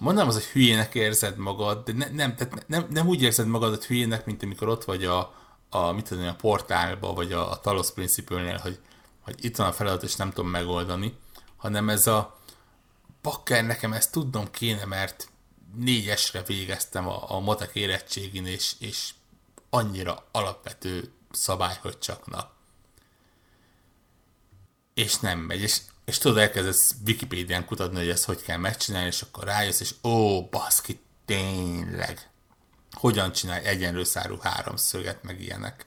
mondanám 0.00 0.28
az, 0.28 0.34
hogy 0.34 0.44
hülyének 0.44 0.94
érzed 0.94 1.36
magad, 1.36 1.84
de 1.84 1.92
ne, 1.92 2.08
nem, 2.08 2.34
tehát 2.34 2.68
nem, 2.68 2.86
nem 2.90 3.06
úgy 3.06 3.22
érzed 3.22 3.46
magadat 3.46 3.84
hülyének, 3.84 4.26
mint 4.26 4.42
amikor 4.42 4.68
ott 4.68 4.84
vagy 4.84 5.04
a, 5.04 5.34
a, 5.76 5.92
mit 5.92 6.08
tudom, 6.08 6.26
a 6.26 6.34
portálba, 6.34 7.12
vagy 7.12 7.32
a, 7.32 7.50
a 7.50 7.60
Talos 7.60 7.90
Principle-nél, 7.90 8.56
hogy, 8.56 8.78
hogy 9.20 9.44
itt 9.44 9.56
van 9.56 9.66
a 9.66 9.72
feladat, 9.72 10.02
és 10.02 10.16
nem 10.16 10.30
tudom 10.30 10.50
megoldani, 10.50 11.18
hanem 11.56 11.88
ez 11.88 12.06
a 12.06 12.38
bakker, 13.22 13.64
nekem 13.64 13.92
ezt 13.92 14.12
tudnom 14.12 14.50
kéne, 14.50 14.84
mert 14.84 15.28
négyesre 15.74 16.42
végeztem 16.42 17.08
a, 17.08 17.30
a 17.30 17.40
matek 17.40 17.74
érettségin, 17.74 18.46
és, 18.46 18.74
és 18.78 19.10
annyira 19.70 20.24
alapvető 20.32 21.12
szabály, 21.30 21.78
hogy 21.80 21.98
csak 21.98 22.26
na. 22.26 22.50
És 24.94 25.18
nem 25.18 25.38
megy, 25.38 25.60
és 25.60 25.80
és 26.06 26.18
tudod, 26.18 26.38
elkezdesz 26.38 26.94
Wikipédián 27.06 27.64
kutatni, 27.64 27.98
hogy 27.98 28.08
ezt 28.08 28.24
hogy 28.24 28.42
kell 28.42 28.56
megcsinálni, 28.56 29.06
és 29.06 29.22
akkor 29.22 29.44
rájössz, 29.44 29.80
és 29.80 29.94
ó, 30.02 30.42
baszki, 30.48 31.00
tényleg. 31.24 32.30
Hogyan 32.96 33.32
csinálj 33.32 33.64
egyenlő 33.64 34.04
szárú 34.04 34.36
háromszöget, 34.40 35.22
meg 35.22 35.40
ilyenek. 35.40 35.86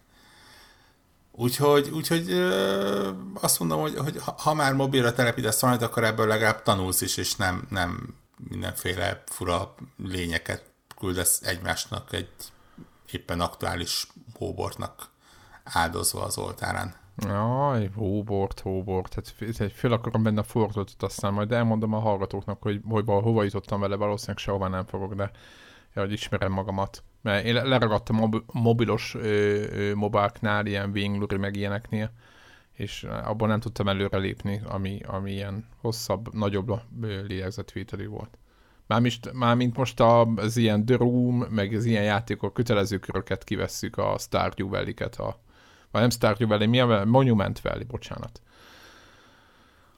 Úgyhogy, 1.31 1.89
úgyhogy 1.89 2.31
ö, 2.31 3.09
azt 3.33 3.59
mondom, 3.59 3.79
hogy, 3.79 3.97
hogy 3.97 4.21
ha 4.37 4.53
már 4.53 4.73
mobilra 4.73 5.13
telepítesz 5.13 5.61
valamit, 5.61 5.81
akkor 5.83 6.03
ebből 6.03 6.27
legalább 6.27 6.61
tanulsz 6.61 7.01
is, 7.01 7.17
és 7.17 7.35
nem, 7.35 7.67
nem 7.69 8.15
mindenféle 8.49 9.23
fura 9.25 9.75
lényeket 9.97 10.63
küldesz 10.99 11.41
egymásnak 11.41 12.13
egy 12.13 12.29
éppen 13.11 13.39
aktuális 13.39 14.07
hóbortnak 14.33 15.09
áldozva 15.63 16.23
az 16.23 16.37
oltárán. 16.37 16.95
Jaj, 17.15 17.89
hóbort, 17.95 18.59
hóbort. 18.59 19.13
Hát 19.13 19.33
föl 19.73 19.93
akarom 19.93 20.23
benne 20.23 20.39
a 20.39 20.43
fordulatot, 20.43 21.03
aztán 21.03 21.33
majd 21.33 21.51
elmondom 21.51 21.93
a 21.93 21.99
hallgatóknak, 21.99 22.61
hogy, 22.61 22.81
hogy 22.89 23.03
hova 23.05 23.43
jutottam 23.43 23.79
vele, 23.79 23.95
valószínűleg 23.95 24.37
sehova 24.37 24.67
nem 24.67 24.85
fogok, 24.85 25.13
de 25.13 25.31
hogy 25.99 26.11
ismerem 26.11 26.51
magamat. 26.51 27.03
Mert 27.21 27.45
én 27.45 27.53
leragadtam 27.53 28.15
mob- 28.15 28.53
mobilos 28.53 29.15
ö, 29.15 29.19
ö, 29.71 29.93
mobáknál, 29.93 30.65
ilyen 30.65 30.89
Wingluri 30.89 31.37
meg 31.37 31.55
ilyeneknél, 31.55 32.11
és 32.73 33.03
abban 33.03 33.47
nem 33.47 33.59
tudtam 33.59 33.87
előrelépni, 33.87 34.61
ami, 34.65 35.01
ami 35.07 35.31
ilyen 35.31 35.67
hosszabb, 35.81 36.33
nagyobb 36.33 36.81
lélegzetvételű 37.27 38.07
volt. 38.07 38.37
Mármint, 38.87 39.33
mármint 39.33 39.77
most 39.77 39.99
az 40.35 40.57
ilyen 40.57 40.85
The 40.85 40.95
Room, 40.95 41.37
meg 41.37 41.73
az 41.73 41.85
ilyen 41.85 42.03
játékok 42.03 42.53
kötelező 42.53 42.97
köröket 42.97 43.43
kivesszük, 43.43 43.97
a 43.97 44.15
Stardew 44.17 44.69
Valley-ket, 44.69 45.15
a 45.15 45.39
vagy 45.91 46.01
nem 46.01 46.09
Stardew 46.09 46.47
Valley, 46.47 46.67
mi 46.67 46.79
a 46.79 47.05
Monument 47.05 47.59
Valley, 47.59 47.83
bocsánat. 47.83 48.41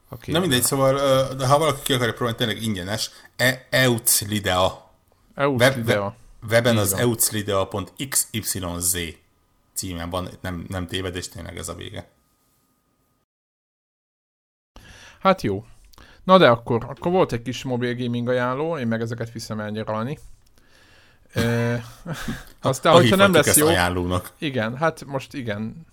Okay. 0.10 0.34
Na 0.34 0.40
mindegy, 0.40 0.64
szóval, 0.64 0.96
ha 1.38 1.58
valaki 1.58 1.82
ki 1.84 1.94
akarja 1.94 2.14
próbálni, 2.14 2.38
tényleg 2.38 2.62
ingyenes, 2.62 3.10
e 3.36 3.68
Euclidea. 3.70 4.91
Web, 5.36 5.90
weben 6.50 6.78
az 6.78 6.94
euclidea.xyz 6.94 8.58
címen 9.74 10.10
van, 10.10 10.30
nem, 10.42 10.66
nem 10.68 10.88
tévedés, 10.88 11.30
tényleg 11.30 11.58
ez 11.58 11.70
a 11.70 11.74
vége. 11.74 12.10
Hát 15.20 15.42
jó. 15.42 15.66
Na 16.24 16.38
de 16.38 16.50
akkor, 16.50 16.86
akkor 16.90 17.12
volt 17.12 17.32
egy 17.32 17.42
kis 17.42 17.64
mobil 17.64 17.96
gaming 17.96 18.30
ajánló, 18.30 18.78
én 18.78 18.88
meg 18.88 19.02
ezeket 19.02 19.32
viszem 19.32 19.60
elnyaralni. 19.60 20.20
E, 21.34 21.84
aztán, 22.62 22.94
hogyha 22.94 23.16
nem 23.16 23.34
lesz 23.34 23.58
jó... 23.58 23.68
ajánlónak. 23.68 24.32
Igen, 24.38 24.78
hát 24.78 25.06
most 25.06 25.34
igen, 25.34 25.86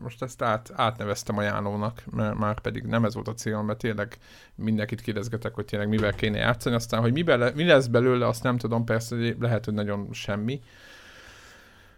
most 0.00 0.22
ezt 0.22 0.42
át, 0.42 0.72
átneveztem 0.74 1.38
ajánlónak, 1.38 2.02
mert 2.10 2.38
már 2.38 2.60
pedig 2.60 2.82
nem 2.82 3.04
ez 3.04 3.14
volt 3.14 3.28
a 3.28 3.34
célom, 3.34 3.66
mert 3.66 3.78
tényleg 3.78 4.18
mindenkit 4.54 5.00
kérdezgetek, 5.00 5.54
hogy 5.54 5.64
tényleg 5.64 5.88
mivel 5.88 6.12
kéne 6.14 6.38
játszani, 6.38 6.74
aztán, 6.74 7.00
hogy 7.00 7.12
mi, 7.12 7.22
bele, 7.22 7.50
mi 7.54 7.64
lesz 7.64 7.86
belőle, 7.86 8.26
azt 8.26 8.42
nem 8.42 8.58
tudom, 8.58 8.84
persze 8.84 9.16
lehet, 9.38 9.64
hogy 9.64 9.74
nagyon 9.74 10.08
semmi, 10.12 10.62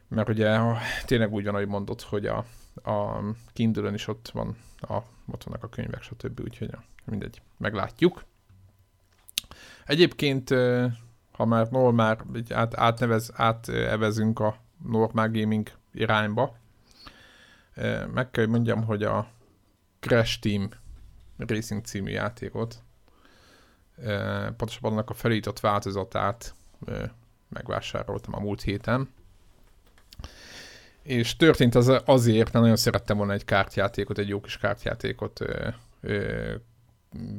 mert 0.09 0.29
ugye 0.29 0.59
tényleg 1.05 1.33
úgy 1.33 1.45
van, 1.45 1.55
ahogy 1.55 1.69
mondott, 1.69 2.03
hogy 2.03 2.27
a, 2.27 2.45
a 2.91 3.21
kindle 3.53 3.93
is 3.93 4.09
ott 4.09 4.31
van, 4.33 4.57
a, 4.81 4.97
ott 5.27 5.45
vannak 5.45 5.63
a 5.63 5.69
könyvek, 5.69 6.03
stb. 6.03 6.41
Úgyhogy 6.41 6.71
mindegy, 7.05 7.43
meglátjuk. 7.57 8.25
Egyébként 9.87 10.51
ha 11.33 11.45
már 11.45 11.69
normál, 11.71 12.19
át, 12.49 12.75
átnevez, 12.75 13.31
átevezünk 13.35 14.41
a 14.41 14.57
normál 14.89 15.31
gaming 15.31 15.71
irányba, 15.93 16.57
meg 18.13 18.31
kell 18.31 18.47
mondjam, 18.47 18.85
hogy 18.85 19.03
a 19.03 19.29
Crash 20.01 20.39
Team 20.41 20.69
Racing 21.37 21.85
című 21.85 22.11
játékot, 22.11 22.83
pontosabban 24.57 24.93
annak 24.93 25.11
a 25.11 25.15
felított 25.15 25.61
változatát 25.61 26.55
megvásároltam 27.49 28.35
a 28.35 28.41
múlt 28.41 28.63
héten. 28.63 29.09
És 31.03 31.37
történt 31.37 31.75
az 31.75 31.93
azért, 32.05 32.53
mert 32.53 32.65
nagyon 32.65 32.77
szerettem 32.77 33.17
volna 33.17 33.33
egy 33.33 33.45
kártjátékot, 33.45 34.19
egy 34.19 34.29
jó 34.29 34.41
kis 34.41 34.59
kártjátékot 34.59 35.41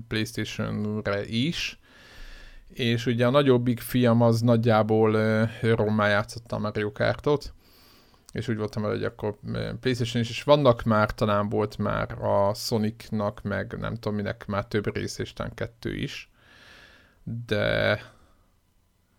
PlayStation-re 0.07 1.25
is, 1.25 1.79
és 2.67 3.05
ugye 3.05 3.25
a 3.25 3.29
nagyobbik 3.29 3.79
fiam 3.79 4.21
az 4.21 4.41
nagyjából 4.41 5.11
rommá 5.61 6.07
játszotta 6.07 6.55
a 6.55 6.59
Mario 6.59 6.91
Kartot, 6.91 7.53
és 8.35 8.47
úgy 8.47 8.57
voltam 8.57 8.81
vele, 8.81 8.93
hogy 8.95 9.03
akkor 9.03 9.37
PlayStation 9.79 10.21
is, 10.23 10.29
és 10.29 10.43
vannak 10.43 10.83
már, 10.83 11.13
talán 11.13 11.49
volt 11.49 11.77
már 11.77 12.23
a 12.23 12.53
Sonicnak, 12.53 13.41
meg 13.41 13.75
nem 13.79 13.93
tudom 13.95 14.15
minek 14.15 14.45
már 14.45 14.65
több 14.65 14.95
rész, 14.95 15.17
és 15.17 15.33
talán 15.33 15.53
kettő 15.53 15.95
is, 15.95 16.29
de 17.47 17.99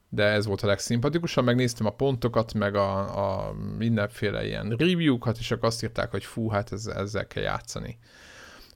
de 0.09 0.24
ez 0.24 0.46
volt 0.46 0.62
a 0.62 0.66
legszimpatikusabb, 0.66 1.44
megnéztem 1.44 1.87
a 1.87 1.90
pontokat, 1.90 2.55
meg 2.55 2.74
a, 2.74 2.98
a 3.46 3.52
mindenféle 3.79 4.46
ilyen 4.46 4.74
review-kat, 4.79 5.38
és 5.38 5.50
akkor 5.50 5.68
azt 5.68 5.83
írták, 5.83 6.11
hogy 6.11 6.24
fú, 6.24 6.48
hát 6.48 6.72
ez, 6.72 6.87
ezzel 6.87 7.26
kell 7.26 7.42
játszani. 7.42 7.98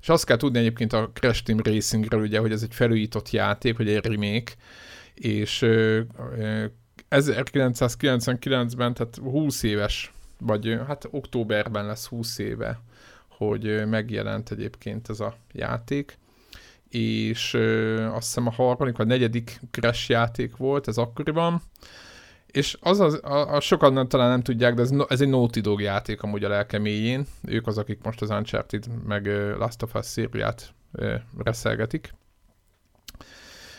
És 0.01 0.09
azt 0.09 0.25
kell 0.25 0.37
tudni 0.37 0.59
egyébként 0.59 0.93
a 0.93 1.11
Crash 1.13 1.43
Team 1.43 1.61
Racingről, 1.63 2.21
ugye, 2.21 2.39
hogy 2.39 2.53
ez 2.53 2.63
egy 2.63 2.75
felújított 2.75 3.31
játék, 3.31 3.77
hogy 3.77 3.89
egy 3.89 4.07
remake, 4.07 4.53
és 5.15 5.63
ö, 5.63 6.01
ö, 6.39 6.65
1999-ben, 7.11 8.95
tehát 8.95 9.17
20 9.17 9.63
éves, 9.63 10.13
vagy 10.41 10.79
hát 10.87 11.09
októberben 11.11 11.87
lesz 11.87 12.07
20 12.07 12.39
éve, 12.39 12.81
hogy 13.29 13.89
megjelent 13.89 14.51
egyébként 14.51 15.09
ez 15.09 15.21
a 15.21 15.35
játék, 15.53 16.19
és 16.89 17.55
azt 18.13 18.27
hiszem 18.27 18.47
a 18.47 18.51
harmadik, 18.51 18.97
vagy 18.97 19.07
negyedik 19.07 19.61
Crash 19.71 20.11
játék 20.11 20.57
volt, 20.57 20.89
ez 20.89 20.99
akkoriban, 20.99 21.63
és 22.53 22.77
az, 22.81 23.01
az 23.01 23.21
a, 23.23 23.55
a 23.55 23.61
sokan 23.61 23.93
nem, 23.93 24.09
talán 24.09 24.29
nem 24.29 24.43
tudják, 24.43 24.75
de 24.75 24.83
ez, 24.83 24.91
ez 25.09 25.21
egy 25.21 25.29
Naughty 25.29 25.61
Dog 25.61 25.81
játék 25.81 26.23
amúgy 26.23 26.45
a 26.45 26.49
lelkeméjén. 26.49 27.27
Ők 27.45 27.67
az, 27.67 27.79
akik 27.79 27.99
most 28.03 28.23
az 28.23 28.31
Uncharted 28.31 28.87
meg 29.07 29.27
uh, 29.27 29.57
Last 29.59 29.83
of 29.83 29.95
Us 29.95 30.07
szériát 30.07 30.75
uh, 30.93 31.15
reszelgetik. 31.45 32.15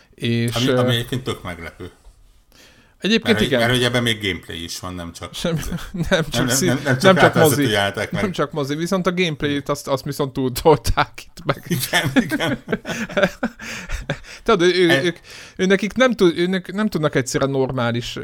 És, 0.09 0.55
ami, 0.55 0.77
ami 0.77 0.95
egyébként 0.95 1.23
tök 1.23 1.43
meglepő. 1.43 1.91
Egyébként 3.01 3.33
mert, 3.33 3.45
igen. 3.45 3.59
Mert 3.59 3.71
hogy 3.71 3.83
ebben 3.83 4.03
még 4.03 4.21
gameplay 4.21 4.63
is 4.63 4.79
van, 4.79 4.93
nem 4.93 5.11
csak... 5.11 5.33
Sem, 5.33 5.53
nem, 6.09 6.23
csak, 6.29 6.45
nem, 6.45 6.57
nem, 6.59 6.79
nem, 6.83 6.97
csak, 6.97 7.01
nem 7.01 7.15
csak 7.15 7.35
mozi. 7.35 7.65
Meg. 7.65 8.07
Nem 8.11 8.31
csak 8.31 8.51
mozi, 8.51 8.75
viszont 8.75 9.07
a 9.07 9.13
gameplay-t 9.13 9.69
azt, 9.69 9.87
azt 9.87 10.03
viszont 10.03 10.33
túltolták 10.33 11.11
itt 11.15 11.45
meg. 11.45 11.63
Igen, 11.67 12.11
igen. 12.13 12.57
Tudod, 14.43 14.75
ő, 14.75 14.89
e... 14.89 15.03
ők, 15.03 15.17
ő, 15.55 15.65
nekik 15.65 15.93
nem, 15.93 16.11
tud, 16.11 16.37
őnek 16.37 16.71
nem 16.73 16.87
tudnak 16.87 17.15
egyszerűen 17.15 17.49
normális, 17.49 18.17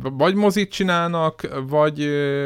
vagy 0.00 0.34
mozit 0.34 0.72
csinálnak, 0.72 1.48
vagy 1.68 1.98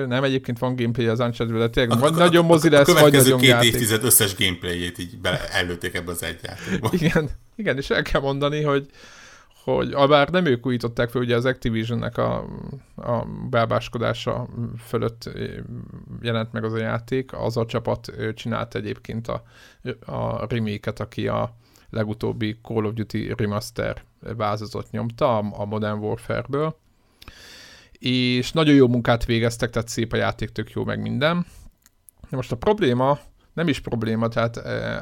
nem, 0.09 0.25
egyébként 0.25 0.59
van 0.59 0.77
gameplay 0.77 1.07
az 1.07 1.21
uncharted 1.21 1.59
de 1.59 1.69
tényleg, 1.69 1.99
vagy 1.99 2.13
a, 2.15 2.17
nagyon 2.17 2.45
mozi 2.45 2.69
lesz, 2.69 3.01
vagy 3.01 3.13
nagyon 3.13 3.39
két 3.39 3.49
játék. 3.49 3.73
évtized 3.73 4.05
összes 4.05 4.37
gameplayét 4.37 4.99
így 4.99 5.19
bele, 5.19 5.49
előtték 5.53 5.95
ebbe 5.95 6.11
az 6.11 6.23
egy 6.23 6.39
játékba. 6.43 6.91
Igen, 6.93 7.31
igen, 7.57 7.77
és 7.77 7.91
el 7.91 8.03
kell 8.03 8.21
mondani, 8.21 8.63
hogy 8.63 8.87
hogy 9.75 10.09
bár 10.09 10.29
nem 10.29 10.45
ők 10.45 10.67
újították 10.67 11.11
fel, 11.11 11.21
ugye 11.21 11.37
az 11.37 11.45
Activision-nek 11.45 12.19
a, 12.19 12.45
a 12.97 13.25
belbáskodása 13.51 14.49
fölött 14.79 15.31
jelent 16.23 16.53
meg 16.53 16.65
az 16.65 16.73
a 16.73 16.79
játék, 16.79 17.33
az 17.33 17.57
a 17.57 17.67
csapat 17.67 18.13
csinált 18.35 18.75
egyébként 18.75 19.29
a, 19.29 19.43
a 20.13 20.47
remake 20.49 20.93
aki 20.97 21.29
a 21.29 21.57
legutóbbi 21.91 22.59
Call 22.63 22.85
of 22.85 22.93
Duty 22.93 23.33
Remaster 23.37 24.05
vázatot 24.37 24.91
nyomta 24.91 25.39
a 25.39 25.65
Modern 25.65 25.99
Warfare-ből, 25.99 26.77
és 27.99 28.53
nagyon 28.53 28.75
jó 28.75 28.89
munkát 28.89 29.25
végeztek, 29.25 29.71
tehát 29.71 29.89
szép 29.89 30.13
a 30.13 30.17
játék, 30.17 30.51
tök 30.51 30.71
jó 30.71 30.85
meg 30.85 31.01
minden. 31.01 31.47
Most 32.31 32.53
a 32.53 32.57
probléma, 32.57 33.19
nem 33.57 33.69
is 33.69 33.81
probléma, 33.81 34.29
tehát 34.29 34.57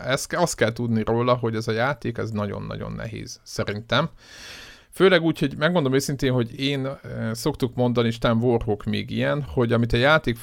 ezt, 0.04 0.32
azt 0.32 0.56
kell 0.56 0.72
tudni 0.72 1.02
róla, 1.04 1.34
hogy 1.34 1.54
ez 1.54 1.68
a 1.68 1.72
játék, 1.72 2.18
ez 2.18 2.30
nagyon-nagyon 2.30 2.92
nehéz, 2.92 3.40
szerintem. 3.42 4.08
Főleg 4.90 5.22
úgy, 5.22 5.38
hogy 5.38 5.54
megmondom 5.58 5.94
őszintén, 5.94 6.32
hogy 6.32 6.60
én 6.60 6.88
szoktuk 7.32 7.74
mondani, 7.74 8.06
és 8.06 8.18
talán 8.18 8.36
Warhawk 8.36 8.84
még 8.84 9.10
ilyen, 9.10 9.42
hogy 9.42 9.72
amit 9.72 9.92
a 9.92 9.96
játék 9.96 10.36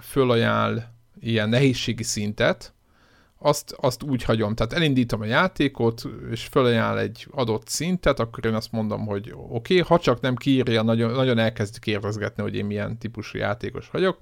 fölajánl 0.00 0.82
ilyen 1.20 1.48
nehézségi 1.48 2.02
szintet, 2.02 2.72
azt, 3.38 3.74
azt 3.80 4.02
úgy 4.02 4.22
hagyom. 4.22 4.54
Tehát 4.54 4.72
elindítom 4.72 5.20
a 5.20 5.24
játékot, 5.24 6.02
és 6.30 6.44
fölajánl 6.44 6.98
egy 6.98 7.26
adott 7.30 7.68
szintet, 7.68 8.20
akkor 8.20 8.46
én 8.46 8.54
azt 8.54 8.72
mondom, 8.72 9.06
hogy 9.06 9.32
oké, 9.36 9.80
okay, 9.80 9.88
ha 9.88 9.98
csak 9.98 10.20
nem 10.20 10.36
kiírja, 10.36 10.82
nagyon, 10.82 11.12
nagyon 11.12 11.38
elkezd 11.38 11.78
kérdezgetni, 11.78 12.42
hogy 12.42 12.54
én 12.54 12.64
milyen 12.64 12.98
típusú 12.98 13.38
játékos 13.38 13.90
vagyok, 13.90 14.18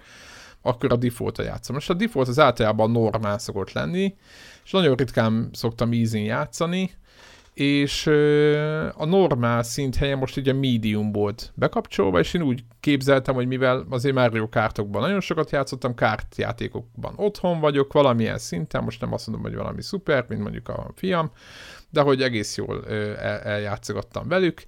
akkor 0.67 0.93
a 0.93 0.97
default-a 0.97 1.43
játszom. 1.43 1.75
Most 1.75 1.91
a 1.91 1.95
default 1.95 2.29
az 2.29 2.39
általában 2.39 2.91
normál 2.91 3.39
szokott 3.39 3.73
lenni, 3.73 4.15
és 4.65 4.71
nagyon 4.71 4.95
ritkán 4.95 5.49
szoktam 5.53 5.93
easy 5.93 6.25
játszani, 6.25 6.91
és 7.55 8.07
a 8.95 9.05
normál 9.05 9.63
szint 9.63 9.97
helyen 9.97 10.19
most 10.19 10.37
ugye 10.37 10.53
medium 10.53 11.13
volt 11.13 11.53
bekapcsolva, 11.55 12.19
és 12.19 12.35
én 12.35 12.43
úgy 12.43 12.65
képzeltem, 12.81 13.35
hogy 13.35 13.47
mivel 13.47 13.87
azért 13.91 14.15
Mario 14.15 14.49
kártokban 14.49 15.03
nagyon 15.03 15.21
sokat 15.21 15.51
játszottam, 15.51 15.95
kártjátékokban 15.95 17.13
otthon 17.17 17.61
vagyok, 17.61 17.93
valamilyen 17.93 18.39
szinten, 18.39 18.85
most 18.85 19.01
nem 19.01 19.13
azt 19.13 19.27
mondom, 19.27 19.45
hogy 19.45 19.57
valami 19.57 19.83
szuper, 19.83 20.25
mint 20.29 20.43
mondjuk 20.43 20.69
a 20.69 20.91
fiam, 20.95 21.31
de 21.91 22.01
hogy 22.01 22.23
egész 22.23 22.57
jól 22.57 22.87
el, 22.87 23.39
eljátszogattam 23.41 24.29
velük. 24.29 24.65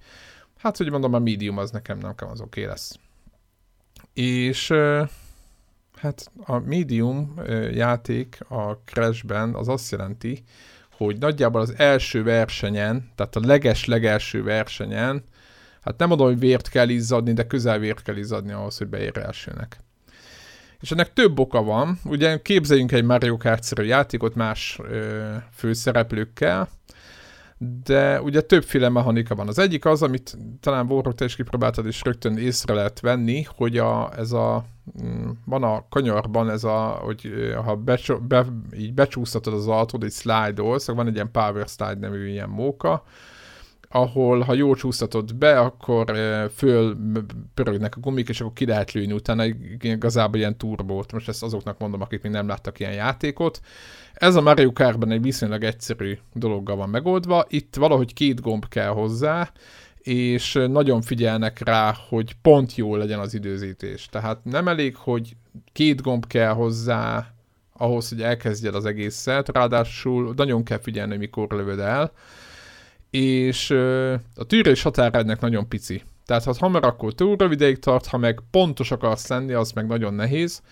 Hát, 0.58 0.76
hogy 0.76 0.90
mondom, 0.90 1.14
a 1.14 1.18
medium 1.18 1.58
az 1.58 1.70
nekem 1.70 1.98
nem 1.98 2.14
kell, 2.14 2.28
az 2.28 2.40
oké 2.40 2.60
okay 2.60 2.72
lesz. 2.72 2.98
És 4.12 4.74
hát 6.00 6.30
a 6.44 6.58
medium 6.58 7.34
játék 7.72 8.38
a 8.48 8.72
Crashben 8.84 9.54
az 9.54 9.68
azt 9.68 9.90
jelenti, 9.90 10.42
hogy 10.96 11.18
nagyjából 11.18 11.60
az 11.60 11.74
első 11.76 12.22
versenyen, 12.22 13.10
tehát 13.14 13.36
a 13.36 13.40
leges-legelső 13.44 14.42
versenyen, 14.42 15.24
hát 15.80 15.98
nem 15.98 16.08
mondom, 16.08 16.26
hogy 16.26 16.38
vért 16.38 16.68
kell 16.68 16.88
izzadni, 16.88 17.32
de 17.32 17.46
közel 17.46 17.78
vért 17.78 18.02
kell 18.02 18.16
izzadni 18.16 18.52
ahhoz, 18.52 18.78
hogy 18.78 18.86
beér 18.86 19.18
elsőnek. 19.18 19.80
És 20.80 20.90
ennek 20.90 21.12
több 21.12 21.38
oka 21.38 21.62
van. 21.62 21.98
Ugye 22.04 22.42
képzeljünk 22.42 22.92
egy 22.92 23.04
Mario 23.04 23.36
Kart-szerű 23.36 23.82
játékot 23.82 24.34
más 24.34 24.78
ö, 24.82 25.34
főszereplőkkel, 25.54 26.68
de 27.58 28.20
ugye 28.20 28.40
többféle 28.40 28.88
mechanika 28.88 29.34
van. 29.34 29.48
Az 29.48 29.58
egyik 29.58 29.84
az, 29.84 30.02
amit 30.02 30.36
talán 30.60 30.90
Warhawk 30.90 31.14
te 31.14 31.24
is 31.24 31.36
kipróbáltad, 31.36 31.86
és 31.86 32.02
rögtön 32.04 32.36
észre 32.36 32.74
lehet 32.74 33.00
venni, 33.00 33.46
hogy 33.56 33.78
a, 33.78 34.10
ez 34.16 34.32
a, 34.32 34.64
mm, 35.02 35.30
van 35.44 35.62
a 35.62 35.84
kanyarban 35.88 36.50
ez 36.50 36.64
a, 36.64 36.78
hogy 36.78 37.30
ha 37.64 37.76
becsó, 37.76 38.18
be, 38.18 38.46
így 38.76 38.94
becsúsztatod 38.94 39.54
az 39.54 39.68
autót, 39.68 40.04
egy 40.04 40.12
slide-olsz, 40.12 40.86
van 40.86 41.06
egy 41.06 41.14
ilyen 41.14 41.30
power 41.30 41.66
slide 41.68 41.98
nevű 42.00 42.28
ilyen 42.28 42.48
móka, 42.48 43.04
ahol 43.88 44.40
ha 44.40 44.54
jól 44.54 44.76
csúsztatod 44.76 45.34
be, 45.34 45.58
akkor 45.60 46.12
föl 46.54 46.96
pörögnek 47.54 47.96
a 47.96 48.00
gumik, 48.00 48.28
és 48.28 48.40
akkor 48.40 48.52
ki 48.52 48.66
lehet 48.66 48.92
lőni 48.92 49.12
utána 49.12 49.44
igazából 49.80 50.38
ilyen 50.38 50.56
turbót. 50.56 51.12
Most 51.12 51.28
ezt 51.28 51.42
azoknak 51.42 51.78
mondom, 51.78 52.00
akik 52.00 52.22
még 52.22 52.32
nem 52.32 52.48
láttak 52.48 52.80
ilyen 52.80 52.92
játékot. 52.92 53.60
Ez 54.18 54.34
a 54.34 54.40
Mario 54.40 54.72
Kartban 54.72 55.10
egy 55.10 55.22
viszonylag 55.22 55.64
egyszerű 55.64 56.18
dologgal 56.32 56.76
van 56.76 56.88
megoldva. 56.88 57.46
Itt 57.48 57.76
valahogy 57.76 58.12
két 58.12 58.40
gomb 58.40 58.68
kell 58.68 58.88
hozzá, 58.88 59.52
és 59.98 60.52
nagyon 60.52 61.02
figyelnek 61.02 61.60
rá, 61.64 61.94
hogy 62.08 62.32
pont 62.42 62.74
jó 62.74 62.96
legyen 62.96 63.18
az 63.18 63.34
időzítés. 63.34 64.06
Tehát 64.06 64.44
nem 64.44 64.68
elég, 64.68 64.96
hogy 64.96 65.36
két 65.72 66.02
gomb 66.02 66.26
kell 66.26 66.52
hozzá 66.52 67.26
ahhoz, 67.72 68.08
hogy 68.08 68.22
elkezdjed 68.22 68.74
az 68.74 68.84
egészet, 68.84 69.48
ráadásul 69.48 70.32
nagyon 70.36 70.62
kell 70.64 70.80
figyelni, 70.80 71.16
mikor 71.16 71.50
lövöd 71.50 71.78
el, 71.78 72.12
és 73.10 73.70
a 74.34 74.44
tűrés 74.46 74.82
határa 74.82 75.18
ennek 75.18 75.40
nagyon 75.40 75.68
pici. 75.68 76.02
Tehát 76.26 76.44
ha 76.44 76.54
hamar, 76.58 76.84
akkor 76.84 77.14
túl 77.14 77.36
rövid 77.36 77.60
ideig 77.60 77.78
tart, 77.78 78.06
ha 78.06 78.16
meg 78.16 78.40
pontos 78.50 78.90
akarsz 78.90 79.28
lenni, 79.28 79.52
az 79.52 79.72
meg 79.72 79.86
nagyon 79.86 80.14
nehéz. 80.14 80.62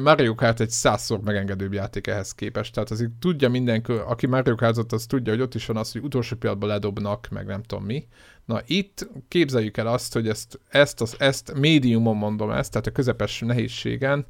Mario 0.00 0.34
Kart 0.34 0.60
egy 0.60 0.70
százszor 0.70 1.20
megengedőbb 1.20 1.72
játék 1.72 2.06
ehhez 2.06 2.32
képest. 2.32 2.74
Tehát 2.74 2.90
azért 2.90 3.10
tudja 3.10 3.48
mindenki, 3.48 3.92
aki 3.92 4.26
Mario 4.26 4.54
Kartot, 4.54 4.92
az 4.92 5.06
tudja, 5.06 5.32
hogy 5.32 5.42
ott 5.42 5.54
is 5.54 5.66
van 5.66 5.76
az, 5.76 5.92
hogy 5.92 6.02
utolsó 6.02 6.36
pillanatban 6.36 6.68
ledobnak, 6.68 7.28
meg 7.30 7.46
nem 7.46 7.62
tudom 7.62 7.84
mi. 7.84 8.06
Na 8.44 8.60
itt 8.66 9.08
képzeljük 9.28 9.76
el 9.76 9.86
azt, 9.86 10.12
hogy 10.12 10.28
ezt, 10.28 10.60
ezt, 10.68 11.00
az, 11.00 11.14
ezt 11.18 11.52
médiumon 11.54 12.16
mondom 12.16 12.50
ezt, 12.50 12.70
tehát 12.70 12.86
a 12.86 12.90
közepes 12.90 13.40
nehézségen, 13.40 14.26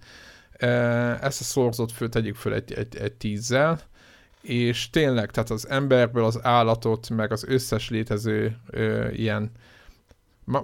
ezt 1.20 1.40
a 1.40 1.44
szorzót 1.44 1.92
föl 1.92 2.08
tegyük 2.08 2.36
föl 2.36 2.54
egy, 2.54 2.72
egy, 2.72 2.96
egy 2.96 3.12
tízzel, 3.12 3.80
és 4.42 4.90
tényleg, 4.90 5.30
tehát 5.30 5.50
az 5.50 5.68
emberből 5.68 6.24
az 6.24 6.38
állatot, 6.42 7.10
meg 7.10 7.32
az 7.32 7.44
összes 7.48 7.90
létező 7.90 8.56
ö, 8.70 9.10
ilyen 9.10 9.50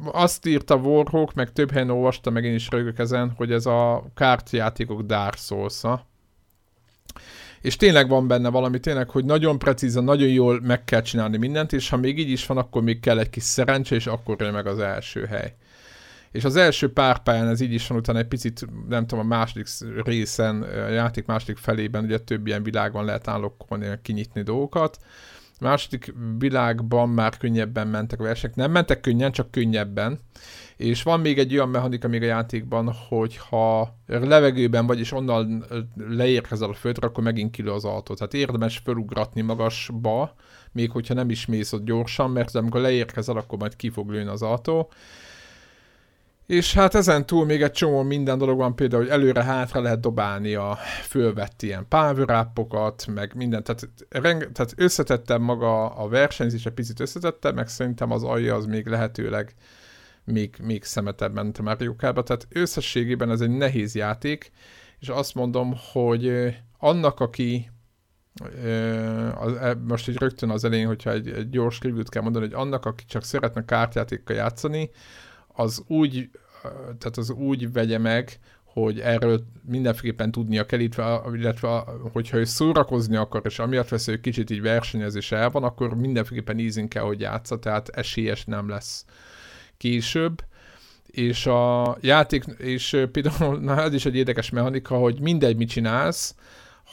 azt 0.04 0.46
írta 0.46 0.76
Warhawk, 0.76 1.34
meg 1.34 1.52
több 1.52 1.70
helyen 1.70 1.90
olvasta, 1.90 2.30
meg 2.30 2.44
én 2.44 2.54
is 2.54 2.68
rögök 2.70 2.98
ezen, 2.98 3.32
hogy 3.36 3.52
ez 3.52 3.66
a 3.66 4.04
kártyajátékok 4.14 5.02
Dark 5.02 5.36
souls 5.36 5.84
-a. 5.84 6.06
És 7.60 7.76
tényleg 7.76 8.08
van 8.08 8.26
benne 8.26 8.48
valami, 8.48 8.80
tényleg, 8.80 9.10
hogy 9.10 9.24
nagyon 9.24 9.58
precízen, 9.58 10.04
nagyon 10.04 10.28
jól 10.28 10.60
meg 10.60 10.84
kell 10.84 11.02
csinálni 11.02 11.36
mindent, 11.36 11.72
és 11.72 11.88
ha 11.88 11.96
még 11.96 12.18
így 12.18 12.30
is 12.30 12.46
van, 12.46 12.56
akkor 12.56 12.82
még 12.82 13.00
kell 13.00 13.18
egy 13.18 13.30
kis 13.30 13.42
szerencse, 13.42 13.94
és 13.94 14.06
akkor 14.06 14.40
jön 14.40 14.52
meg 14.52 14.66
az 14.66 14.78
első 14.78 15.24
hely. 15.24 15.54
És 16.32 16.44
az 16.44 16.56
első 16.56 16.92
pár 16.92 17.22
pályán 17.22 17.48
ez 17.48 17.60
így 17.60 17.72
is 17.72 17.86
van, 17.86 17.98
utána 17.98 18.18
egy 18.18 18.28
picit, 18.28 18.66
nem 18.88 19.06
tudom, 19.06 19.24
a 19.24 19.28
második 19.28 19.66
részen, 20.04 20.62
a 20.62 20.88
játék 20.88 21.26
második 21.26 21.56
felében 21.56 22.04
ugye 22.04 22.18
több 22.18 22.46
ilyen 22.46 22.62
világban 22.62 23.04
lehet 23.04 23.28
állokkolni, 23.28 23.98
kinyitni 24.02 24.42
dolgokat. 24.42 24.98
A 25.60 25.64
második 25.64 26.14
világban 26.38 27.08
már 27.08 27.36
könnyebben 27.36 27.88
mentek 27.88 28.20
a 28.20 28.22
versek. 28.22 28.54
Nem 28.54 28.70
mentek 28.70 29.00
könnyen, 29.00 29.32
csak 29.32 29.50
könnyebben. 29.50 30.18
És 30.76 31.02
van 31.02 31.20
még 31.20 31.38
egy 31.38 31.54
olyan 31.54 31.68
mechanika 31.68 32.08
még 32.08 32.22
a 32.22 32.26
játékban, 32.26 32.92
hogy 33.08 33.36
ha 33.36 33.96
levegőben 34.06 34.86
vagy, 34.86 34.98
és 34.98 35.12
onnan 35.12 35.64
leérkezel 35.96 36.68
a 36.68 36.74
földre, 36.74 37.06
akkor 37.06 37.24
megint 37.24 37.50
kilő 37.50 37.70
az 37.70 37.84
autó. 37.84 38.14
Tehát 38.14 38.34
érdemes 38.34 38.80
felugratni 38.84 39.40
magasba, 39.40 40.34
még 40.72 40.90
hogyha 40.90 41.14
nem 41.14 41.30
is 41.30 41.46
mész 41.46 41.72
ott 41.72 41.84
gyorsan, 41.84 42.30
mert 42.30 42.54
amikor 42.54 42.80
leérkezel, 42.80 43.36
akkor 43.36 43.58
majd 43.58 43.76
ki 43.76 43.90
fog 43.90 44.10
lőni 44.10 44.28
az 44.28 44.42
autó. 44.42 44.90
És 46.48 46.74
hát 46.74 46.94
ezen 46.94 47.26
túl 47.26 47.44
még 47.44 47.62
egy 47.62 47.70
csomó 47.70 48.02
minden 48.02 48.38
dolog 48.38 48.58
van, 48.58 48.76
például, 48.76 49.02
hogy 49.02 49.10
előre-hátra 49.10 49.80
lehet 49.80 50.00
dobálni 50.00 50.54
a 50.54 50.78
fölvett 51.02 51.62
ilyen 51.62 51.86
power 51.88 52.48
meg 53.14 53.32
minden, 53.34 53.64
tehát, 53.64 53.88
reng- 54.08 54.52
tehát 54.52 54.72
összetettem 54.76 55.42
maga 55.42 55.88
a 55.88 56.08
versenyzés, 56.08 56.66
egy 56.66 56.72
picit 56.72 57.00
összetettem, 57.00 57.54
meg 57.54 57.68
szerintem 57.68 58.10
az 58.10 58.22
alja 58.22 58.54
az 58.54 58.66
még 58.66 58.86
lehetőleg 58.86 59.54
még, 60.24 60.56
még 60.62 60.84
szemetebb 60.84 61.34
ment 61.34 61.58
a 61.58 61.62
Mario 61.62 61.96
Kart-ba, 61.96 62.22
tehát 62.22 62.46
összességében 62.50 63.30
ez 63.30 63.40
egy 63.40 63.56
nehéz 63.56 63.94
játék, 63.94 64.50
és 64.98 65.08
azt 65.08 65.34
mondom, 65.34 65.74
hogy 65.92 66.54
annak, 66.78 67.20
aki 67.20 67.70
e, 68.64 69.74
most 69.74 70.08
így 70.08 70.16
rögtön 70.16 70.50
az 70.50 70.64
elején, 70.64 70.86
hogyha 70.86 71.10
egy, 71.10 71.28
egy 71.28 71.50
gyors 71.50 71.78
review 71.82 72.02
kell 72.02 72.22
mondani, 72.22 72.44
hogy 72.44 72.54
annak, 72.54 72.84
aki 72.84 73.04
csak 73.04 73.24
szeretne 73.24 73.64
kártyátékkal 73.64 74.36
játszani, 74.36 74.90
az 75.58 75.82
úgy, 75.86 76.30
tehát 76.84 77.16
az 77.16 77.30
úgy 77.30 77.72
vegye 77.72 77.98
meg, 77.98 78.38
hogy 78.64 79.00
erről 79.00 79.44
mindenféleképpen 79.64 80.30
tudnia 80.30 80.66
kell, 80.66 80.80
illetve 81.34 81.84
hogyha 82.12 82.36
ő 82.36 82.44
szórakozni 82.44 83.16
akar, 83.16 83.40
és 83.44 83.58
amiatt 83.58 83.88
vesz, 83.88 84.06
hogy 84.06 84.20
kicsit 84.20 84.50
így 84.50 84.60
versenyezés 84.60 85.32
el 85.32 85.50
van, 85.50 85.62
akkor 85.62 85.96
mindenféleképpen 85.96 86.58
easy 86.58 86.88
kell, 86.88 87.02
hogy 87.02 87.20
játsza, 87.20 87.58
tehát 87.58 87.88
esélyes 87.88 88.44
nem 88.44 88.68
lesz 88.68 89.04
később. 89.76 90.44
És 91.06 91.46
a 91.46 91.96
játék, 92.00 92.44
és 92.58 93.06
például, 93.12 93.58
na 93.58 93.82
ez 93.82 93.94
is 93.94 94.06
egy 94.06 94.16
érdekes 94.16 94.50
mechanika, 94.50 94.96
hogy 94.96 95.20
mindegy, 95.20 95.56
mit 95.56 95.68
csinálsz, 95.68 96.34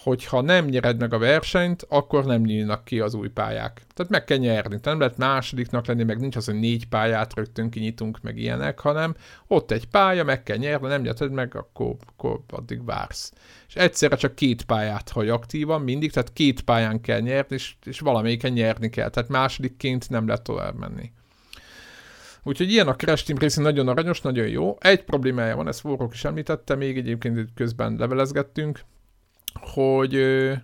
hogyha 0.06 0.41
nem 0.41 0.65
nyered 0.65 1.00
meg 1.00 1.13
a 1.13 1.18
versenyt, 1.18 1.86
akkor 1.89 2.26
nem 2.26 2.41
nyílnak 2.41 2.86
ki 2.86 3.00
az 3.00 3.13
új 3.13 3.28
pályák. 3.28 3.82
Tehát 3.94 4.12
meg 4.12 4.24
kell 4.24 4.38
nyerni. 4.38 4.80
Nem 4.84 5.00
lehet 5.00 5.18
másodiknak 5.18 5.86
lenni, 5.86 6.04
meg 6.04 6.20
nincs 6.20 6.36
az, 6.36 6.46
hogy 6.46 6.60
négy 6.60 6.88
pályát 6.88 7.34
rögtön 7.34 7.70
kinyitunk, 7.70 8.22
meg 8.22 8.38
ilyenek, 8.38 8.80
hanem 8.80 9.15
ott 9.48 9.72
egy 9.72 9.88
pálya, 9.88 10.24
meg 10.24 10.44
kell 10.44 10.58
nyerni, 10.58 10.88
nem 10.88 11.02
nyered 11.02 11.32
meg, 11.32 11.56
akkor, 11.56 11.96
akkor 12.06 12.39
addig 12.50 12.86
vársz. 12.86 13.34
És 13.68 13.76
egyszerre 13.76 14.15
csak 14.15 14.36
két 14.36 14.63
pályát 14.63 15.10
hagy 15.10 15.30
aktívan 15.30 15.82
mindig, 15.82 16.12
tehát 16.12 16.34
két 16.34 16.62
pályán 16.62 17.02
kell 17.02 17.20
nyerni, 17.20 17.56
és, 17.56 17.76
és 17.86 18.00
valamelyiken 18.00 18.52
nyerni 18.52 18.89
kell. 18.89 19.10
Tehát 19.10 19.30
másodikként 19.30 20.10
nem 20.10 20.28
lehet 20.28 20.44
tovább 20.44 20.76
menni. 20.76 21.12
Úgyhogy 22.44 22.72
ilyen 22.72 22.88
a 22.88 22.96
Crash 22.96 23.26
Team 23.26 23.39
Racing 23.39 23.65
nagyon 23.65 23.88
aranyos, 23.88 24.22
nagyon 24.22 24.48
jó. 24.48 24.78
Egy 24.80 25.04
problémája 25.04 25.56
van, 25.56 25.68
ezt 25.68 25.80
Forrok 25.80 26.13
is 26.13 26.26
említette, 26.26 26.76
még 26.76 26.98
egyébként 26.98 27.50
közben 27.56 27.96
levelezgettünk, 27.98 28.80
hogy, 29.60 30.13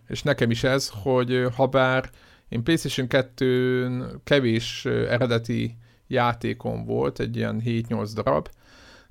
és 0.08 0.24
nekem 0.24 0.52
is 0.52 0.64
ez, 0.64 0.92
hogy 0.94 1.48
ha 1.56 1.68
bár 1.68 2.10
én 2.50 2.64
PlayStation 2.64 3.08
2-n 3.10 4.16
kevés 4.24 4.86
eredeti 4.86 5.78
játékom 6.08 6.86
volt, 6.86 7.20
egy 7.20 7.36
ilyen 7.36 7.62
7-8 7.66 8.12
darab, 8.14 8.50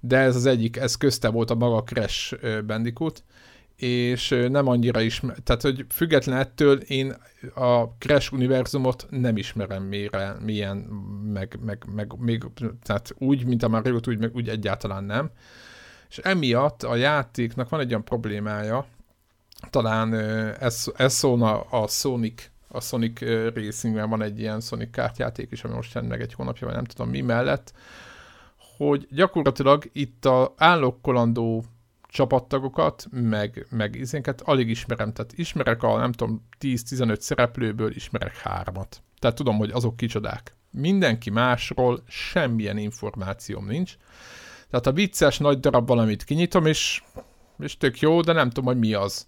de 0.00 0.16
ez 0.16 0.36
az 0.36 0.46
egyik, 0.46 0.76
ez 0.76 0.96
közte 0.96 1.28
volt 1.28 1.50
a 1.50 1.54
maga 1.54 1.82
Crash 1.82 2.34
Bandicoot, 2.66 3.24
és 3.76 4.28
nem 4.48 4.66
annyira 4.66 5.00
is, 5.00 5.22
tehát 5.44 5.62
hogy 5.62 5.86
független 5.88 6.38
ettől 6.38 6.80
én 6.80 7.14
a 7.54 7.88
Crash 7.98 8.32
univerzumot 8.32 9.06
nem 9.10 9.36
ismerem 9.36 9.82
mélyre, 9.82 10.36
milyen, 10.44 10.76
meg, 11.32 11.58
meg, 11.64 11.84
meg 11.94 12.12
még, 12.18 12.44
tehát 12.82 13.14
úgy, 13.18 13.44
mint 13.44 13.62
a 13.62 13.68
mario 13.68 13.98
úgy, 14.08 14.18
meg 14.18 14.34
úgy 14.34 14.48
egyáltalán 14.48 15.04
nem. 15.04 15.30
És 16.08 16.18
emiatt 16.18 16.82
a 16.82 16.94
játéknak 16.94 17.68
van 17.68 17.80
egy 17.80 17.88
olyan 17.88 18.04
problémája, 18.04 18.86
talán 19.70 20.14
ez, 20.60 20.84
ez 20.96 21.14
szólna 21.14 21.60
a 21.60 21.86
Sonic 21.86 22.50
a 22.72 22.80
Sonic 22.80 23.20
Racingben 23.54 24.08
van 24.08 24.22
egy 24.22 24.38
ilyen 24.38 24.60
Sonic 24.60 24.90
kártyáték 24.90 25.50
is, 25.50 25.64
ami 25.64 25.74
most 25.74 25.94
jön 25.94 26.04
meg 26.04 26.20
egy 26.20 26.34
hónapja, 26.34 26.66
vagy 26.66 26.76
nem 26.76 26.84
tudom 26.84 27.10
mi 27.10 27.20
mellett, 27.20 27.72
hogy 28.76 29.06
gyakorlatilag 29.10 29.88
itt 29.92 30.24
a 30.24 30.54
állokkolandó 30.56 31.64
csapattagokat, 32.08 33.06
meg, 33.10 33.66
meg 33.70 33.94
izénket 33.94 34.40
alig 34.40 34.68
ismerem. 34.68 35.12
Tehát 35.12 35.32
ismerek 35.32 35.82
a, 35.82 35.98
nem 35.98 36.12
tudom, 36.12 36.46
10-15 36.60 37.20
szereplőből 37.20 37.94
ismerek 37.94 38.36
hármat. 38.36 39.02
Tehát 39.18 39.36
tudom, 39.36 39.56
hogy 39.56 39.70
azok 39.70 39.96
kicsodák. 39.96 40.54
Mindenki 40.70 41.30
másról 41.30 42.02
semmilyen 42.08 42.78
információm 42.78 43.66
nincs. 43.66 43.96
Tehát 44.70 44.86
a 44.86 44.92
vicces 44.92 45.38
nagy 45.38 45.60
darab 45.60 45.86
valamit 45.86 46.24
kinyitom, 46.24 46.66
és, 46.66 47.02
és 47.58 47.76
tök 47.76 48.00
jó, 48.00 48.20
de 48.20 48.32
nem 48.32 48.48
tudom, 48.48 48.64
hogy 48.64 48.78
mi 48.78 48.94
az. 48.94 49.26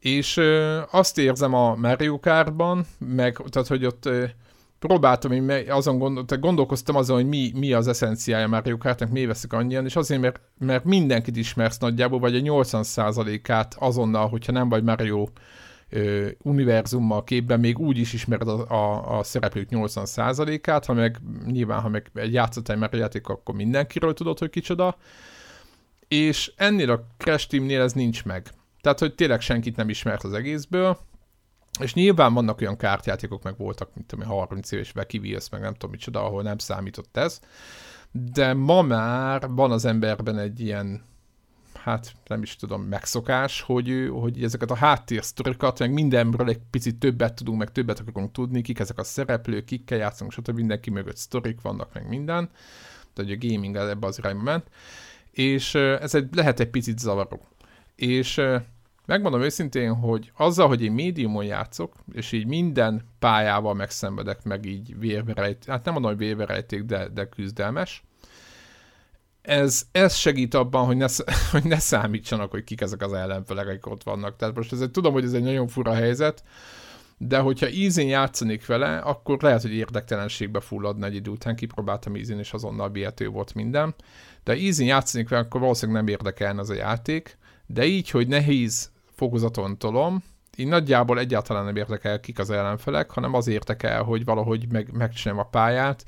És 0.00 0.36
ö, 0.36 0.80
azt 0.90 1.18
érzem 1.18 1.54
a 1.54 1.74
Mario 1.74 2.20
Kartban, 2.20 2.86
meg, 2.98 3.36
tehát 3.50 3.68
hogy 3.68 3.86
ott 3.86 4.06
ö, 4.06 4.24
próbáltam, 4.78 5.32
én 5.32 5.70
azon 5.70 5.98
gondol, 5.98 6.24
tehát 6.24 6.44
gondolkoztam 6.44 6.96
azon, 6.96 7.16
hogy 7.16 7.28
mi, 7.28 7.52
mi 7.54 7.72
az 7.72 7.88
eszenciája 7.88 8.48
Mario 8.48 8.78
Kartnak, 8.78 9.10
mi 9.10 9.26
veszik 9.26 9.52
annyian, 9.52 9.84
és 9.84 9.96
azért, 9.96 10.20
mert, 10.20 10.40
mert 10.58 10.84
mindenkit 10.84 11.36
ismersz 11.36 11.78
nagyjából, 11.78 12.18
vagy 12.18 12.36
a 12.36 12.40
80%-át 12.40 13.76
azonnal, 13.78 14.28
hogyha 14.28 14.52
nem 14.52 14.68
vagy 14.68 14.82
Mario 14.82 15.28
ö, 15.88 16.28
univerzummal 16.42 17.24
képben, 17.24 17.60
még 17.60 17.78
úgy 17.78 17.98
is 17.98 18.12
ismered 18.12 18.48
a, 18.48 18.70
a, 18.70 19.18
a 19.18 19.22
szereplők 19.22 19.68
80%-át, 19.70 20.84
ha 20.84 20.92
meg 20.92 21.18
nyilván, 21.46 21.80
ha 21.80 21.88
meg 21.88 22.10
egy 22.14 22.32
játszottál 22.32 22.76
Mario 22.76 23.00
játék, 23.00 23.28
akkor 23.28 23.54
mindenkiről 23.54 24.14
tudod, 24.14 24.38
hogy 24.38 24.50
kicsoda, 24.50 24.96
és 26.08 26.52
ennél 26.56 26.90
a 26.90 27.06
Crash 27.18 27.48
Teamnél 27.48 27.80
ez 27.80 27.92
nincs 27.92 28.24
meg. 28.24 28.50
Tehát, 28.80 28.98
hogy 28.98 29.14
tényleg 29.14 29.40
senkit 29.40 29.76
nem 29.76 29.88
ismert 29.88 30.24
az 30.24 30.32
egészből, 30.32 30.98
és 31.80 31.94
nyilván 31.94 32.34
vannak 32.34 32.60
olyan 32.60 32.76
kártyátékok, 32.76 33.42
meg 33.42 33.56
voltak, 33.56 33.94
mint 33.94 34.06
tudom, 34.06 34.26
30 34.26 34.72
éves 34.72 34.92
Becky 34.92 35.38
meg 35.50 35.60
nem 35.60 35.72
tudom 35.72 35.90
micsoda, 35.90 36.24
ahol 36.24 36.42
nem 36.42 36.58
számított 36.58 37.16
ez, 37.16 37.40
de 38.10 38.54
ma 38.54 38.82
már 38.82 39.48
van 39.48 39.70
az 39.70 39.84
emberben 39.84 40.38
egy 40.38 40.60
ilyen 40.60 41.08
hát 41.82 42.14
nem 42.26 42.42
is 42.42 42.56
tudom, 42.56 42.82
megszokás, 42.82 43.60
hogy, 43.60 44.08
hogy 44.12 44.42
ezeket 44.42 44.70
a 44.70 44.74
háttérsztorikat, 44.74 45.78
meg 45.78 45.92
mindenről 45.92 46.48
egy 46.48 46.60
picit 46.70 46.96
többet 46.96 47.34
tudunk, 47.34 47.58
meg 47.58 47.72
többet 47.72 48.02
akarunk 48.08 48.32
tudni, 48.32 48.62
kik 48.62 48.78
ezek 48.78 48.98
a 48.98 49.04
szereplők, 49.04 49.64
kikkel 49.64 49.98
játszunk, 49.98 50.32
stb. 50.32 50.56
mindenki 50.56 50.90
mögött 50.90 51.16
sztorik 51.16 51.60
vannak, 51.60 51.92
meg 51.92 52.08
minden. 52.08 52.50
Tehát 53.12 53.30
a 53.30 53.46
gaming 53.46 53.76
ebbe 53.76 54.06
az 54.06 54.18
irányba 54.18 54.42
ment. 54.42 54.68
És 55.30 55.74
ez 55.74 56.14
egy, 56.14 56.34
lehet 56.34 56.60
egy 56.60 56.70
picit 56.70 56.98
zavaró. 56.98 57.40
És 58.00 58.40
megmondom 59.06 59.42
őszintén, 59.42 59.94
hogy 59.94 60.32
azzal, 60.36 60.68
hogy 60.68 60.82
én 60.82 60.92
médiumon 60.92 61.44
játszok, 61.44 61.94
és 62.12 62.32
így 62.32 62.46
minden 62.46 63.02
pályával 63.18 63.74
megszenvedek, 63.74 64.44
meg 64.44 64.64
így 64.64 64.98
vérverejt, 64.98 65.64
hát 65.64 65.84
nem 65.84 65.92
mondom, 65.92 66.10
hogy 66.10 66.20
vérverejték, 66.20 66.82
de, 66.82 67.08
de 67.08 67.24
küzdelmes, 67.24 68.02
ez, 69.42 69.82
ez 69.92 70.14
segít 70.14 70.54
abban, 70.54 70.86
hogy 70.86 70.96
ne, 70.96 71.06
hogy 71.52 71.64
ne 71.64 71.78
számítsanak, 71.78 72.50
hogy 72.50 72.64
kik 72.64 72.80
ezek 72.80 73.02
az 73.02 73.12
ellenfelek, 73.12 73.66
akik 73.66 73.86
ott 73.86 74.02
vannak. 74.02 74.36
Tehát 74.36 74.56
most 74.56 74.72
ez 74.72 74.84
tudom, 74.92 75.12
hogy 75.12 75.24
ez 75.24 75.32
egy 75.32 75.42
nagyon 75.42 75.68
fura 75.68 75.94
helyzet, 75.94 76.42
de 77.18 77.38
hogyha 77.38 77.68
ízén 77.68 78.08
játszanék 78.08 78.66
vele, 78.66 78.98
akkor 78.98 79.42
lehet, 79.42 79.62
hogy 79.62 79.74
érdektelenségbe 79.74 80.60
fulladna 80.60 81.06
egy 81.06 81.14
idő 81.14 81.30
után, 81.30 81.56
kipróbáltam 81.56 82.16
ízén, 82.16 82.38
és 82.38 82.52
azonnal 82.52 82.88
bihető 82.88 83.28
volt 83.28 83.54
minden. 83.54 83.94
De 84.44 84.56
ízén 84.56 84.86
játszanék 84.86 85.28
vele, 85.28 85.42
akkor 85.42 85.60
valószínűleg 85.60 86.02
nem 86.02 86.12
érdekelne 86.12 86.60
az 86.60 86.70
a 86.70 86.74
játék, 86.74 87.38
de 87.72 87.84
így, 87.84 88.10
hogy 88.10 88.28
nehéz 88.28 88.90
fokozaton 89.14 89.78
tolom, 89.78 90.22
így 90.56 90.66
nagyjából 90.66 91.18
egyáltalán 91.18 91.64
nem 91.64 91.76
érdekel, 91.76 92.20
kik 92.20 92.38
az 92.38 92.50
ellenfelek, 92.50 93.10
hanem 93.10 93.34
az 93.34 93.46
érdekel, 93.46 94.02
hogy 94.02 94.24
valahogy 94.24 94.72
meg, 94.72 94.92
megcsinálom 94.92 95.40
a 95.40 95.48
pályát, 95.48 96.04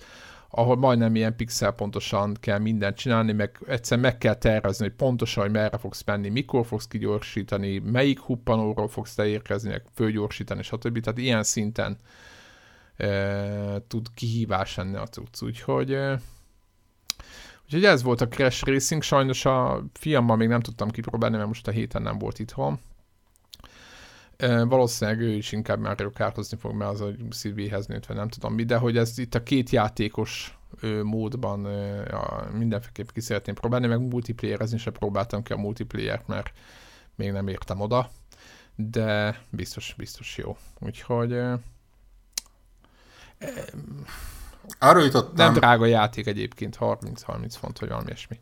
ahol 0.50 0.76
majdnem 0.76 1.14
ilyen 1.14 1.36
pixel 1.36 1.72
pontosan 1.72 2.36
kell 2.40 2.58
mindent 2.58 2.96
csinálni, 2.96 3.32
meg 3.32 3.58
egyszer 3.66 3.98
meg 3.98 4.18
kell 4.18 4.34
tervezni, 4.34 4.84
hogy 4.84 4.94
pontosan, 4.94 5.42
hogy 5.42 5.52
merre 5.52 5.78
fogsz 5.78 6.04
menni, 6.04 6.28
mikor 6.28 6.66
fogsz 6.66 6.86
kigyorsítani, 6.86 7.78
melyik 7.78 8.20
huppanóról 8.20 8.88
fogsz 8.88 9.14
te 9.14 9.26
érkezni, 9.26 9.68
meg 9.70 9.82
fölgyorsítani, 9.94 10.62
stb. 10.62 11.00
Tehát 11.00 11.18
ilyen 11.18 11.42
szinten 11.42 11.96
e, 12.96 13.82
tud 13.88 14.06
kihívás 14.14 14.76
lenni 14.76 14.96
a 14.96 15.06
cucc. 15.06 15.42
Úgyhogy 15.42 15.92
e, 15.92 16.20
Úgyhogy 17.72 17.90
ez 17.90 18.02
volt 18.02 18.20
a 18.20 18.28
Crash 18.28 18.66
Racing, 18.66 19.02
sajnos 19.02 19.44
a 19.44 19.84
fiammal 19.92 20.36
még 20.36 20.48
nem 20.48 20.60
tudtam 20.60 20.90
kipróbálni, 20.90 21.36
mert 21.36 21.48
most 21.48 21.68
a 21.68 21.70
héten 21.70 22.02
nem 22.02 22.18
volt 22.18 22.38
itthon. 22.38 22.80
E, 24.36 24.64
valószínűleg 24.64 25.20
ő 25.20 25.32
is 25.32 25.52
inkább 25.52 25.80
Mario 25.80 26.10
Kartozni 26.10 26.56
fog, 26.58 26.74
mert 26.74 26.90
az 26.90 27.00
a 27.00 27.10
szívéhez 27.30 27.86
nőtt, 27.86 28.06
vagy 28.06 28.16
nem 28.16 28.28
tudom 28.28 28.54
mi, 28.54 28.64
de 28.64 28.76
hogy 28.76 28.96
ez 28.96 29.18
itt 29.18 29.34
a 29.34 29.42
két 29.42 29.70
játékos 29.70 30.58
ö, 30.80 31.02
módban 31.02 31.64
ö, 31.64 32.14
a, 32.14 32.48
mindenféleképp 32.52 33.08
ki 33.08 33.20
szeretném 33.20 33.54
próbálni, 33.54 33.86
meg 33.86 34.00
multiplayerezni 34.00 34.78
se 34.78 34.90
próbáltam 34.90 35.42
ki 35.42 35.52
a 35.52 35.56
multiplayer 35.56 36.22
mert 36.26 36.52
még 37.14 37.32
nem 37.32 37.48
értem 37.48 37.80
oda, 37.80 38.10
de 38.74 39.40
biztos, 39.50 39.94
biztos 39.98 40.36
jó. 40.36 40.56
Úgyhogy 40.80 41.32
ö, 41.32 41.54
arra 44.78 45.00
jutottam... 45.00 45.34
Nem 45.34 45.52
drága 45.52 45.86
játék 45.86 46.26
egyébként, 46.26 46.76
30-30 46.80 47.54
font, 47.58 47.78
vagy 47.78 47.88
valami 47.88 48.06
ilyesmi. 48.06 48.40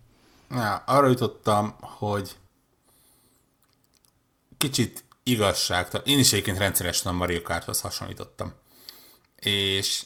Ja, 0.50 0.74
arra 0.86 1.06
jutottam, 1.06 1.74
hogy 1.80 2.36
kicsit 4.58 5.04
igazságtalan. 5.22 6.06
Én 6.06 6.18
is 6.18 6.32
egyébként 6.32 6.58
rendszeresen 6.58 7.12
a 7.12 7.16
Mario 7.16 7.42
Karthoz 7.42 7.80
hasonlítottam. 7.80 8.52
És 9.36 10.02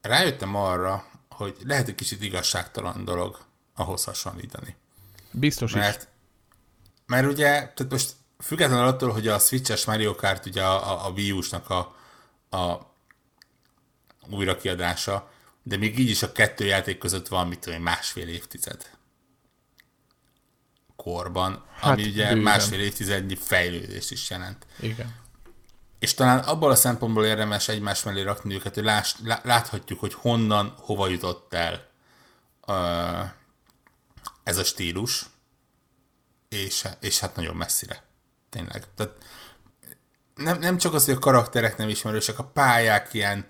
rájöttem 0.00 0.54
arra, 0.54 1.04
hogy 1.28 1.56
lehet 1.64 1.88
egy 1.88 1.94
kicsit 1.94 2.22
igazságtalan 2.22 3.04
dolog 3.04 3.38
ahhoz 3.74 4.04
hasonlítani. 4.04 4.76
Biztos 5.30 5.72
mert, 5.72 6.02
is. 6.02 6.08
Mert 7.06 7.26
ugye, 7.26 7.50
tehát 7.50 7.90
most 7.90 8.12
függetlenül 8.38 8.86
attól, 8.86 9.12
hogy 9.12 9.28
a 9.28 9.38
Switches 9.38 9.84
Mario 9.84 10.14
Kart 10.14 10.46
ugye 10.46 10.62
a, 10.62 10.90
a, 10.90 11.06
a 11.06 11.10
Wii 11.10 11.32
U-snak 11.32 11.70
a, 11.70 11.94
a 12.56 12.91
újrakiadása, 14.30 15.30
de 15.62 15.76
még 15.76 15.98
így 15.98 16.10
is 16.10 16.22
a 16.22 16.32
kettő 16.32 16.64
játék 16.64 16.98
között 16.98 17.28
van, 17.28 17.48
mit 17.48 17.58
tudom, 17.58 17.82
másfél 17.82 18.28
évtized 18.28 18.90
korban, 20.96 21.64
hát, 21.74 21.92
ami 21.92 22.04
ugye 22.04 22.24
bőven. 22.24 22.42
másfél 22.42 22.80
évtizednyi 22.80 23.34
fejlődést 23.34 24.10
is 24.10 24.30
jelent. 24.30 24.66
Igen. 24.80 25.20
És 25.98 26.14
talán 26.14 26.38
abból 26.38 26.70
a 26.70 26.74
szempontból 26.74 27.26
érdemes 27.26 27.68
egymás 27.68 28.02
mellé 28.02 28.22
rakni 28.22 28.54
őket, 28.54 28.74
hogy 28.74 28.84
láss, 28.84 29.14
láthatjuk, 29.42 30.00
hogy 30.00 30.14
honnan, 30.14 30.74
hova 30.76 31.08
jutott 31.08 31.54
el 31.54 31.88
uh, 32.66 33.30
ez 34.42 34.58
a 34.58 34.64
stílus, 34.64 35.26
és, 36.48 36.84
és 37.00 37.18
hát 37.18 37.36
nagyon 37.36 37.56
messzire. 37.56 38.02
Tényleg. 38.50 38.84
Tehát 38.96 39.12
nem, 40.34 40.58
nem 40.58 40.76
csak 40.76 40.94
az, 40.94 41.04
hogy 41.04 41.14
a 41.14 41.18
karakterek 41.18 41.76
nem 41.76 41.88
ismerősek, 41.88 42.38
a 42.38 42.44
pályák 42.44 43.14
ilyen 43.14 43.46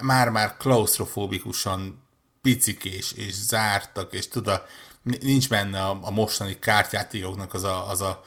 már-már 0.00 0.56
klaustrofóbikusan 0.56 2.02
picikés 2.42 3.12
és 3.12 3.34
zártak, 3.34 4.12
és 4.12 4.28
tudod, 4.28 4.62
nincs 5.02 5.48
benne 5.48 5.82
a, 5.84 5.98
a 6.02 6.10
mostani 6.10 6.58
kártyátékoknak 6.58 7.54
az 7.54 7.64
a, 7.64 7.90
az 7.90 8.00
a 8.00 8.24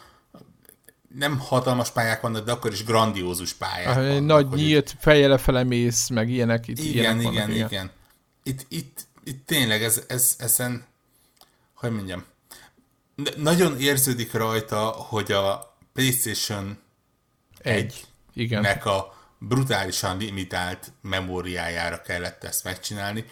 nem 1.16 1.40
hatalmas 1.40 1.92
pályák 1.92 2.22
vannak, 2.22 2.46
de 2.46 2.52
akkor 2.52 2.72
is 2.72 2.84
grandiózus 2.84 3.54
pályák 3.54 3.88
ah, 3.88 3.96
vannak. 3.96 4.26
Nagy 4.26 4.48
nyílt, 4.48 4.96
fejjel 5.00 5.30
lefele 5.30 5.64
mész, 5.64 6.10
meg 6.10 6.30
ilyenek. 6.30 6.68
Itt 6.68 6.80
igen, 6.80 6.94
ilyenek 6.94 7.22
igen, 7.22 7.34
vannak, 7.34 7.56
igen, 7.56 7.68
igen. 7.68 7.92
Itt, 8.44 8.66
itt, 8.70 9.08
itt 9.24 9.46
tényleg 9.46 9.84
ez, 9.84 10.04
ez, 10.08 10.36
ezen, 10.40 10.86
hogy 11.74 11.92
mondjam, 11.92 12.26
nagyon 13.38 13.80
érződik 13.80 14.34
rajta, 14.34 14.80
hogy 14.86 15.32
a 15.32 15.76
PlayStation 15.94 16.78
egy, 17.58 18.06
igen. 18.34 18.62
nek 18.62 18.86
a 18.86 19.17
brutálisan 19.40 20.18
limitált 20.18 20.92
memóriájára 21.02 22.02
kellett 22.02 22.44
ezt 22.44 22.64
megcsinálni, 22.64 23.26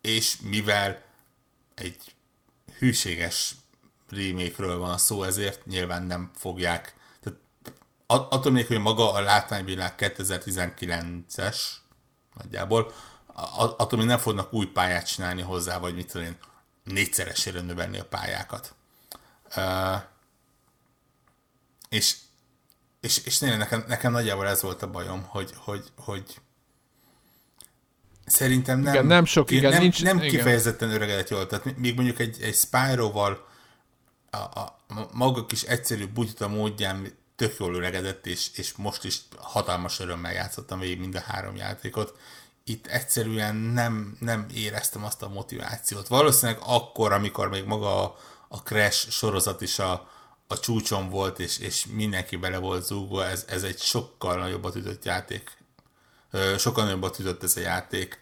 és 0.00 0.36
mivel 0.40 1.02
egy 1.74 2.14
hűséges 2.78 3.54
remake 4.08 4.74
van 4.74 4.98
szó, 4.98 5.22
ezért 5.22 5.66
nyilván 5.66 6.02
nem 6.02 6.30
fogják. 6.34 6.94
Tehát 7.20 7.38
attól 8.06 8.52
még, 8.52 8.66
hogy 8.66 8.78
maga 8.78 9.12
a 9.12 9.20
látványvilág 9.20 9.94
2019-es 9.98 11.56
nagyjából, 12.34 12.92
attól 13.76 13.98
még 13.98 14.08
nem 14.08 14.18
fognak 14.18 14.52
új 14.52 14.66
pályát 14.66 15.06
csinálni 15.06 15.42
hozzá, 15.42 15.78
vagy 15.78 15.94
mit 15.94 16.06
tudom 16.12 16.26
én, 16.26 16.36
négyszeresére 16.84 17.60
növelni 17.60 17.98
a 17.98 18.04
pályákat. 18.04 18.74
Uh, 19.56 20.02
és 21.88 22.16
és, 23.00 23.24
és 23.24 23.38
néha 23.38 23.56
nekem, 23.56 23.84
nekem 23.88 24.12
nagyjából 24.12 24.46
ez 24.46 24.62
volt 24.62 24.82
a 24.82 24.90
bajom, 24.90 25.24
hogy, 25.26 25.52
hogy, 25.56 25.84
hogy 25.96 26.40
szerintem 28.26 28.80
nem, 28.80 28.92
igen, 28.92 29.06
nem 29.06 29.24
sok, 29.24 29.50
igen, 29.50 29.70
nem, 29.70 29.80
nincs, 29.80 30.02
nem 30.02 30.16
igen. 30.16 30.28
kifejezetten 30.28 30.90
öregedett 30.90 31.28
jól. 31.28 31.46
Tehát 31.46 31.76
még 31.76 31.94
mondjuk 31.94 32.18
egy, 32.18 32.42
egy 32.42 32.54
Spyro-val 32.54 33.46
a, 34.30 34.36
a, 34.36 34.60
a 34.88 35.08
maga 35.12 35.46
kis 35.46 35.62
egyszerű 35.62 36.06
bugyuta 36.06 36.48
módján 36.48 37.12
tök 37.36 37.58
jól 37.58 37.74
öregedett, 37.74 38.26
és, 38.26 38.50
és 38.54 38.72
most 38.76 39.04
is 39.04 39.20
hatalmas 39.36 40.00
örömmel 40.00 40.32
játszottam 40.32 40.78
végig 40.78 40.98
mind 40.98 41.14
a 41.14 41.20
három 41.20 41.56
játékot. 41.56 42.18
Itt 42.64 42.86
egyszerűen 42.86 43.56
nem, 43.56 44.16
nem 44.20 44.46
éreztem 44.54 45.04
azt 45.04 45.22
a 45.22 45.28
motivációt. 45.28 46.08
Valószínűleg 46.08 46.60
akkor, 46.66 47.12
amikor 47.12 47.48
még 47.48 47.64
maga 47.64 48.02
a, 48.04 48.16
a 48.48 48.62
Crash 48.62 49.10
sorozat 49.10 49.60
is 49.60 49.78
a, 49.78 50.10
a 50.50 50.58
csúcson 50.58 51.08
volt, 51.08 51.38
és, 51.38 51.58
és 51.58 51.86
mindenki 51.86 52.36
bele 52.36 52.58
volt 52.58 52.84
zúgva, 52.84 53.24
ez, 53.24 53.44
ez 53.48 53.62
egy 53.62 53.78
sokkal 53.78 54.38
nagyobbat 54.38 54.74
ütött 54.74 55.04
játék. 55.04 55.56
Sokkal 56.58 56.84
nagyobbat 56.84 57.18
ütött 57.18 57.42
ez 57.42 57.56
a 57.56 57.60
játék. 57.60 58.18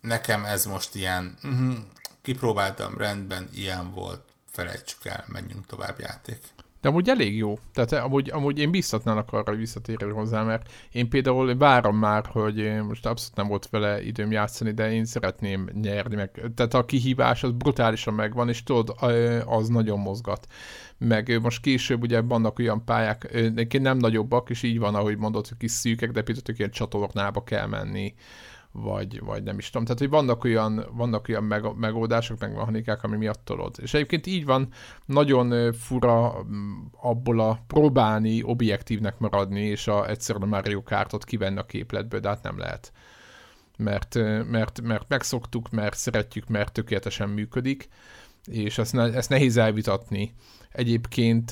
Nekem 0.00 0.44
ez 0.44 0.64
most 0.64 0.94
ilyen, 0.94 1.38
uh-huh, 1.42 1.76
kipróbáltam, 2.22 2.98
rendben, 2.98 3.48
ilyen 3.54 3.90
volt, 3.90 4.22
felejtsük 4.50 5.04
el, 5.04 5.24
menjünk 5.26 5.66
tovább 5.66 5.98
játék. 5.98 6.38
De 6.82 6.88
amúgy 6.88 7.08
elég 7.08 7.36
jó. 7.36 7.58
Tehát 7.72 7.92
amúgy, 7.92 8.30
amúgy 8.30 8.58
én 8.58 8.70
biztatnálak 8.70 9.32
arra, 9.32 9.50
hogy 9.50 9.58
visszatérjél 9.58 10.12
hozzá, 10.12 10.42
mert 10.42 10.72
én 10.92 11.08
például 11.08 11.56
várom 11.56 11.96
már, 11.96 12.26
hogy 12.26 12.82
most 12.88 13.06
abszolút 13.06 13.36
nem 13.36 13.46
volt 13.46 13.68
vele 13.68 14.02
időm 14.04 14.30
játszani, 14.30 14.70
de 14.70 14.92
én 14.92 15.04
szeretném 15.04 15.68
nyerni 15.72 16.14
meg. 16.14 16.30
Tehát 16.54 16.74
a 16.74 16.84
kihívás 16.84 17.42
az 17.42 17.50
brutálisan 17.50 18.14
megvan, 18.14 18.48
és 18.48 18.62
tudod, 18.62 18.94
az 19.44 19.68
nagyon 19.68 19.98
mozgat. 19.98 20.46
Meg 20.98 21.40
most 21.42 21.62
később 21.62 22.02
ugye 22.02 22.20
vannak 22.20 22.58
olyan 22.58 22.84
pályák, 22.84 23.38
nem 23.80 23.96
nagyobbak, 23.96 24.50
és 24.50 24.62
így 24.62 24.78
van, 24.78 24.94
ahogy 24.94 25.18
mondod, 25.18 25.48
hogy 25.48 25.56
kis 25.56 25.70
szűkek, 25.70 26.10
de 26.10 26.22
például 26.22 26.56
ilyen 26.56 26.70
csatornába 26.70 27.44
kell 27.44 27.66
menni 27.66 28.14
vagy, 28.72 29.20
vagy 29.20 29.42
nem 29.42 29.58
is 29.58 29.66
tudom. 29.66 29.84
Tehát, 29.84 30.00
hogy 30.00 30.10
vannak 30.10 30.44
olyan, 30.44 30.86
vannak 30.92 31.28
olyan 31.28 31.44
meg, 31.44 31.76
megoldások, 31.76 32.38
meg 32.38 32.54
mechanikák, 32.54 33.02
ami 33.02 33.16
miatt 33.16 33.44
tolod. 33.44 33.76
És 33.82 33.94
egyébként 33.94 34.26
így 34.26 34.44
van, 34.44 34.68
nagyon 35.06 35.72
fura 35.72 36.46
abból 37.00 37.40
a 37.40 37.62
próbálni 37.66 38.42
objektívnek 38.42 39.18
maradni, 39.18 39.60
és 39.60 39.86
a, 39.86 40.08
egyszerűen 40.08 40.44
a 40.44 40.46
Mario 40.46 40.82
Kartot 40.82 41.24
kivenni 41.24 41.58
a 41.58 41.66
képletből, 41.66 42.20
de 42.20 42.28
hát 42.28 42.42
nem 42.42 42.58
lehet. 42.58 42.92
Mert, 43.76 44.14
mert, 44.50 44.80
mert 44.80 45.08
megszoktuk, 45.08 45.70
mert 45.70 45.96
szeretjük, 45.96 46.48
mert 46.48 46.72
tökéletesen 46.72 47.28
működik, 47.28 47.88
és 48.44 48.78
ezt, 48.78 48.92
ne, 48.92 49.02
ezt 49.02 49.28
nehéz 49.28 49.56
elvitatni. 49.56 50.34
Egyébként 50.70 51.50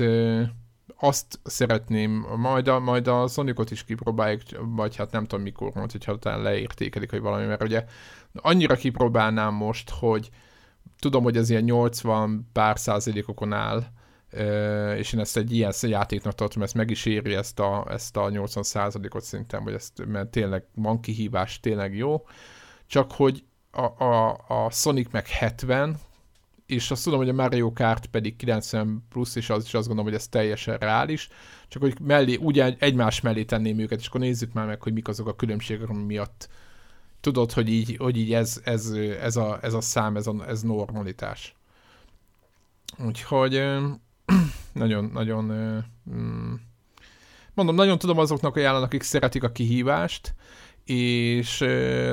azt 0.96 1.40
szeretném, 1.42 2.26
majd 2.36 2.68
a, 2.68 2.78
majd 2.78 3.06
a 3.06 3.26
Sonicot 3.26 3.70
is 3.70 3.84
kipróbáljuk, 3.84 4.42
vagy 4.58 4.96
hát 4.96 5.10
nem 5.10 5.24
tudom 5.24 5.44
mikor, 5.44 5.72
majd, 5.74 5.92
hogyha 5.92 6.12
utána 6.12 6.42
leértékelik, 6.42 7.10
hogy 7.10 7.20
valami, 7.20 7.46
mert 7.46 7.62
ugye 7.62 7.84
annyira 8.34 8.74
kipróbálnám 8.74 9.54
most, 9.54 9.90
hogy 9.90 10.30
tudom, 10.98 11.22
hogy 11.22 11.36
ez 11.36 11.50
ilyen 11.50 11.62
80 11.62 12.48
pár 12.52 12.78
százalékokon 12.78 13.52
áll, 13.52 13.84
és 14.96 15.12
én 15.12 15.20
ezt 15.20 15.36
egy 15.36 15.52
ilyen 15.52 15.72
játéknak 15.82 16.34
tartom, 16.34 16.62
ezt 16.62 16.74
meg 16.74 16.90
is 16.90 17.06
éri 17.06 17.34
ezt 17.34 17.58
a, 17.58 17.86
ezt 17.88 18.16
a 18.16 18.30
80 18.30 18.62
százalékot 18.62 19.22
szerintem, 19.22 19.62
hogy 19.62 19.72
ezt, 19.72 20.06
mert 20.06 20.28
tényleg 20.28 20.64
van 20.74 21.00
kihívás, 21.00 21.60
tényleg 21.60 21.96
jó, 21.96 22.26
csak 22.86 23.12
hogy 23.12 23.44
a, 23.70 24.04
a, 24.04 24.40
a 24.48 24.70
Sonic 24.70 25.10
meg 25.10 25.26
70, 25.26 25.98
és 26.70 26.90
azt 26.90 27.04
tudom, 27.04 27.18
hogy 27.18 27.28
a 27.28 27.32
Mario 27.32 27.72
Kart 27.72 28.06
pedig 28.06 28.36
90 28.36 29.04
plusz, 29.08 29.36
és 29.36 29.50
az 29.50 29.64
is 29.64 29.74
azt 29.74 29.86
gondolom, 29.86 30.10
hogy 30.10 30.20
ez 30.20 30.28
teljesen 30.28 30.78
reális, 30.78 31.28
csak 31.68 31.82
hogy 31.82 32.00
mellé, 32.00 32.36
ugye 32.40 32.76
egymás 32.78 33.20
mellé 33.20 33.44
tenném 33.44 33.78
őket, 33.78 34.00
és 34.00 34.06
akkor 34.06 34.20
nézzük 34.20 34.52
már 34.52 34.66
meg, 34.66 34.82
hogy 34.82 34.92
mik 34.92 35.08
azok 35.08 35.28
a 35.28 35.36
különbségek, 35.36 35.88
ami 35.88 36.02
miatt 36.02 36.48
tudod, 37.20 37.52
hogy 37.52 37.68
így, 37.68 37.96
hogy 37.96 38.16
így 38.16 38.32
ez, 38.32 38.60
ez, 38.64 38.90
ez, 39.20 39.36
a, 39.36 39.58
ez 39.62 39.74
a 39.74 39.80
szám, 39.80 40.16
ez, 40.16 40.26
a, 40.26 40.48
ez 40.48 40.62
normalitás. 40.62 41.54
Úgyhogy 43.06 43.52
nagyon, 44.72 45.04
nagyon 45.04 45.44
mm, 46.10 46.54
mondom, 47.54 47.74
nagyon 47.74 47.98
tudom 47.98 48.18
azoknak 48.18 48.56
ajánlani, 48.56 48.84
akik 48.84 49.02
szeretik 49.02 49.42
a 49.42 49.52
kihívást, 49.52 50.34
és 50.90 51.64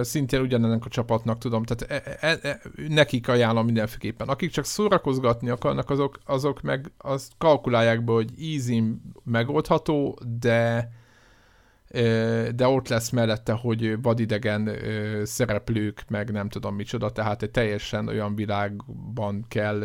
szintén 0.01 0.41
ugyanennek 0.41 0.86
a 0.86 0.89
csapatnak 0.89 1.38
tudom, 1.38 1.63
tehát 1.63 2.05
e, 2.05 2.28
e, 2.28 2.39
e, 2.41 2.61
nekik 2.88 3.28
ajánlom 3.28 3.65
mindenféleképpen. 3.65 4.28
Akik 4.28 4.51
csak 4.51 4.65
szórakozgatni 4.65 5.49
akarnak, 5.49 5.89
azok, 5.89 6.19
azok 6.25 6.61
meg 6.61 6.91
azt 6.97 7.32
kalkulálják 7.38 8.03
be, 8.03 8.11
hogy 8.11 8.32
easy 8.39 8.84
megoldható, 9.23 10.19
de 10.39 10.91
de 12.55 12.67
ott 12.67 12.88
lesz 12.88 13.09
mellette, 13.09 13.51
hogy 13.53 14.01
vadidegen 14.01 14.69
szereplők, 15.23 16.03
meg 16.07 16.32
nem 16.32 16.49
tudom 16.49 16.75
micsoda, 16.75 17.11
tehát 17.11 17.43
egy 17.43 17.51
teljesen 17.51 18.07
olyan 18.07 18.36
világban 18.36 19.45
kell 19.47 19.84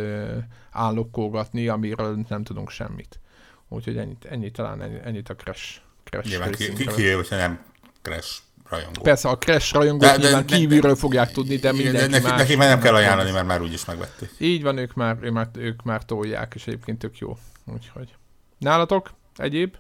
állokkolgatni, 0.70 1.68
amiről 1.68 2.18
nem 2.28 2.42
tudunk 2.42 2.70
semmit. 2.70 3.20
Úgyhogy 3.68 3.96
ennyit, 3.96 4.24
ennyit 4.24 4.52
talán 4.52 4.82
ennyit 4.82 5.28
a 5.28 5.34
Crash. 5.34 5.80
crash 6.04 6.28
Nyilván 6.28 6.52
ki, 6.52 6.72
ki, 6.72 6.86
ki, 6.86 7.10
hogyha 7.10 7.36
nem 7.36 7.60
Crash 8.02 8.40
rajongó. 8.68 9.02
Persze, 9.02 9.28
a 9.28 9.38
Crash 9.38 9.72
rajongók 9.72 10.10
de, 10.10 10.16
nyilván 10.16 10.46
de, 10.46 10.56
kívülről 10.56 10.92
de, 10.92 10.98
fogják 10.98 11.32
tudni, 11.32 11.56
de 11.56 11.72
mindenki 11.72 11.98
de 11.98 12.06
neki, 12.06 12.26
más. 12.26 12.38
Neki 12.38 12.56
már 12.56 12.68
nem 12.68 12.80
kell 12.80 12.94
ajánlani, 12.94 13.30
mert 13.30 13.46
már 13.46 13.62
úgyis 13.62 13.84
megvették. 13.84 14.30
Így 14.38 14.62
van, 14.62 14.76
ők 14.76 14.94
már, 14.94 15.16
ők 15.20 15.32
már, 15.32 15.48
ők 15.56 15.82
már 15.82 16.04
tolják, 16.04 16.52
és 16.54 16.66
egyébként 16.66 16.98
tök 16.98 17.18
jó. 17.18 17.38
Úgyhogy. 17.64 18.14
Nálatok? 18.58 19.10
Egyéb? 19.36 19.76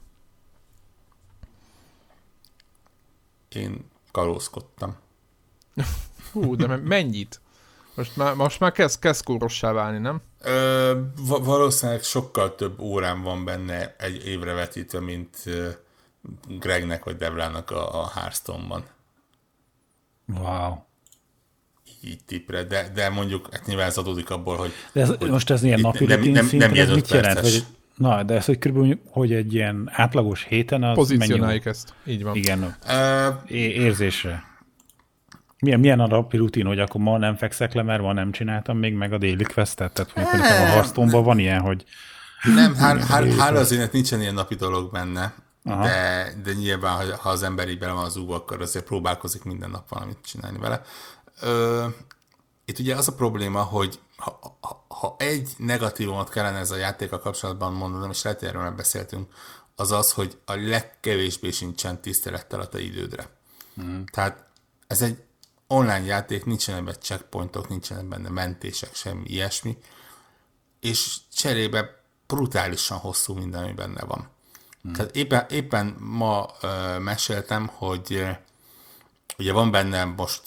Én 3.48 3.90
kalózkodtam. 4.10 4.96
Hú, 6.32 6.56
de 6.56 6.76
mennyit? 6.76 7.40
Most 7.94 8.16
már, 8.16 8.34
most 8.34 8.60
már 8.60 8.72
kezd, 8.72 8.98
kezd 8.98 9.24
kórossá 9.24 9.72
válni, 9.72 9.98
nem? 9.98 10.22
Ö, 10.40 11.00
valószínűleg 11.26 12.02
sokkal 12.02 12.54
több 12.54 12.80
órán 12.80 13.22
van 13.22 13.44
benne 13.44 13.94
egy 13.98 14.26
évre 14.26 14.52
vetítve, 14.52 15.00
mint 15.00 15.36
Gregnek 16.48 17.04
vagy 17.04 17.16
Devlának 17.16 17.70
a, 17.70 18.02
a 18.02 18.10
Hearthstone-ban. 18.14 18.84
Wow. 20.26 20.74
Így 22.04 22.24
tipre, 22.24 22.62
de, 22.62 22.90
de 22.94 23.08
mondjuk 23.08 23.48
hát 23.52 23.66
nyilván 23.66 23.86
ez 23.86 23.96
adódik 23.96 24.30
abból, 24.30 24.56
hogy... 24.56 24.72
De 24.92 25.00
ez, 25.00 25.08
hogy 25.18 25.30
most 25.30 25.50
ez 25.50 25.62
ilyen 25.62 25.80
napi 25.80 26.04
nem, 26.04 26.20
nem, 26.20 26.32
nem, 26.32 26.56
nem 26.58 26.74
ez 26.74 26.90
mit 26.90 27.10
jelent? 27.10 27.38
Hogy, 27.38 27.64
na, 27.96 28.22
de 28.22 28.34
ez, 28.34 28.44
hogy 28.44 28.58
körülbelül, 28.58 29.00
hogy 29.10 29.32
egy 29.32 29.54
ilyen 29.54 29.90
átlagos 29.92 30.44
héten 30.44 30.82
az 30.82 30.96
Pozícionáljuk 30.96 31.64
ezt, 31.64 31.94
így 32.04 32.22
van. 32.22 32.36
Igen, 32.36 32.76
uh, 32.86 33.50
érzésre. 33.50 34.44
Milyen, 35.58 35.80
milyen 35.80 36.00
a 36.00 36.06
napi 36.06 36.36
rutin, 36.36 36.66
hogy 36.66 36.80
akkor 36.80 37.00
ma 37.00 37.18
nem 37.18 37.36
fekszek 37.36 37.72
le, 37.72 37.82
mert 37.82 38.02
ma 38.02 38.12
nem 38.12 38.32
csináltam 38.32 38.78
még 38.78 38.94
meg 38.94 39.12
a 39.12 39.18
déli 39.18 39.44
questet? 39.44 39.92
Tehát 39.92 40.14
mondjuk, 40.14 40.42
a 40.42 40.46
Hearthstone-ban 40.46 41.24
van 41.24 41.38
ilyen, 41.38 41.60
hogy... 41.60 41.84
Nem, 42.54 42.74
hál, 42.74 42.98
hál, 42.98 43.26
hál 43.26 43.56
azért 43.56 43.92
nincsen 43.92 44.20
ilyen 44.20 44.34
napi 44.34 44.54
dolog 44.54 44.92
benne. 44.92 45.34
De, 45.62 46.34
de 46.42 46.52
nyilván, 46.52 47.16
ha, 47.16 47.28
az 47.28 47.42
ember 47.42 47.68
így 47.68 47.78
bele 47.78 47.92
van 47.92 48.04
az 48.04 48.16
úva, 48.16 48.34
akkor 48.34 48.60
azért 48.60 48.84
próbálkozik 48.84 49.44
minden 49.44 49.70
nap 49.70 49.88
valamit 49.88 50.18
csinálni 50.22 50.58
vele. 50.58 50.82
Ö, 51.40 51.86
itt 52.64 52.78
ugye 52.78 52.96
az 52.96 53.08
a 53.08 53.14
probléma, 53.14 53.62
hogy 53.62 54.00
ha, 54.16 54.58
ha, 54.60 54.84
ha 54.88 55.16
egy 55.18 55.50
negatívumot 55.56 56.28
kellene 56.28 56.58
ez 56.58 56.70
a 56.70 56.76
játéka 56.76 57.18
kapcsolatban 57.18 57.72
mondanom, 57.72 58.10
és 58.10 58.22
lehet, 58.22 58.42
erről 58.42 58.62
már 58.62 58.74
beszéltünk, 58.74 59.32
az 59.76 59.92
az, 59.92 60.12
hogy 60.12 60.38
a 60.44 60.54
legkevésbé 60.54 61.50
sincsen 61.50 62.00
tisztelettel 62.00 62.60
a 62.60 62.68
te 62.68 62.80
idődre. 62.80 63.28
Mm. 63.82 64.02
Tehát 64.12 64.44
ez 64.86 65.02
egy 65.02 65.22
online 65.66 66.04
játék, 66.04 66.44
nincsenek 66.44 66.84
benne 66.84 66.96
checkpointok, 66.96 67.68
nincsenek 67.68 68.04
benne 68.04 68.28
mentések, 68.28 68.94
semmi 68.94 69.22
ilyesmi, 69.24 69.78
és 70.80 71.16
cserébe 71.34 72.02
brutálisan 72.26 72.98
hosszú 72.98 73.34
minden, 73.34 73.62
ami 73.62 73.72
benne 73.72 74.04
van. 74.04 74.30
Hmm. 74.82 74.92
Tehát 74.92 75.16
éppen, 75.16 75.46
éppen 75.48 75.96
ma 75.98 76.50
uh, 76.62 76.98
meséltem, 76.98 77.66
hogy 77.66 78.24
ugye 79.38 79.52
van 79.52 79.70
benne 79.70 80.04
most 80.04 80.42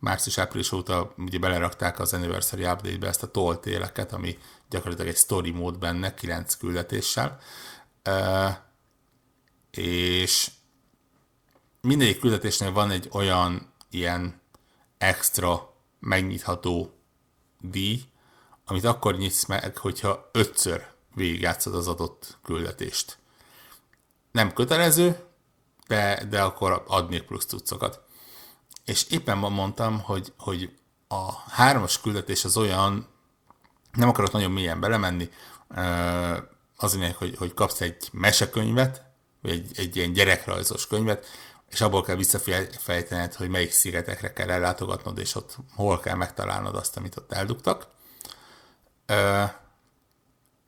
március-április 0.00 0.72
óta 0.72 1.14
ugye 1.16 1.38
belerakták 1.38 1.98
az 1.98 2.12
Anniversary 2.12 2.64
Update-be 2.64 3.08
ezt 3.08 3.22
a 3.22 3.30
tolt 3.30 3.66
éleket, 3.66 4.12
ami 4.12 4.38
gyakorlatilag 4.68 5.10
egy 5.10 5.18
story 5.18 5.50
mód 5.50 5.78
benne, 5.78 6.14
kilenc 6.14 6.54
küldetéssel. 6.54 7.38
Uh, 8.08 8.54
és 9.70 10.50
mindegyik 11.80 12.20
küldetésnél 12.20 12.72
van 12.72 12.90
egy 12.90 13.08
olyan 13.12 13.72
ilyen 13.90 14.40
extra 14.98 15.74
megnyitható 15.98 16.90
díj, 17.60 18.02
amit 18.64 18.84
akkor 18.84 19.16
nyitsz 19.16 19.44
meg, 19.44 19.76
hogyha 19.76 20.30
ötször 20.32 20.86
végigjátszod 21.14 21.74
az 21.74 21.88
adott 21.88 22.38
küldetést. 22.42 23.18
Nem 24.36 24.52
kötelező, 24.52 25.16
de, 25.86 26.24
de 26.28 26.42
akkor 26.42 26.84
adnék 26.86 27.22
plusz 27.22 27.44
cuccokat. 27.44 28.02
És 28.84 29.06
éppen 29.08 29.38
ma 29.38 29.48
mondtam, 29.48 30.00
hogy, 30.00 30.32
hogy 30.38 30.76
a 31.08 31.32
hármas 31.32 32.00
küldetés 32.00 32.44
az 32.44 32.56
olyan, 32.56 33.08
nem 33.92 34.08
akarok 34.08 34.32
nagyon 34.32 34.50
mélyen 34.50 34.80
belemenni, 34.80 35.30
az 36.76 36.94
még, 36.94 37.14
hogy, 37.14 37.36
hogy 37.36 37.54
kapsz 37.54 37.80
egy 37.80 38.08
mesekönyvet, 38.12 39.02
vagy 39.42 39.50
egy, 39.50 39.70
egy 39.78 39.96
ilyen 39.96 40.12
gyerekrajzos 40.12 40.86
könyvet, 40.86 41.26
és 41.70 41.80
abból 41.80 42.02
kell 42.02 42.16
visszafejtened, 42.16 43.34
hogy 43.34 43.48
melyik 43.48 43.72
szigetekre 43.72 44.32
kell 44.32 44.50
ellátogatnod, 44.50 45.18
és 45.18 45.34
ott 45.34 45.56
hol 45.74 46.00
kell 46.00 46.16
megtalálnod 46.16 46.74
azt, 46.74 46.96
amit 46.96 47.16
ott 47.16 47.32
eldugtak. 47.32 47.86
Ö, 49.06 49.44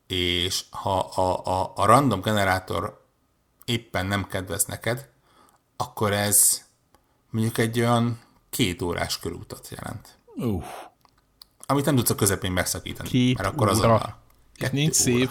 és 0.06 0.64
ha 0.70 0.98
a, 0.98 1.46
a, 1.46 1.72
a 1.74 1.84
random 1.84 2.20
generátor 2.20 2.97
éppen 3.68 4.06
nem 4.06 4.26
kedvez 4.26 4.64
neked, 4.64 5.08
akkor 5.76 6.12
ez 6.12 6.64
mondjuk 7.30 7.58
egy 7.58 7.80
olyan 7.80 8.20
két 8.50 8.82
órás 8.82 9.18
körútat 9.18 9.68
jelent. 9.70 10.18
Uh. 10.36 10.64
Amit 11.66 11.84
nem 11.84 11.96
tudsz 11.96 12.10
a 12.10 12.14
közepén 12.14 12.52
megszakítani. 12.52 13.08
Két 13.08 13.36
mert 13.36 13.48
akkor 13.48 13.68
az 13.68 13.78
óra. 13.78 14.18
Nincs 14.70 14.94
szép. 14.94 15.30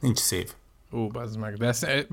Nincs 0.00 0.18
szép. 0.18 0.50
Ó, 0.92 1.06
bazd 1.06 1.38
meg, 1.38 1.56
de 1.56 1.66
ezt, 1.66 1.84
eh, 1.84 2.04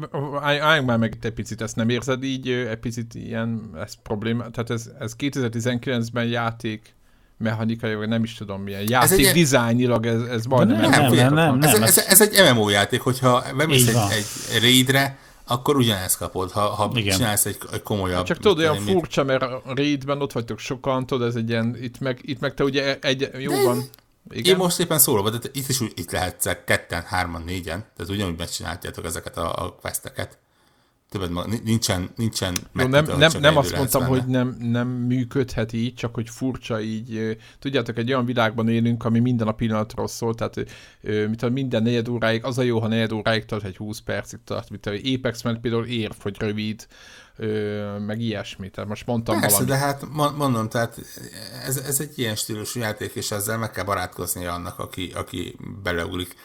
álljunk 0.42 0.88
már 0.88 0.98
meg 0.98 1.14
itt 1.14 1.26
egy 1.26 1.34
picit, 1.34 1.62
ezt 1.62 1.76
nem 1.76 1.90
érzed 1.90 2.24
így 2.24 2.50
egy 2.50 2.80
picit 2.80 3.16
ilyen, 3.16 3.70
ez 3.76 3.94
probléma, 4.04 4.50
tehát 4.50 4.70
ez, 4.70 4.90
ez 5.00 5.16
2019-ben 5.18 6.26
játék 6.26 6.96
mechanikai, 7.38 7.96
vagy 7.96 8.08
nem 8.08 8.24
is 8.24 8.34
tudom 8.34 8.62
milyen, 8.62 8.90
játék 8.90 9.26
ez 9.26 9.34
dizájnilag 9.34 10.06
ez, 10.06 10.22
ez 10.22 10.46
majdnem. 10.46 10.80
Nem, 10.80 10.90
nem, 10.90 11.14
nem, 11.14 11.34
nem, 11.34 11.58
nem, 11.58 11.84
ez, 11.84 11.98
ez, 11.98 11.98
ez, 12.08 12.22
egy 12.22 12.54
MMO 12.54 12.70
játék, 12.70 13.02
hogyha 13.02 13.44
bemész 13.58 13.88
egy, 13.88 14.26
egy 14.54 14.62
raidre, 14.62 15.18
akkor 15.48 15.76
ugyanezt 15.76 16.18
kapod, 16.18 16.52
ha, 16.52 16.62
ha 16.62 16.92
Igen. 16.94 17.16
csinálsz 17.18 17.46
egy, 17.46 17.58
egy 17.72 17.82
komolyabb... 17.82 18.26
Csak 18.26 18.38
tudod, 18.38 18.58
olyan 18.58 18.78
furcsa, 18.78 19.24
mert 19.24 19.42
a 19.42 19.62
raidben 19.66 20.22
ott 20.22 20.32
vagytok 20.32 20.60
sokan, 20.60 21.06
tudod, 21.06 21.28
ez 21.28 21.36
egy 21.36 21.50
ilyen, 21.50 21.78
itt 21.82 22.00
meg, 22.00 22.20
itt 22.22 22.40
meg 22.40 22.54
te 22.54 22.64
ugye 22.64 23.00
egy, 23.00 23.30
jó 23.38 23.52
De 23.52 23.64
van. 23.64 23.84
Igen? 24.30 24.54
Én 24.54 24.58
most 24.58 24.80
éppen 24.80 25.00
szólva, 25.00 25.30
de 25.30 25.38
itt 25.52 25.70
is 25.70 25.82
úgy, 25.82 25.92
itt 25.96 26.12
lehetsz 26.12 26.48
ketten, 26.66 27.04
hárman, 27.04 27.42
négyen, 27.44 27.86
tehát 27.96 28.12
ugyanúgy 28.12 28.38
megcsináljátok 28.38 29.06
ezeket 29.06 29.38
a, 29.38 29.66
a 29.66 29.76
questeket. 29.82 30.38
Többet 31.18 31.64
nincsen, 31.64 32.10
nincsen 32.16 32.54
Jó, 32.74 32.88
nem, 32.88 33.06
nem, 33.18 33.32
nem 33.40 33.58
azt 33.58 33.76
mondtam, 33.76 34.02
benne. 34.02 34.14
hogy 34.14 34.26
nem, 34.26 34.56
nem 34.60 34.88
működhet 34.88 35.74
így, 35.74 35.94
csak 35.94 36.14
hogy 36.14 36.30
furcsa 36.30 36.82
így. 36.82 37.38
Tudjátok, 37.60 37.98
egy 37.98 38.10
olyan 38.10 38.26
világban 38.26 38.70
élünk, 38.70 39.06
ami 39.06 39.20
minden 39.20 39.48
a 39.48 39.52
pillanatról 39.52 40.08
szól, 40.08 40.36
tehát 40.36 40.56
mit 41.30 41.44
a 41.44 41.50
minden 41.50 41.84
negyed 41.84 42.08
óráig, 42.08 42.44
az 42.44 42.58
a 42.58 42.62
jó, 42.62 42.80
ha 42.80 42.88
negyed 42.88 43.12
óráig 43.12 43.46
tart, 43.46 43.64
egy 43.64 43.78
20 43.78 44.00
percig 44.00 44.40
tart, 44.44 44.70
mint 44.70 44.86
a 44.86 44.92
Apex, 44.92 45.42
mert 45.42 45.60
például 45.60 45.86
ér, 45.86 46.12
hogy 46.22 46.36
rövid, 46.40 46.88
meg 48.06 48.20
ilyesmi. 48.20 48.70
Tehát 48.70 48.90
most 48.90 49.06
mondtam 49.06 49.40
Persze, 49.40 49.56
valami. 49.56 49.72
de 49.72 49.78
hát 49.78 50.06
mondom, 50.38 50.70
tehát 50.70 50.98
ez, 51.66 51.78
ez 51.78 52.00
egy 52.00 52.20
ilyen 52.20 52.36
stílusú 52.36 52.80
játék, 52.80 53.14
és 53.14 53.32
ezzel 53.32 53.58
meg 53.58 53.72
kell 53.72 53.84
barátkozni 53.84 54.46
annak, 54.46 54.80
aki, 54.80 55.12
aki 55.16 55.56
beleugrik. 55.84 56.36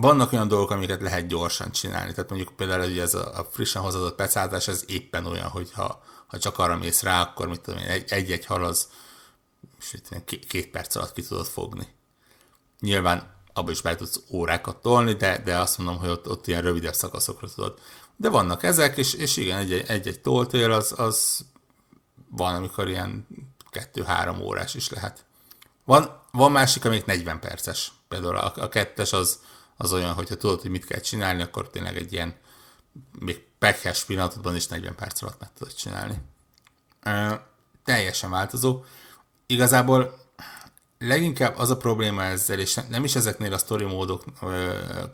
Vannak 0.00 0.32
olyan 0.32 0.48
dolgok, 0.48 0.70
amiket 0.70 1.00
lehet 1.00 1.26
gyorsan 1.26 1.70
csinálni. 1.70 2.12
Tehát 2.12 2.30
mondjuk 2.30 2.56
például 2.56 2.82
hogy 2.82 2.98
ez 2.98 3.14
a, 3.14 3.38
a 3.38 3.48
frissen 3.50 3.82
hozadott 3.82 4.14
pecátás, 4.14 4.68
ez 4.68 4.84
éppen 4.86 5.26
olyan, 5.26 5.48
hogy 5.48 5.72
ha, 5.72 6.02
ha 6.26 6.38
csak 6.38 6.58
arra 6.58 6.76
mész 6.76 7.02
rá, 7.02 7.20
akkor 7.20 7.48
mit 7.48 7.60
tudom 7.60 7.80
én, 7.80 8.04
egy-egy 8.08 8.46
hal 8.46 8.64
az 8.64 8.88
két, 10.48 10.70
perc 10.70 10.94
alatt 10.94 11.12
ki 11.12 11.22
tudod 11.22 11.46
fogni. 11.46 11.86
Nyilván 12.80 13.36
abban 13.52 13.70
is 13.70 13.80
be 13.80 13.96
tudsz 13.96 14.20
órákat 14.30 14.76
tolni, 14.76 15.12
de, 15.12 15.38
de 15.44 15.58
azt 15.58 15.78
mondom, 15.78 15.98
hogy 15.98 16.08
ott, 16.08 16.28
ott 16.28 16.46
ilyen 16.46 16.62
rövidebb 16.62 16.94
szakaszokra 16.94 17.48
tudod 17.48 17.78
de 18.20 18.28
vannak 18.28 18.62
ezek, 18.62 18.96
és, 18.96 19.14
és 19.14 19.36
igen, 19.36 19.58
egy-egy 19.86 20.20
toltél 20.20 20.72
az, 20.72 20.94
az 20.96 21.44
van, 22.30 22.54
amikor 22.54 22.88
ilyen 22.88 23.26
2-3 23.72 24.40
órás 24.40 24.74
is 24.74 24.88
lehet. 24.88 25.24
Van, 25.84 26.22
van 26.30 26.52
másik, 26.52 26.84
amik 26.84 27.04
40 27.04 27.40
perces. 27.40 27.92
Például 28.08 28.36
a, 28.36 28.52
a 28.56 28.68
kettes 28.68 29.12
az, 29.12 29.40
az 29.80 29.92
olyan, 29.92 30.12
hogyha 30.14 30.36
tudod, 30.36 30.60
hogy 30.60 30.70
mit 30.70 30.84
kell 30.84 31.00
csinálni, 31.00 31.42
akkor 31.42 31.70
tényleg 31.70 31.96
egy 31.96 32.12
ilyen 32.12 32.34
még 33.18 33.44
pekhes 33.58 34.04
pillanatodban 34.04 34.56
is 34.56 34.66
40 34.66 34.94
perc 34.94 35.22
alatt 35.22 35.40
meg 35.40 35.52
tudod 35.52 35.74
csinálni. 35.74 36.18
E, 37.00 37.46
teljesen 37.84 38.30
változó. 38.30 38.84
Igazából 39.46 40.18
leginkább 40.98 41.58
az 41.58 41.70
a 41.70 41.76
probléma 41.76 42.22
ezzel, 42.22 42.58
és 42.58 42.78
nem 42.88 43.04
is 43.04 43.14
ezeknél 43.14 43.52
a 43.52 43.58
story 43.58 43.84
módok 43.84 44.24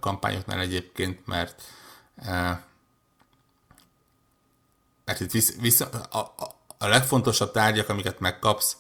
kampányoknál 0.01 0.61
egyébként, 0.61 1.27
mert 1.27 1.63
mert 5.05 5.21
itt 5.21 5.31
visz, 5.31 5.57
visz, 5.57 5.81
a, 5.81 5.89
a, 6.11 6.35
a 6.79 6.87
legfontosabb 6.87 7.53
tárgyak, 7.53 7.89
amiket 7.89 8.21
megkapsz, 8.21 8.77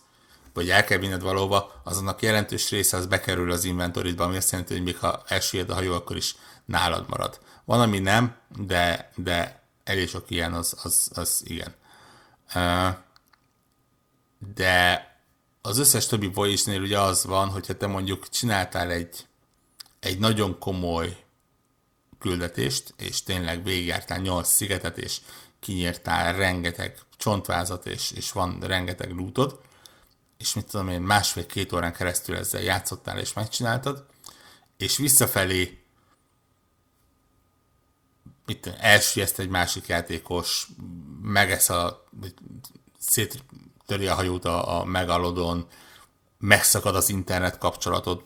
vagy 0.54 0.70
el 0.70 0.84
kell 0.84 0.98
vinned 0.98 1.22
valóba, 1.22 1.80
azonnak 1.84 2.22
jelentős 2.22 2.70
része 2.70 2.96
az 2.96 3.06
bekerül 3.06 3.50
az 3.50 3.64
inventoridba, 3.64 4.24
ami 4.24 4.36
azt 4.36 4.50
jelenti, 4.50 4.72
hogy 4.72 4.82
még 4.82 4.96
ha 4.96 5.22
elsüllyed 5.26 5.70
a 5.70 5.74
hajó, 5.74 5.94
akkor 5.94 6.16
is 6.16 6.36
nálad 6.64 7.08
marad. 7.08 7.40
Van, 7.64 7.80
ami 7.80 7.98
nem, 7.98 8.36
de, 8.56 9.10
de 9.16 9.62
elég 9.84 10.08
sok 10.08 10.30
ilyen, 10.30 10.52
az, 10.52 10.76
az, 10.82 11.10
az 11.14 11.42
igen. 11.44 11.74
De 14.54 15.08
az 15.62 15.78
összes 15.78 16.06
többi 16.06 16.26
voice 16.26 16.78
ugye 16.78 16.98
az 17.00 17.24
van, 17.24 17.48
hogyha 17.48 17.76
te 17.76 17.86
mondjuk 17.86 18.28
csináltál 18.28 18.90
egy, 18.90 19.26
egy 20.00 20.18
nagyon 20.18 20.58
komoly 20.58 21.24
küldetést, 22.18 22.94
és 22.96 23.22
tényleg 23.22 23.64
végigjártál 23.64 24.18
8 24.18 24.48
szigetet, 24.48 24.98
és 24.98 25.20
kinyírtál 25.60 26.36
rengeteg 26.36 26.98
csontvázat, 27.16 27.86
és, 27.86 28.10
és 28.10 28.32
van 28.32 28.58
rengeteg 28.60 29.10
lootod, 29.10 29.60
és 30.44 30.54
mit 30.54 30.66
tudom 30.66 30.88
én, 30.88 31.00
másfél-két 31.00 31.72
órán 31.72 31.92
keresztül 31.92 32.36
ezzel 32.36 32.60
játszottál 32.60 33.18
és 33.18 33.32
megcsináltad, 33.32 34.06
és 34.76 34.96
visszafelé 34.96 35.84
mit 38.46 38.66
elsüllyeszt 38.66 39.38
egy 39.38 39.48
másik 39.48 39.86
játékos, 39.86 40.68
megesz 41.22 41.68
a, 41.68 42.04
széttöri 42.98 44.06
a 44.06 44.14
hajót 44.14 44.44
a, 44.44 44.80
a 44.80 44.84
megalodon, 44.84 45.66
megszakad 46.38 46.96
az 46.96 47.08
internet 47.08 47.58
kapcsolatod, 47.58 48.24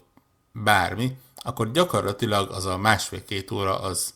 bármi, 0.52 1.18
akkor 1.36 1.70
gyakorlatilag 1.70 2.50
az 2.50 2.64
a 2.64 2.76
másfél-két 2.76 3.50
óra 3.50 3.80
az 3.80 4.14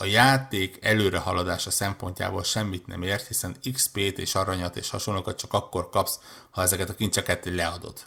a 0.00 0.04
játék 0.04 0.78
előrehaladása 0.80 1.70
szempontjából 1.70 2.42
semmit 2.42 2.86
nem 2.86 3.02
ért, 3.02 3.26
hiszen 3.26 3.56
XP-t 3.72 4.18
és 4.18 4.34
aranyat 4.34 4.76
és 4.76 4.90
hasonlókat 4.90 5.38
csak 5.38 5.52
akkor 5.52 5.88
kapsz, 5.90 6.20
ha 6.50 6.62
ezeket 6.62 6.88
a 6.88 6.94
kincseket 6.94 7.44
leadod. 7.44 7.98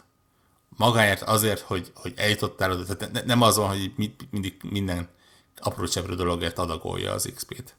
Magáért 0.68 1.22
azért, 1.22 1.60
hogy, 1.60 1.92
hogy 1.94 2.12
eljutottál 2.16 2.70
oda, 2.70 2.96
tehát 2.96 3.24
nem 3.24 3.42
az 3.42 3.56
van, 3.56 3.68
hogy 3.68 3.92
mindig 4.30 4.56
minden 4.62 5.08
apró 5.56 5.86
cseprő 5.86 6.14
dologért 6.14 6.58
adagolja 6.58 7.12
az 7.12 7.32
XP-t. 7.34 7.74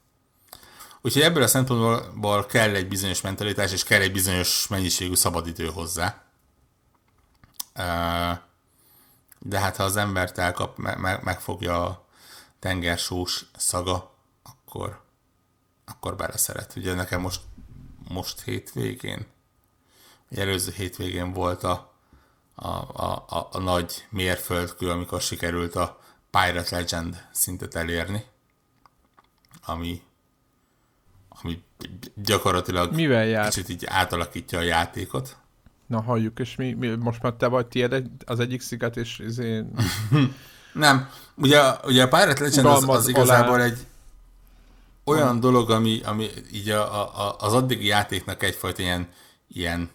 Úgyhogy 1.02 1.22
ebből 1.22 1.44
a 1.44 1.48
szempontból 1.48 2.46
kell 2.46 2.76
egy 2.76 2.88
bizonyos 2.88 3.22
mentalitás, 3.22 3.72
és 3.72 3.84
kell 3.84 4.02
egy 4.02 4.12
bizonyos 4.12 4.68
mennyiségű 4.68 5.16
szabadidő 5.16 5.68
hozzá. 5.68 6.24
De 9.40 9.60
hát 9.60 9.76
ha 9.76 9.84
az 9.84 9.96
embert 9.96 10.38
elkap, 10.38 10.78
megfogja 11.24 11.86
a 11.86 12.05
tengersós 12.66 13.46
szaga, 13.56 14.16
akkor, 14.44 15.02
akkor 15.86 16.16
beleszeret. 16.16 16.74
Ugye 16.76 16.94
nekem 16.94 17.22
most, 17.22 17.42
most 18.10 18.42
hétvégén, 18.42 19.26
vagy 20.30 20.40
előző 20.40 20.72
hétvégén 20.72 21.34
volt 21.34 21.64
a, 21.64 21.94
a, 22.56 22.68
a, 22.68 23.26
a, 23.28 23.50
a 23.52 23.60
nagy 23.60 24.06
mérföldkő, 24.10 24.90
amikor 24.90 25.22
sikerült 25.22 25.76
a 25.76 26.00
Pirate 26.30 26.76
Legend 26.76 27.28
szintet 27.32 27.76
elérni, 27.76 28.24
ami, 29.66 30.02
ami 31.30 31.64
gyakorlatilag 32.16 32.94
Mivel 32.94 33.26
jár? 33.26 33.50
kicsit 33.50 33.70
így 33.70 33.86
átalakítja 33.86 34.60
a 34.60 34.62
játékot. 34.62 35.38
Na 35.86 36.02
halljuk, 36.02 36.40
és 36.40 36.56
mi, 36.56 36.74
mi 36.74 36.88
most 36.96 37.22
már 37.22 37.34
te 37.34 37.48
vagy 37.48 37.68
tiéd 37.68 38.04
az 38.26 38.40
egyik 38.40 38.62
sziget, 38.62 38.98
és 38.98 39.20
izé... 39.20 39.64
Nem, 40.76 41.10
ugye, 41.36 41.62
ugye 41.84 42.04
a 42.04 42.08
Pirate 42.08 42.44
Legend 42.44 42.66
az, 42.66 42.84
az 42.88 43.08
igazából 43.08 43.54
alá. 43.54 43.64
egy 43.64 43.86
olyan 45.04 45.40
dolog, 45.40 45.72
ami, 45.72 46.02
ami 46.04 46.30
így 46.52 46.70
a, 46.70 47.26
a, 47.28 47.36
az 47.40 47.54
addigi 47.54 47.86
játéknak 47.86 48.44
egyfajta 48.44 48.82
ilyen, 48.82 49.10
ilyen 49.48 49.90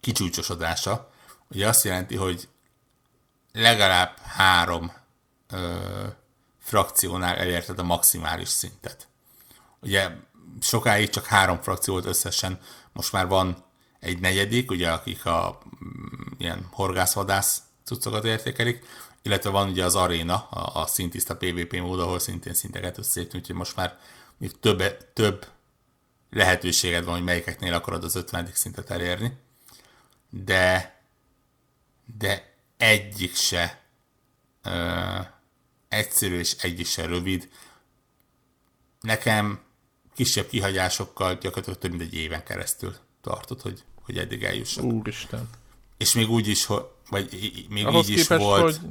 kicsúcsosodása. 0.00 1.10
Ugye 1.50 1.68
azt 1.68 1.84
jelenti, 1.84 2.16
hogy 2.16 2.48
legalább 3.52 4.18
három 4.18 4.92
ö, 5.50 5.76
frakciónál 6.58 7.36
elérted 7.36 7.78
a 7.78 7.82
maximális 7.82 8.48
szintet. 8.48 9.08
Ugye 9.80 10.10
sokáig 10.60 11.08
csak 11.08 11.26
három 11.26 11.60
frakció 11.62 11.92
volt 11.92 12.06
összesen, 12.06 12.60
most 12.92 13.12
már 13.12 13.26
van 13.26 13.64
egy 14.00 14.20
negyedik, 14.20 14.70
ugye 14.70 14.90
akik 14.90 15.26
a 15.26 15.58
mm, 15.84 16.32
ilyen 16.38 16.68
horgászvadász 16.70 17.62
cuccokat 17.84 18.24
értékelik, 18.24 18.84
illetve 19.26 19.50
van 19.50 19.68
ugye 19.68 19.84
az 19.84 19.94
aréna, 19.94 20.48
a, 20.48 20.80
a 20.80 20.86
szintiszta 20.86 21.36
PvP 21.36 21.76
mód, 21.76 22.00
ahol 22.00 22.18
szintén 22.18 22.54
szinteket 22.54 22.98
összeértünk, 22.98 23.42
úgyhogy 23.42 23.56
most 23.56 23.76
már 23.76 23.98
még 24.38 24.58
több, 24.60 25.12
több 25.12 25.46
lehetőséged 26.30 27.04
van, 27.04 27.14
hogy 27.14 27.24
melyikeknél 27.24 27.74
akarod 27.74 28.04
az 28.04 28.14
50. 28.14 28.48
szintet 28.52 28.90
elérni, 28.90 29.32
de, 30.30 31.00
de 32.18 32.54
egyik 32.76 33.34
se 33.34 33.82
ö, 34.62 35.18
egyszerű 35.88 36.38
és 36.38 36.56
egyik 36.60 36.86
se 36.86 37.06
rövid. 37.06 37.50
Nekem 39.00 39.60
kisebb 40.14 40.46
kihagyásokkal 40.46 41.34
gyakorlatilag 41.34 41.78
több 41.78 41.90
mint 41.90 42.02
egy 42.02 42.14
éven 42.14 42.44
keresztül 42.44 42.94
tartott, 43.20 43.62
hogy, 43.62 43.84
hogy 44.02 44.18
eddig 44.18 44.44
eljussak. 44.44 44.84
Úristen. 44.84 45.48
És 45.96 46.12
még 46.12 46.30
úgy 46.30 46.48
is, 46.48 46.64
hogy, 46.64 46.84
vagy 47.08 47.66
még 47.68 47.86
Ahhoz 47.86 48.08
így 48.08 48.18
is 48.18 48.28
volt. 48.28 48.76
Hogy... 48.76 48.88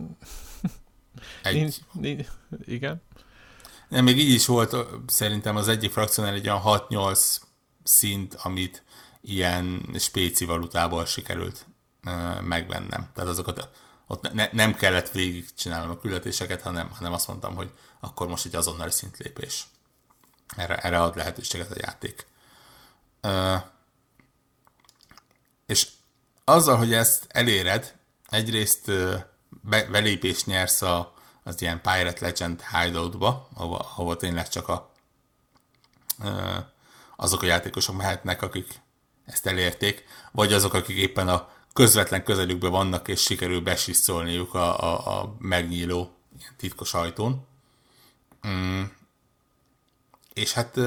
Egy... 1.43 1.55
Nincs, 1.55 1.75
nincs, 1.91 2.27
igen. 2.65 3.01
Nem, 3.89 4.03
még 4.03 4.17
így 4.17 4.33
is 4.33 4.45
volt 4.45 4.75
szerintem 5.07 5.55
az 5.55 5.67
egyik 5.67 5.91
frakciónál 5.91 6.33
egy 6.33 6.47
olyan 6.47 6.61
6-8 6.63 7.37
szint, 7.83 8.33
amit 8.33 8.83
ilyen 9.21 9.89
spéci 9.97 10.45
valutából 10.45 11.05
sikerült 11.05 11.65
uh, 12.05 12.41
megvennem. 12.41 13.09
Tehát 13.13 13.29
azokat 13.29 13.69
ott 14.07 14.33
ne, 14.33 14.49
nem 14.51 14.75
kellett 14.75 15.11
végig 15.11 15.45
csinálnom 15.53 15.89
a 15.89 15.99
küldetéseket, 15.99 16.61
hanem, 16.61 16.89
hanem 16.89 17.13
azt 17.13 17.27
mondtam, 17.27 17.55
hogy 17.55 17.71
akkor 17.99 18.27
most 18.27 18.45
egy 18.45 18.55
azonnali 18.55 18.91
szintlépés. 18.91 19.67
Erre, 20.55 20.77
erre 20.77 21.01
ad 21.01 21.15
lehetőséget 21.15 21.71
a 21.71 21.75
játék. 21.77 22.27
Uh, 23.23 23.61
és 25.65 25.87
azzal, 26.43 26.77
hogy 26.77 26.93
ezt 26.93 27.25
eléred, 27.29 27.95
egyrészt 28.35 28.91
be, 29.49 29.83
belépést 29.91 30.45
nyersz 30.45 30.81
a, 30.81 31.13
az 31.43 31.61
ilyen 31.61 31.81
Pirate 31.81 32.25
Legend 32.25 32.63
hideoutba, 32.63 33.49
ahova, 33.53 33.77
ahova 33.77 34.15
tényleg 34.15 34.49
csak 34.49 34.67
a, 34.67 34.91
azok 37.15 37.41
a 37.41 37.45
játékosok 37.45 37.95
mehetnek, 37.95 38.41
akik 38.41 38.81
ezt 39.25 39.45
elérték, 39.45 40.05
vagy 40.31 40.53
azok, 40.53 40.73
akik 40.73 40.97
éppen 40.97 41.27
a 41.27 41.49
közvetlen 41.73 42.23
közelükben 42.23 42.71
vannak, 42.71 43.07
és 43.07 43.21
sikerül 43.21 43.61
besiszolniuk 43.61 44.53
a, 44.53 44.79
a, 44.83 45.19
a 45.19 45.35
megnyíló 45.39 46.15
titkos 46.57 46.93
ajtón. 46.93 47.47
Mm. 48.47 48.83
És 50.33 50.53
hát 50.53 50.79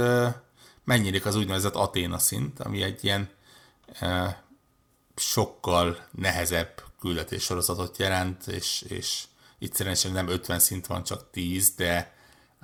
megnyílik 0.84 1.26
az 1.26 1.36
úgynevezett 1.36 1.74
Aténa 1.74 2.18
szint, 2.18 2.61
ami 2.61 2.82
egy 2.82 3.05
ilyen 3.05 3.30
sokkal 5.16 6.07
nehezebb 6.11 6.88
sorozatot 7.38 7.99
jelent, 7.99 8.46
és, 8.46 8.82
és 8.88 9.24
itt 9.59 9.74
szerencsére 9.74 10.14
nem 10.14 10.28
50 10.28 10.59
szint 10.59 10.86
van, 10.86 11.03
csak 11.03 11.30
10, 11.30 11.74
de, 11.74 12.12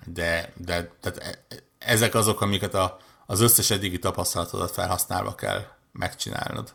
de, 0.05 0.53
de 0.57 0.93
tehát 1.01 1.19
e, 1.19 1.57
ezek 1.79 2.15
azok, 2.15 2.41
amiket 2.41 2.75
a, 2.75 2.99
az 3.27 3.41
összes 3.41 3.71
eddigi 3.71 3.99
tapasztalatodat 3.99 4.71
felhasználva 4.71 5.35
kell 5.35 5.65
megcsinálnod. 5.93 6.75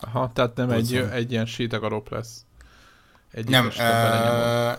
Aha, 0.00 0.30
tehát 0.34 0.56
nem 0.56 0.70
egy, 0.70 0.96
egy 0.96 1.30
ilyen 1.30 1.46
sítagarop 1.46 2.08
lesz. 2.08 2.44
Egy 3.30 3.48
nem, 3.48 3.66
uh, 3.66 4.78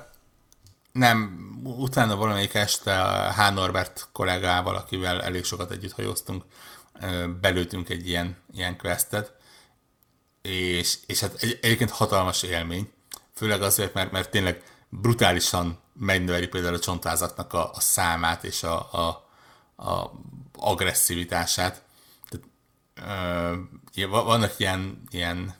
nem, 0.92 1.38
utána 1.64 2.16
valamelyik 2.16 2.54
este 2.54 3.04
H. 3.32 3.54
Norbert 3.54 4.10
kollégával, 4.12 4.76
akivel 4.76 5.22
elég 5.22 5.44
sokat 5.44 5.72
együtt 5.72 5.92
hajóztunk, 5.92 6.44
belőtünk 7.42 7.90
egy 7.90 8.08
ilyen, 8.08 8.38
ilyen 8.54 8.78
questet, 8.78 9.36
és, 10.44 10.98
és 11.06 11.20
hát 11.20 11.36
egy, 11.40 11.60
egyébként 11.62 11.90
hatalmas 11.90 12.44
élmény, 12.44 12.92
főleg 13.36 13.62
azért, 13.62 13.94
mert, 13.94 14.12
mert 14.12 14.30
tényleg 14.30 14.64
brutálisan 14.90 15.80
megnöveli 15.94 16.48
például 16.48 16.74
a 16.74 16.80
csontázatnak 16.80 17.54
a, 17.54 17.72
a 17.74 17.80
számát 17.80 18.44
és 18.44 18.64
a, 18.64 18.94
a, 18.94 19.30
a 19.84 20.12
agresszivitását. 20.54 21.84
Tehát, 22.30 22.46
ö, 23.96 24.08
vannak 24.08 24.54
ilyen, 24.58 25.04
ilyen 25.10 25.56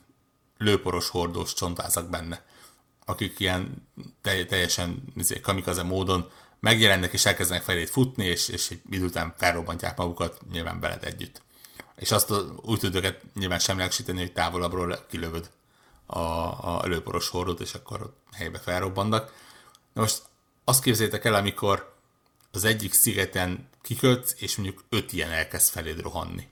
lőporos 0.58 1.10
hordós 1.10 1.54
csontázak 1.54 2.10
benne, 2.10 2.46
akik 3.06 3.40
ilyen 3.40 3.88
teljesen 4.22 5.04
izé, 5.16 5.40
kamikaze 5.40 5.84
módon 5.84 6.32
megjelennek 6.60 7.14
és 7.14 7.26
elkezdenek 7.26 7.64
felét 7.64 7.90
futni, 7.90 8.26
és, 8.26 8.48
és 8.48 8.70
egy 8.70 8.82
idő 8.90 9.06
után 9.06 9.34
felrobbantják 9.38 9.98
magukat 9.98 10.40
nyilván 10.52 10.80
veled 10.80 11.04
együtt. 11.04 11.42
És 11.96 12.12
azt 12.12 12.34
úgy 12.62 12.80
tud 12.80 12.96
őket 12.96 13.22
nyilván 13.34 13.60
semlegesíteni, 13.60 14.20
hogy 14.20 14.34
távolabbról 14.34 15.06
kilövöd 15.10 15.50
a, 16.06 16.20
a 16.20 16.82
lőporos 16.86 17.30
hordót, 17.30 17.60
és 17.60 17.74
akkor 17.74 18.14
helybe 18.32 18.60
felrobbannak. 18.60 19.34
Na 19.94 20.02
most 20.02 20.22
azt 20.64 20.84
képzétek 20.84 21.26
el, 21.26 21.34
amikor 21.34 21.94
az 22.52 22.64
egyik 22.64 22.94
szigeten 22.94 23.68
kikötsz, 23.82 24.36
és 24.38 24.56
mondjuk 24.56 24.84
öt 24.90 25.14
ilyen 25.14 25.32
elkezd 25.32 25.72
feléd 25.72 26.02
rohanni. 26.02 26.48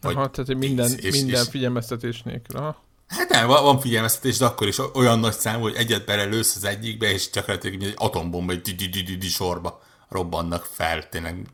Vagy 0.00 0.14
Aha, 0.14 0.30
tehát 0.30 0.54
minden, 0.54 0.92
és, 0.96 1.12
minden 1.12 1.42
és, 1.42 1.48
figyelmeztetés 1.48 2.22
nélkül. 2.22 2.56
Aha. 2.56 2.82
Hát 3.06 3.28
nem, 3.28 3.46
van 3.46 3.80
figyelmeztetés, 3.80 4.38
de 4.38 4.44
akkor 4.44 4.66
is 4.66 4.78
olyan 4.78 5.18
nagy 5.18 5.38
szám, 5.38 5.60
hogy 5.60 5.74
egyet 5.74 6.04
belelősz 6.04 6.56
az 6.56 6.64
egyikbe, 6.64 7.10
és 7.10 7.30
csak 7.30 7.48
egy 7.48 7.92
atombomba, 7.96 8.52
egy 8.52 9.26
sorba 9.28 9.82
robbannak 10.08 10.64
fel, 10.64 11.08
tényleg 11.08 11.46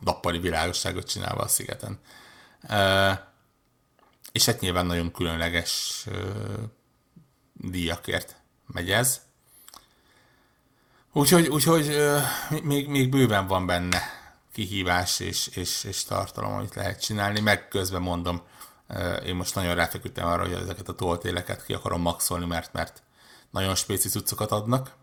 nappali 0.00 0.38
világosságot 0.38 1.08
csinálva 1.08 1.42
a 1.42 1.48
szigeten. 1.48 1.98
És 4.32 4.44
hát 4.44 4.60
nyilván 4.60 4.86
nagyon 4.86 5.12
különleges 5.12 6.04
díjakért 7.52 8.36
megy 8.66 8.90
ez. 8.90 9.20
Úgyhogy, 11.12 11.46
úgyhogy 11.46 11.96
még, 12.62 12.88
még 12.88 13.10
bőven 13.10 13.46
van 13.46 13.66
benne 13.66 14.02
kihívás 14.52 15.20
és, 15.20 15.46
és, 15.46 15.84
és 15.84 16.04
tartalom, 16.04 16.52
amit 16.52 16.74
lehet 16.74 17.00
csinálni, 17.00 17.40
meg 17.40 17.68
közben 17.68 18.02
mondom, 18.02 18.42
én 19.24 19.34
most 19.34 19.54
nagyon 19.54 19.74
ráfeküdtem 19.74 20.26
arra, 20.26 20.42
hogy 20.42 20.52
ezeket 20.52 20.88
a 20.88 20.94
toltéleket 20.94 21.64
ki 21.64 21.72
akarom 21.74 22.00
maxolni, 22.00 22.46
mert, 22.46 22.72
mert 22.72 23.02
nagyon 23.50 23.74
spéci 23.74 24.08
cuccokat 24.08 24.50
adnak, 24.50 24.94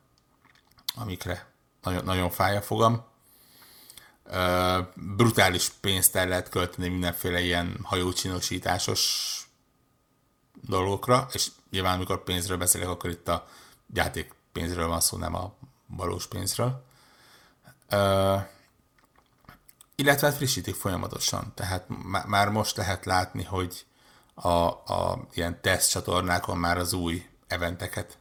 amikre 0.95 1.51
nagyon, 1.81 2.03
nagyon 2.03 2.29
fáj 2.29 2.57
a 2.57 2.61
fogam. 2.61 3.05
Brutális 4.95 5.69
pénzt 5.69 6.15
el 6.15 6.27
lehet 6.27 6.49
költeni 6.49 6.87
mindenféle 6.87 7.41
ilyen 7.41 7.79
hajócsinosításos 7.83 9.35
dolgokra, 10.61 11.27
és 11.31 11.47
nyilván 11.69 11.95
amikor 11.95 12.23
pénzről 12.23 12.57
beszélek, 12.57 12.87
akkor 12.87 13.09
itt 13.09 13.27
a 13.27 13.47
játék 13.93 14.33
pénzről 14.51 14.87
van 14.87 14.99
szó, 14.99 15.17
nem 15.17 15.35
a 15.35 15.53
valós 15.87 16.27
pénzről. 16.27 16.85
Uh, 17.91 18.41
illetve 19.95 20.27
hát 20.27 20.35
frissítik 20.35 20.75
folyamatosan, 20.75 21.51
tehát 21.55 21.85
már 22.25 22.49
most 22.49 22.77
lehet 22.77 23.05
látni, 23.05 23.43
hogy 23.43 23.85
a, 24.33 24.49
a 24.67 25.27
ilyen 25.33 25.61
teszt 25.61 25.89
csatornákon 25.89 26.57
már 26.57 26.77
az 26.77 26.93
új 26.93 27.29
eventeket 27.47 28.17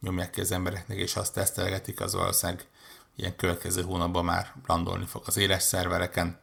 nyomják 0.00 0.30
ki 0.30 0.40
az 0.40 0.52
embereknek, 0.52 0.98
és 0.98 1.16
azt 1.16 1.34
tesztelgetik, 1.34 2.00
az 2.00 2.14
valószínűleg 2.14 2.66
ilyen 3.16 3.36
következő 3.36 3.82
hónapban 3.82 4.24
már 4.24 4.54
landolni 4.66 5.06
fog 5.06 5.22
az 5.26 5.36
éles 5.36 5.62
szervereken, 5.62 6.40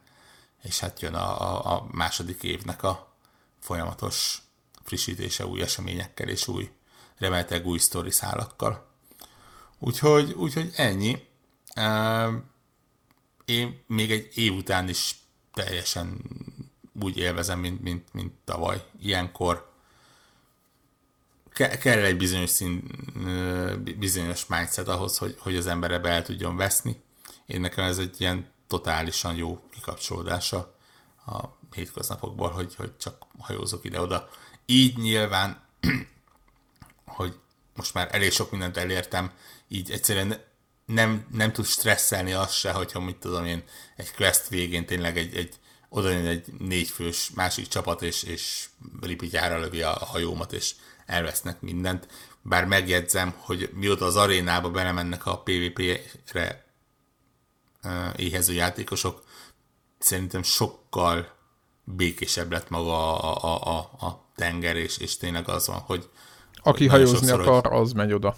és 0.62 0.78
hát 0.78 1.00
jön 1.00 1.14
a, 1.14 1.40
a, 1.40 1.76
a 1.76 1.86
második 1.90 2.42
évnek 2.42 2.82
a 2.82 3.14
folyamatos 3.58 4.42
frissítése 4.84 5.46
új 5.46 5.62
eseményekkel 5.62 6.28
és 6.28 6.48
új, 6.48 6.70
remélhetőleg 7.18 7.66
új 7.66 7.78
sztori 7.78 8.10
szálakkal. 8.10 8.88
Úgyhogy, 9.78 10.32
úgyhogy 10.32 10.72
ennyi. 10.76 11.28
Én 13.44 13.84
még 13.86 14.10
egy 14.10 14.30
év 14.34 14.54
után 14.54 14.88
is 14.88 15.18
teljesen 15.52 16.20
úgy 17.00 17.16
élvezem, 17.16 17.58
mint, 17.58 17.80
mint, 17.80 18.12
mint 18.12 18.32
tavaly. 18.44 18.84
Ilyenkor 19.00 19.69
ke- 21.52 21.78
kell 21.78 22.04
egy 22.04 22.16
bizonyos, 22.16 22.50
szín, 22.50 22.82
bizonyos 23.98 24.46
mindset 24.46 24.88
ahhoz, 24.88 25.18
hogy, 25.18 25.36
hogy 25.38 25.56
az 25.56 25.66
embere 25.66 25.98
be 25.98 26.08
el 26.08 26.22
tudjon 26.22 26.56
veszni. 26.56 27.02
Én 27.46 27.60
nekem 27.60 27.84
ez 27.84 27.98
egy 27.98 28.20
ilyen 28.20 28.48
totálisan 28.66 29.36
jó 29.36 29.60
kikapcsolódása 29.70 30.74
a 31.26 31.44
hétköznapokból, 31.74 32.50
hogy, 32.50 32.74
hogy 32.74 32.96
csak 32.96 33.26
hajózok 33.38 33.84
ide-oda. 33.84 34.28
Így 34.66 34.96
nyilván, 34.96 35.62
hogy 37.04 37.34
most 37.74 37.94
már 37.94 38.08
elég 38.14 38.32
sok 38.32 38.50
mindent 38.50 38.76
elértem, 38.76 39.32
így 39.68 39.90
egyszerűen 39.90 40.42
nem, 40.84 41.26
nem 41.32 41.52
tud 41.52 41.66
stresszelni 41.66 42.32
azt 42.32 42.54
se, 42.54 42.72
hogyha 42.72 43.00
mit 43.00 43.16
tudom 43.16 43.44
én, 43.44 43.64
egy 43.96 44.14
quest 44.14 44.48
végén 44.48 44.86
tényleg 44.86 45.18
egy, 45.18 45.36
egy 45.36 45.54
oda 45.88 46.08
egy 46.08 46.44
négyfős 46.58 47.30
másik 47.34 47.68
csapat, 47.68 48.02
és, 48.02 48.22
és 48.22 48.68
ripityára 49.00 49.58
lövi 49.58 49.82
a 49.82 49.90
hajómat, 49.90 50.52
és 50.52 50.74
elvesznek 51.10 51.60
mindent. 51.60 52.08
Bár 52.42 52.64
megjegyzem, 52.64 53.34
hogy 53.36 53.70
mióta 53.74 54.04
az 54.04 54.16
arénába 54.16 54.70
belemennek 54.70 55.26
a 55.26 55.38
PvP-re 55.38 56.64
éhező 58.16 58.52
játékosok, 58.52 59.22
szerintem 59.98 60.42
sokkal 60.42 61.32
békésebb 61.84 62.52
lett 62.52 62.68
maga 62.68 63.20
a, 63.20 63.44
a, 63.44 63.76
a, 63.76 64.06
a 64.06 64.24
tenger, 64.36 64.76
és, 64.76 64.98
és 64.98 65.16
tényleg 65.16 65.48
az 65.48 65.66
van, 65.66 65.78
hogy 65.78 66.08
aki 66.62 66.86
hogy 66.86 66.90
hajózni 66.90 67.26
sokszor, 67.26 67.40
akar, 67.40 67.72
hogy... 67.72 67.80
az 67.80 67.92
megy 67.92 68.12
oda. 68.12 68.36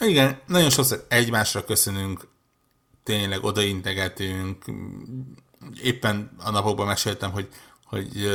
Igen, 0.00 0.40
nagyon 0.46 0.70
sokszor 0.70 1.04
egymásra 1.08 1.64
köszönünk, 1.64 2.28
tényleg 3.02 3.44
odaintegetünk. 3.44 4.64
Éppen 5.82 6.36
a 6.38 6.50
napokban 6.50 6.86
meséltem, 6.86 7.30
hogy, 7.30 7.48
hogy 7.84 8.30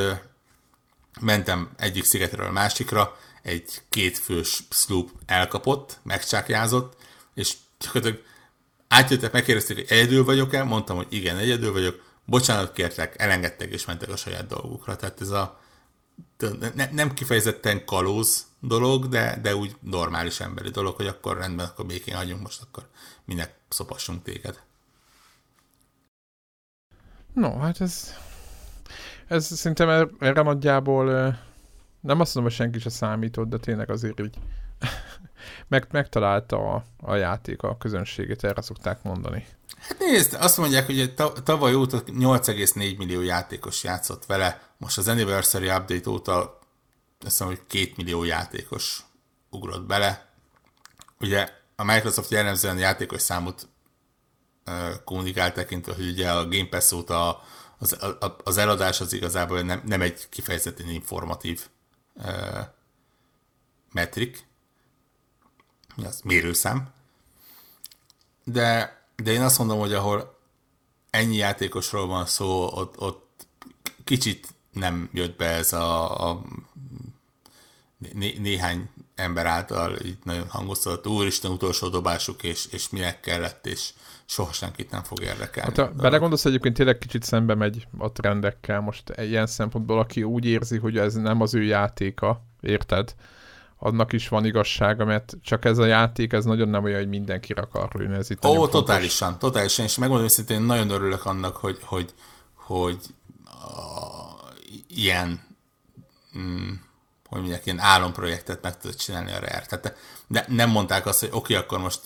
mentem 1.22 1.70
egyik 1.78 2.04
szigetről 2.04 2.46
a 2.46 2.52
másikra, 2.52 3.18
egy 3.50 3.82
kétfős 3.90 4.64
sloop 4.70 5.10
elkapott, 5.26 6.00
megcsákjázott, 6.04 6.96
és 7.34 7.54
gyakorlatilag 7.80 8.24
átjöttek, 8.88 9.32
megkérdezték, 9.32 9.78
hogy 9.78 9.98
egyedül 9.98 10.24
vagyok-e, 10.24 10.64
mondtam, 10.64 10.96
hogy 10.96 11.08
igen, 11.10 11.38
egyedül 11.38 11.72
vagyok, 11.72 12.04
bocsánat 12.26 12.74
kértek, 12.74 13.22
elengedtek 13.22 13.72
és 13.72 13.86
mentek 13.86 14.10
a 14.10 14.16
saját 14.16 14.48
dolgukra. 14.48 14.96
Tehát 14.96 15.22
ez 15.22 15.30
a 15.30 15.60
ne, 16.76 16.90
nem 16.92 17.14
kifejezetten 17.14 17.86
kalóz 17.86 18.46
dolog, 18.60 19.08
de, 19.08 19.40
de 19.42 19.56
úgy 19.56 19.76
normális 19.82 20.40
emberi 20.40 20.70
dolog, 20.70 20.96
hogy 20.96 21.08
akkor 21.08 21.38
rendben, 21.38 21.66
akkor 21.66 21.86
békén 21.86 22.16
hagyunk 22.16 22.42
most, 22.42 22.62
akkor 22.62 22.88
minek 23.26 23.54
szopassunk 23.70 24.24
téged. 24.24 24.60
No, 27.34 27.58
hát 27.58 27.82
ez, 27.82 28.14
ez 29.28 29.58
szerintem 29.58 29.90
er, 29.90 30.10
erre 30.20 30.42
nagyjából 30.42 31.38
nem 32.02 32.20
azt 32.20 32.36
mondom, 32.36 32.52
hogy 32.52 32.62
senki 32.62 32.80
se 32.80 32.90
számított, 32.90 33.50
de 33.50 33.58
tényleg 33.58 33.90
azért 33.90 34.20
így 34.20 34.36
meg, 35.68 35.88
megtalálta 35.92 36.74
a, 36.74 36.84
a 36.98 37.16
játék 37.16 37.62
a 37.62 37.78
közönségét, 37.78 38.44
erre 38.44 38.62
szokták 38.62 39.04
mondani. 39.04 39.48
Hát 39.80 40.00
nézd, 40.00 40.34
azt 40.34 40.58
mondják, 40.58 40.86
hogy 40.86 41.14
tavaly 41.44 41.74
óta 41.74 42.04
8,4 42.04 42.98
millió 42.98 43.22
játékos 43.22 43.84
játszott 43.84 44.26
vele, 44.26 44.62
most 44.78 44.98
az 44.98 45.08
Anniversary 45.08 45.70
Update 45.70 46.10
óta 46.10 46.60
azt 47.26 47.40
mondom, 47.40 47.58
hogy 47.58 47.82
2 47.82 47.94
millió 47.96 48.24
játékos 48.24 49.04
ugrott 49.50 49.86
bele. 49.86 50.28
Ugye 51.20 51.50
a 51.76 51.84
Microsoft 51.84 52.32
jellemzően 52.32 52.78
játékos 52.78 53.22
számot 53.22 53.68
kommunikál 55.04 55.52
tekintve, 55.52 55.94
hogy 55.94 56.08
ugye 56.08 56.32
a 56.32 56.48
Game 56.48 56.68
Pass 56.70 56.92
óta 56.92 57.44
az, 57.78 57.98
az 58.44 58.58
eladás 58.58 59.02
az 59.02 59.14
igazából 59.14 59.62
nem, 59.62 59.82
nem 59.86 60.02
egy 60.02 60.30
kifejezetten 60.30 60.90
informatív 60.90 61.68
metrik, 63.92 64.48
az? 65.96 66.22
Mérőszám, 66.22 66.94
de, 68.44 68.98
de 69.16 69.32
én 69.32 69.42
azt 69.42 69.58
mondom, 69.58 69.80
hogy 69.80 69.94
ahol 69.94 70.38
ennyi 71.10 71.36
játékosról 71.36 72.08
van 72.08 72.26
szó, 72.26 72.68
ott, 72.68 73.00
ott 73.00 73.48
kicsit 74.04 74.48
nem 74.72 75.10
jött 75.14 75.38
be 75.38 75.46
ez 75.46 75.74
a, 75.74 76.30
a 76.30 76.42
né, 77.98 78.38
néhány 78.38 78.90
ember 79.20 79.46
által 79.46 79.98
így 80.06 80.18
nagyon 80.24 80.48
hangoztatott, 80.48 81.08
úristen 81.08 81.52
utolsó 81.52 81.88
dobásuk, 81.88 82.44
és, 82.44 82.66
és 82.72 82.90
minek 82.90 83.20
kellett, 83.20 83.66
és 83.68 83.90
soha 84.26 84.52
senkit 84.52 84.92
nem 84.92 85.04
fog 85.04 85.22
érdekelni. 85.22 85.74
Hát, 85.76 85.96
belegondolsz, 85.96 86.46
egyébként 86.46 86.76
tényleg 86.76 86.98
kicsit 86.98 87.24
szembe 87.24 87.56
megy 87.56 87.88
a 87.98 88.12
trendekkel 88.12 88.80
most 88.80 89.14
ilyen 89.18 89.48
szempontból, 89.48 90.00
aki 90.00 90.24
úgy 90.24 90.46
érzi, 90.46 90.78
hogy 90.78 90.98
ez 90.98 91.14
nem 91.14 91.42
az 91.42 91.54
ő 91.54 91.64
játéka, 91.64 92.44
érted? 92.62 93.16
annak 93.80 94.14
is 94.14 94.28
van 94.28 94.46
igazsága, 94.46 95.06
mert 95.06 95.38
csak 95.42 95.66
ez 95.66 95.78
a 95.78 95.86
játék, 95.86 96.34
ez 96.34 96.46
nagyon 96.46 96.70
nem 96.70 96.84
olyan, 96.84 97.00
hogy 97.00 97.10
mindenki 97.10 97.54
akar 97.54 97.90
lőni. 97.94 98.16
Ez 98.16 98.30
itt 98.30 98.46
Ó, 98.46 98.68
totálisan, 98.68 99.30
fontos. 99.30 99.50
totálisan, 99.50 99.86
és 99.86 99.98
megmondom 99.98 100.26
őszintén, 100.26 100.62
nagyon 100.62 100.90
örülök 100.90 101.26
annak, 101.26 101.56
hogy, 101.56 101.78
hogy, 101.82 102.14
hogy 102.54 102.98
a, 103.46 104.10
ilyen 104.88 105.42
mm, 106.38 106.74
hogy 107.30 107.40
mondják, 107.40 107.66
ilyen 107.66 107.80
álomprojektet 107.80 108.62
meg 108.62 108.78
tudod 108.78 108.96
csinálni 108.96 109.32
a 109.32 109.40
Rare. 109.40 109.66
Tehát 109.68 109.96
de 110.28 110.46
nem 110.48 110.70
mondták 110.70 111.06
azt, 111.06 111.20
hogy 111.20 111.30
oké, 111.32 111.38
okay, 111.38 111.66
akkor 111.66 111.80
most 111.80 112.02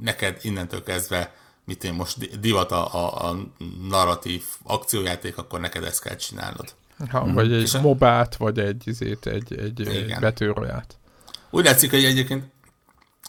neked 0.00 0.38
innentől 0.42 0.82
kezdve 0.82 1.34
mit 1.64 1.84
én 1.84 1.92
most 1.92 2.40
divat 2.40 2.72
a, 2.72 2.94
a, 2.94 3.28
a 3.28 3.36
narratív 3.88 4.44
akciójáték, 4.62 5.38
akkor 5.38 5.60
neked 5.60 5.84
ezt 5.84 6.02
kell 6.02 6.16
csinálnod. 6.16 6.74
Ha, 7.10 7.26
mm. 7.26 7.34
Vagy 7.34 7.52
egy 7.52 7.62
És 7.62 7.76
mobát, 7.76 8.36
vagy 8.36 8.58
egy, 8.58 8.88
izét, 8.88 9.26
egy, 9.26 9.58
egy, 9.58 9.88
egy 9.88 10.16
betűroját. 10.20 10.96
Úgy 11.50 11.64
látszik, 11.64 11.90
hogy 11.90 12.04
egyébként 12.04 12.44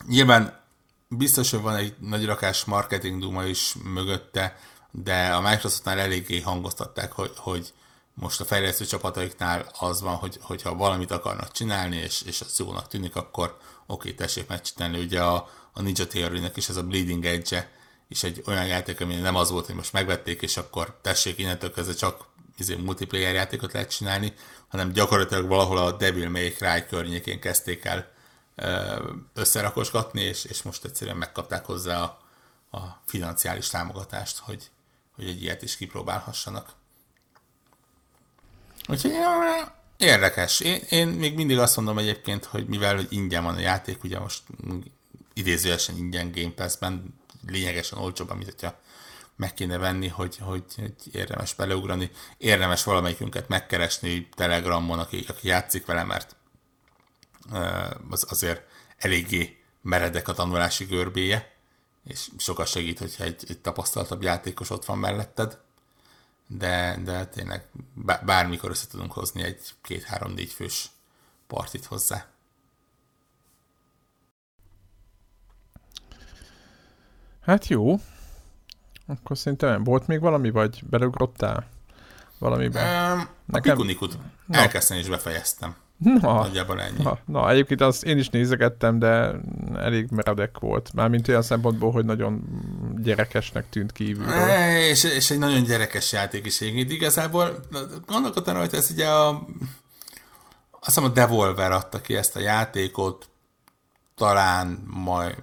nyilván 0.08 0.60
biztos, 1.08 1.52
hogy 1.52 1.62
van 1.62 1.76
egy 1.76 1.96
nagy 2.00 2.26
rakás 2.26 2.66
marketing 2.66 3.22
duma 3.22 3.46
is 3.46 3.76
mögötte, 3.94 4.58
de 4.92 5.28
a 5.34 5.42
Microsoftnál 5.42 6.00
eléggé 6.00 6.40
hangoztatták, 6.40 7.12
hogy, 7.12 7.32
hogy 7.36 7.74
most 8.14 8.42
a 8.42 8.46
fejlesztő 8.46 8.86
csapataiknál 8.86 9.72
az 9.80 10.02
van, 10.02 10.16
hogy, 10.16 10.38
hogyha 10.42 10.76
valamit 10.76 11.12
akarnak 11.12 11.52
csinálni, 11.52 11.96
és, 11.96 12.22
és 12.22 12.42
az 12.42 12.60
jónak 12.60 12.88
tűnik, 12.88 13.16
akkor 13.16 13.58
oké, 13.86 14.14
tessék 14.14 14.48
megcsinálni. 14.48 15.00
Ugye 15.00 15.22
a, 15.22 15.50
a 15.74 15.82
Ninja 15.82 16.08
theory 16.08 16.42
is 16.56 16.70
ez 16.70 16.76
a 16.76 16.84
Bleeding 16.84 17.26
Edge 17.26 17.72
és 18.08 18.24
egy 18.24 18.44
olyan 18.48 18.66
játék, 18.66 19.02
ami 19.02 19.16
nem 19.16 19.36
az 19.36 19.50
volt, 19.50 19.66
hogy 19.66 19.76
most 19.76 19.94
megvették, 19.94 20.42
és 20.42 20.58
akkor 20.58 21.00
tessék 21.02 21.38
innentől 21.38 21.72
kezdve 21.72 21.94
csak 21.94 22.26
izé, 22.58 22.76
multiplayer 22.76 23.34
játékot 23.34 23.74
lehet 23.74 23.90
csinálni, 23.90 24.34
hanem 24.68 24.92
gyakorlatilag 24.92 25.48
valahol 25.48 25.78
a 25.78 25.92
Devil 25.92 26.30
May 26.30 26.52
Cry 26.52 26.86
környékén 26.86 27.40
kezdték 27.40 27.86
el 27.86 28.12
összerakosgatni, 29.34 30.22
és, 30.22 30.44
és 30.46 30.62
most 30.62 30.86
egyszerűen 30.86 31.18
megkapták 31.18 31.66
hozzá 31.66 32.02
a, 32.02 32.20
a 32.78 33.02
financiális 33.06 33.68
támogatást, 33.68 34.38
hogy, 34.38 34.70
hogy 35.16 35.28
egy 35.28 35.42
ilyet 35.42 35.62
is 35.62 35.78
kipróbálhassanak. 35.78 36.74
Úgyhogy 38.88 39.12
érdekes. 39.98 40.60
Én, 40.60 40.82
én 40.90 41.08
még 41.08 41.36
mindig 41.36 41.58
azt 41.58 41.76
mondom 41.76 41.98
egyébként, 41.98 42.46
hogy 42.46 42.68
mivel 42.68 42.96
hogy 42.96 43.08
ingyen 43.10 43.44
van 43.44 43.56
a 43.56 43.60
játék, 43.60 44.04
ugye 44.04 44.20
most 44.20 44.44
idézőesen 45.34 45.98
ingyen 45.98 46.32
Game 46.32 46.52
Pass-ben, 46.52 47.22
lényegesen 47.48 48.00
olcsóban, 48.00 48.38
mint 48.38 48.50
hogyha 48.50 48.80
meg 49.36 49.54
kéne 49.54 49.78
venni, 49.78 50.08
hogy, 50.08 50.38
hogy, 50.38 50.64
hogy 50.76 50.94
érdemes 51.12 51.54
beleugrani. 51.54 52.12
Érdemes 52.38 52.84
valamelyikünket 52.84 53.48
megkeresni 53.48 54.30
Telegramon, 54.36 55.00
aki, 55.00 55.26
aki 55.28 55.48
játszik 55.48 55.86
vele, 55.86 56.04
mert 56.04 56.36
az 58.10 58.26
azért 58.30 58.62
eléggé 58.98 59.58
meredek 59.82 60.28
a 60.28 60.34
tanulási 60.34 60.86
görbéje, 60.86 61.52
és 62.08 62.28
sokat 62.38 62.68
segít, 62.68 63.00
hogyha 63.00 63.24
egy, 63.24 63.44
egy 63.48 63.60
tapasztaltabb 63.60 64.22
játékos 64.22 64.70
ott 64.70 64.86
van 64.86 64.98
melletted 64.98 65.58
de, 66.48 67.00
de 67.04 67.26
tényleg 67.26 67.68
bármikor 68.26 68.70
össze 68.70 68.88
tudunk 68.88 69.12
hozni 69.12 69.44
egy 69.44 69.62
két-három-négy 69.82 70.52
fős 70.52 70.92
partit 71.48 71.86
hozzá. 71.86 72.26
Hát 77.42 77.68
jó. 77.68 78.00
Akkor 79.08 79.38
szerintem 79.38 79.84
volt 79.84 80.08
még 80.08 80.20
valami, 80.20 80.50
vagy 80.50 80.84
beleugrottál 80.90 81.68
valamiben? 82.40 83.12
Um, 83.12 83.28
Nekem... 83.46 83.72
A 83.72 83.76
Pikunikut 83.76 84.18
elkezdtem 84.50 84.98
és 84.98 85.10
befejeztem. 85.10 85.76
Na, 86.04 86.34
Nagyjából 86.34 86.82
ennyi. 86.82 87.04
Na, 87.04 87.20
na, 87.26 87.50
egyébként 87.50 87.82
azt 87.82 88.04
én 88.04 88.18
is 88.18 88.30
nézegettem, 88.30 89.00
de 89.00 89.32
elég 89.76 90.10
meredek 90.12 90.60
volt. 90.60 90.94
Mármint 90.94 91.28
olyan 91.28 91.42
szempontból, 91.42 91.92
hogy 91.92 92.06
nagyon 92.06 92.44
gyerekesnek 93.04 93.70
tűnt 93.70 93.92
kívül. 93.92 94.30
E, 94.30 94.80
és, 94.88 95.04
és 95.04 95.32
egy 95.32 95.40
nagyon 95.40 95.64
gyerekes 95.64 96.12
játék 96.12 96.46
is 96.46 96.62
egyébként. 96.62 96.92
Igazából 96.92 97.60
gondolkodtam 98.06 98.56
hogy 98.56 98.74
ez 98.74 98.90
ugye 98.92 99.08
a 99.08 99.30
azt 100.86 100.96
hiszem 100.96 101.04
a 101.04 101.14
Devolver 101.14 101.72
adta 101.72 102.02
ki 102.02 102.16
ezt 102.16 102.36
a 102.36 102.40
játékot, 102.40 103.30
talán 104.16 104.84
majd 104.86 105.36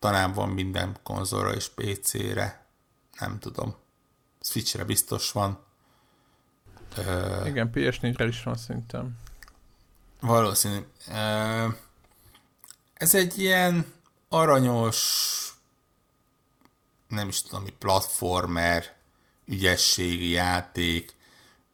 talán 0.00 0.32
van 0.32 0.48
minden 0.48 0.96
konzolra 1.02 1.52
és 1.52 1.68
PC-re, 1.68 2.66
nem 3.18 3.38
tudom. 3.38 3.74
Switchre 4.40 4.84
biztos 4.84 5.32
van. 5.32 5.58
Igen, 7.44 7.70
PS4-re 7.74 8.26
is 8.26 8.42
van 8.42 8.56
szerintem. 8.56 9.18
Valószínű. 10.20 10.78
Ez 12.94 13.14
egy 13.14 13.38
ilyen 13.38 13.92
aranyos, 14.28 14.98
nem 17.08 17.28
is 17.28 17.42
tudom, 17.42 17.62
mi 17.62 17.70
platformer, 17.78 18.96
ügyességi 19.46 20.28
játék, 20.28 21.14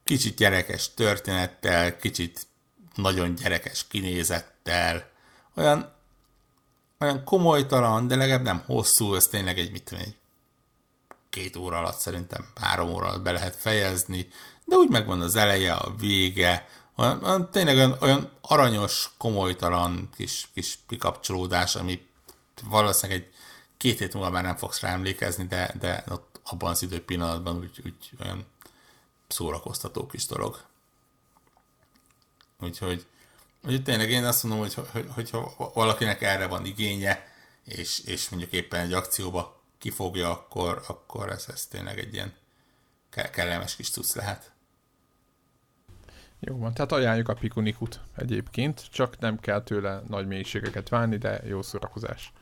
kicsit 0.05 0.36
gyerekes 0.36 0.94
történettel, 0.94 1.97
kicsit 1.97 2.47
nagyon 2.94 3.34
gyerekes 3.34 3.86
kinézettel, 3.86 5.11
olyan, 5.55 5.94
olyan 6.99 7.24
komolytalan, 7.24 8.07
de 8.07 8.16
legalább 8.16 8.42
nem 8.42 8.62
hosszú, 8.66 9.14
ez 9.14 9.26
tényleg 9.26 9.59
egy, 9.59 9.70
mit 9.70 9.82
tudom, 9.84 10.05
egy 10.05 10.16
két 11.30 11.57
óra 11.57 11.78
alatt 11.78 11.99
szerintem, 11.99 12.47
három 12.61 12.88
óra 12.88 13.07
alatt 13.07 13.22
be 13.22 13.32
lehet 13.32 13.57
fejezni, 13.57 14.28
de 14.64 14.76
úgy 14.76 14.88
megvan 14.88 15.20
az 15.20 15.36
eleje, 15.36 15.72
a 15.72 15.94
vége, 15.94 16.68
olyan, 16.97 17.24
olyan, 17.24 17.51
tényleg 17.51 17.76
olyan, 17.76 17.97
olyan 18.01 18.30
aranyos, 18.40 19.11
komolytalan 19.18 20.09
kis, 20.16 20.49
kis 20.55 20.78
kikapcsolódás, 20.86 21.74
ami 21.74 22.07
valószínűleg 22.62 23.22
egy 23.22 23.32
két 23.76 23.99
hét 23.99 24.14
múlva 24.14 24.30
már 24.30 24.42
nem 24.42 24.57
fogsz 24.57 24.80
rá 24.80 24.92
emlékezni, 24.92 25.47
de, 25.47 25.74
de 25.78 26.05
ott 26.09 26.40
abban 26.44 26.70
az 26.70 26.82
idő 26.82 27.05
pillanatban 27.05 27.57
úgy, 27.57 27.80
úgy 27.84 28.11
olyan 28.20 28.47
szórakoztató 29.28 30.07
kis 30.07 30.26
dolog. 30.26 30.64
Úgyhogy, 32.61 33.07
úgyhogy 33.64 33.82
tényleg 33.82 34.11
én 34.11 34.24
azt 34.24 34.42
mondom, 34.42 34.61
hogy, 34.61 34.74
hogy, 34.92 35.07
hogyha 35.14 35.70
valakinek 35.74 36.22
erre 36.22 36.47
van 36.47 36.64
igénye, 36.64 37.34
és, 37.64 37.99
és 37.99 38.28
mondjuk 38.28 38.53
éppen 38.53 38.80
egy 38.80 38.92
akcióba 38.92 39.61
kifogja, 39.78 40.30
akkor, 40.30 40.82
akkor 40.86 41.30
ez, 41.30 41.44
ez 41.49 41.66
tényleg 41.66 41.99
egy 41.99 42.14
ilyen 42.14 42.34
kellemes 43.11 43.76
kis 43.76 43.90
cucc 43.90 44.14
lehet. 44.14 44.51
Jó 46.41 46.59
van, 46.59 46.74
tehát 46.74 46.93
ajánljuk 46.93 47.28
a 47.28 47.34
Pikunikut 47.34 48.01
egyébként, 48.16 48.87
csak 48.91 49.18
nem 49.18 49.41
kell 49.41 49.62
tőle 49.62 50.03
nagy 50.09 50.26
mélységeket 50.26 50.89
várni, 50.89 51.16
de 51.16 51.41
jó 51.45 51.62
szórakozás. 51.62 52.32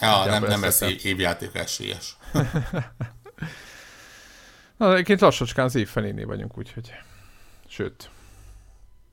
Ja, 0.00 0.24
nem, 0.24 0.42
nem 0.42 0.60
lesz 0.60 0.80
évjáték 0.80 1.54
esélyes. 1.54 2.16
Na, 4.76 4.92
egyébként 4.92 5.20
lassacskán 5.20 5.64
az 5.64 5.74
év 5.74 5.88
felénél 5.88 6.26
vagyunk, 6.26 6.58
úgyhogy... 6.58 6.92
Sőt. 7.66 8.10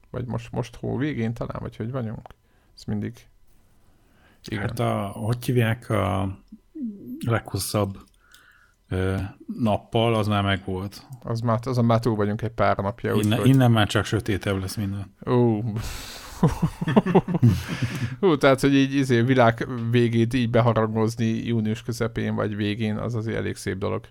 Vagy 0.10 0.26
most, 0.26 0.52
most 0.52 0.76
hó 0.76 0.98
végén 0.98 1.34
talán, 1.34 1.58
vagy 1.60 1.76
hogy 1.76 1.92
vagyunk? 1.92 2.28
Ez 2.76 2.84
mindig... 2.84 3.28
Igen. 4.44 4.62
Hát 4.62 4.80
a, 4.80 5.06
hogy 5.08 5.46
hívják 5.46 5.90
a 5.90 6.38
leghosszabb 7.26 8.07
nappal, 9.60 10.16
az 10.16 10.28
már 10.28 10.44
megvolt. 10.44 11.08
Az 11.24 11.40
már, 11.40 11.60
azon 11.64 11.86
már 11.86 12.00
túl 12.00 12.16
vagyunk 12.16 12.42
egy 12.42 12.52
pár 12.52 12.78
napja. 12.78 13.14
Innen, 13.14 13.40
úgy, 13.40 13.48
innen 13.48 13.72
már 13.72 13.88
csak 13.88 14.06
sötétebb 14.06 14.60
lesz 14.60 14.76
minden. 14.76 15.14
Ó. 15.26 15.62
Hú, 18.20 18.38
tehát, 18.38 18.60
hogy 18.60 18.74
így 18.74 18.94
izé, 18.94 19.22
világ 19.22 19.68
végét 19.92 20.34
így 20.34 20.50
beharangozni 20.50 21.26
június 21.26 21.84
közepén 21.84 22.36
vagy 22.36 22.56
végén, 22.56 22.98
az 22.98 23.16
azért 23.16 23.38
elég 23.38 23.56
szép 23.56 23.78
dolog. 23.78 24.06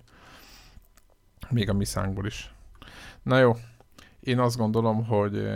Még 1.49 1.69
a 1.69 1.73
mi 1.73 1.85
szánkból 1.85 2.27
is. 2.27 2.55
Na 3.23 3.39
jó, 3.39 3.57
én 4.21 4.39
azt 4.39 4.57
gondolom, 4.57 5.05
hogy 5.05 5.49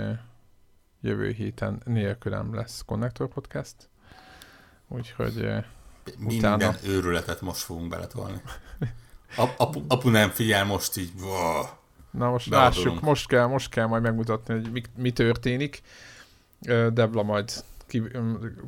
jövő 1.01 1.31
héten 1.31 1.83
nélkülem 1.85 2.55
lesz 2.55 2.83
Connector 2.87 3.29
Podcast. 3.29 3.75
Úgyhogy 4.89 5.35
minden 6.19 6.55
utána... 6.55 6.75
őrületet 6.87 7.41
most 7.41 7.61
fogunk 7.61 7.89
beletolni. 7.89 8.41
Apu, 9.37 9.81
apu 9.89 10.09
nem 10.09 10.31
figyel 10.31 10.65
most 10.65 10.97
így. 10.97 11.11
Wow, 11.23 11.65
Na 12.11 12.31
most 12.31 12.49
lássuk, 12.49 13.01
most 13.01 13.27
kell, 13.27 13.47
most 13.47 13.71
kell 13.71 13.87
majd 13.87 14.03
megmutatni, 14.03 14.55
hogy 14.55 14.71
mi, 14.73 14.83
mi 14.97 15.11
történik. 15.11 15.83
Debla 16.93 17.23
majd 17.23 17.53
ki, 17.87 18.03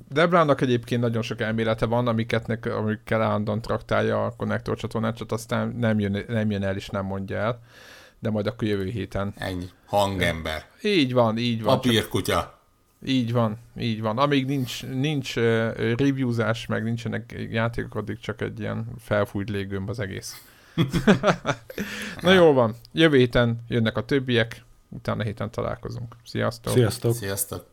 Deblának 0.08 0.60
egyébként 0.60 1.00
nagyon 1.00 1.22
sok 1.22 1.40
elmélete 1.40 1.86
van, 1.86 2.06
amiket, 2.06 2.66
amikkel 2.66 3.22
állandóan 3.22 3.60
traktálja 3.60 4.24
a 4.24 4.34
konnektor 4.36 4.76
csatornát, 4.76 5.16
csak 5.16 5.32
aztán 5.32 5.68
nem 5.68 5.98
jön, 5.98 6.24
nem 6.28 6.50
jön 6.50 6.62
el 6.62 6.76
és 6.76 6.88
nem 6.88 7.04
mondja 7.04 7.36
el. 7.36 7.62
De 8.18 8.30
majd 8.30 8.46
akkor 8.46 8.68
jövő 8.68 8.86
héten. 8.86 9.34
Ennyi. 9.36 9.68
Hangember. 9.86 10.64
Így 10.82 11.12
van, 11.12 11.38
így 11.38 11.62
van. 11.62 11.74
Papírkutya. 11.80 12.32
Csak... 12.32 12.60
Így 13.04 13.32
van, 13.32 13.58
így 13.78 14.00
van. 14.00 14.18
Amíg 14.18 14.46
nincs, 14.46 14.86
nincs 14.86 15.34
reviewzás, 15.96 16.66
meg 16.66 16.82
nincsenek 16.82 17.46
játékok, 17.50 17.94
addig 17.94 18.18
csak 18.18 18.40
egy 18.40 18.60
ilyen 18.60 18.86
felfújt 18.98 19.50
légőmb 19.50 19.88
az 19.88 20.00
egész. 20.00 20.42
Na 22.22 22.32
jó 22.32 22.52
van, 22.52 22.74
jövő 22.92 23.16
héten 23.16 23.64
jönnek 23.68 23.96
a 23.96 24.04
többiek, 24.04 24.64
utána 24.88 25.22
héten 25.22 25.50
találkozunk. 25.50 26.16
Sziasztok! 26.24 26.72
Sziasztok! 26.72 27.14
Sziasztok! 27.14 27.71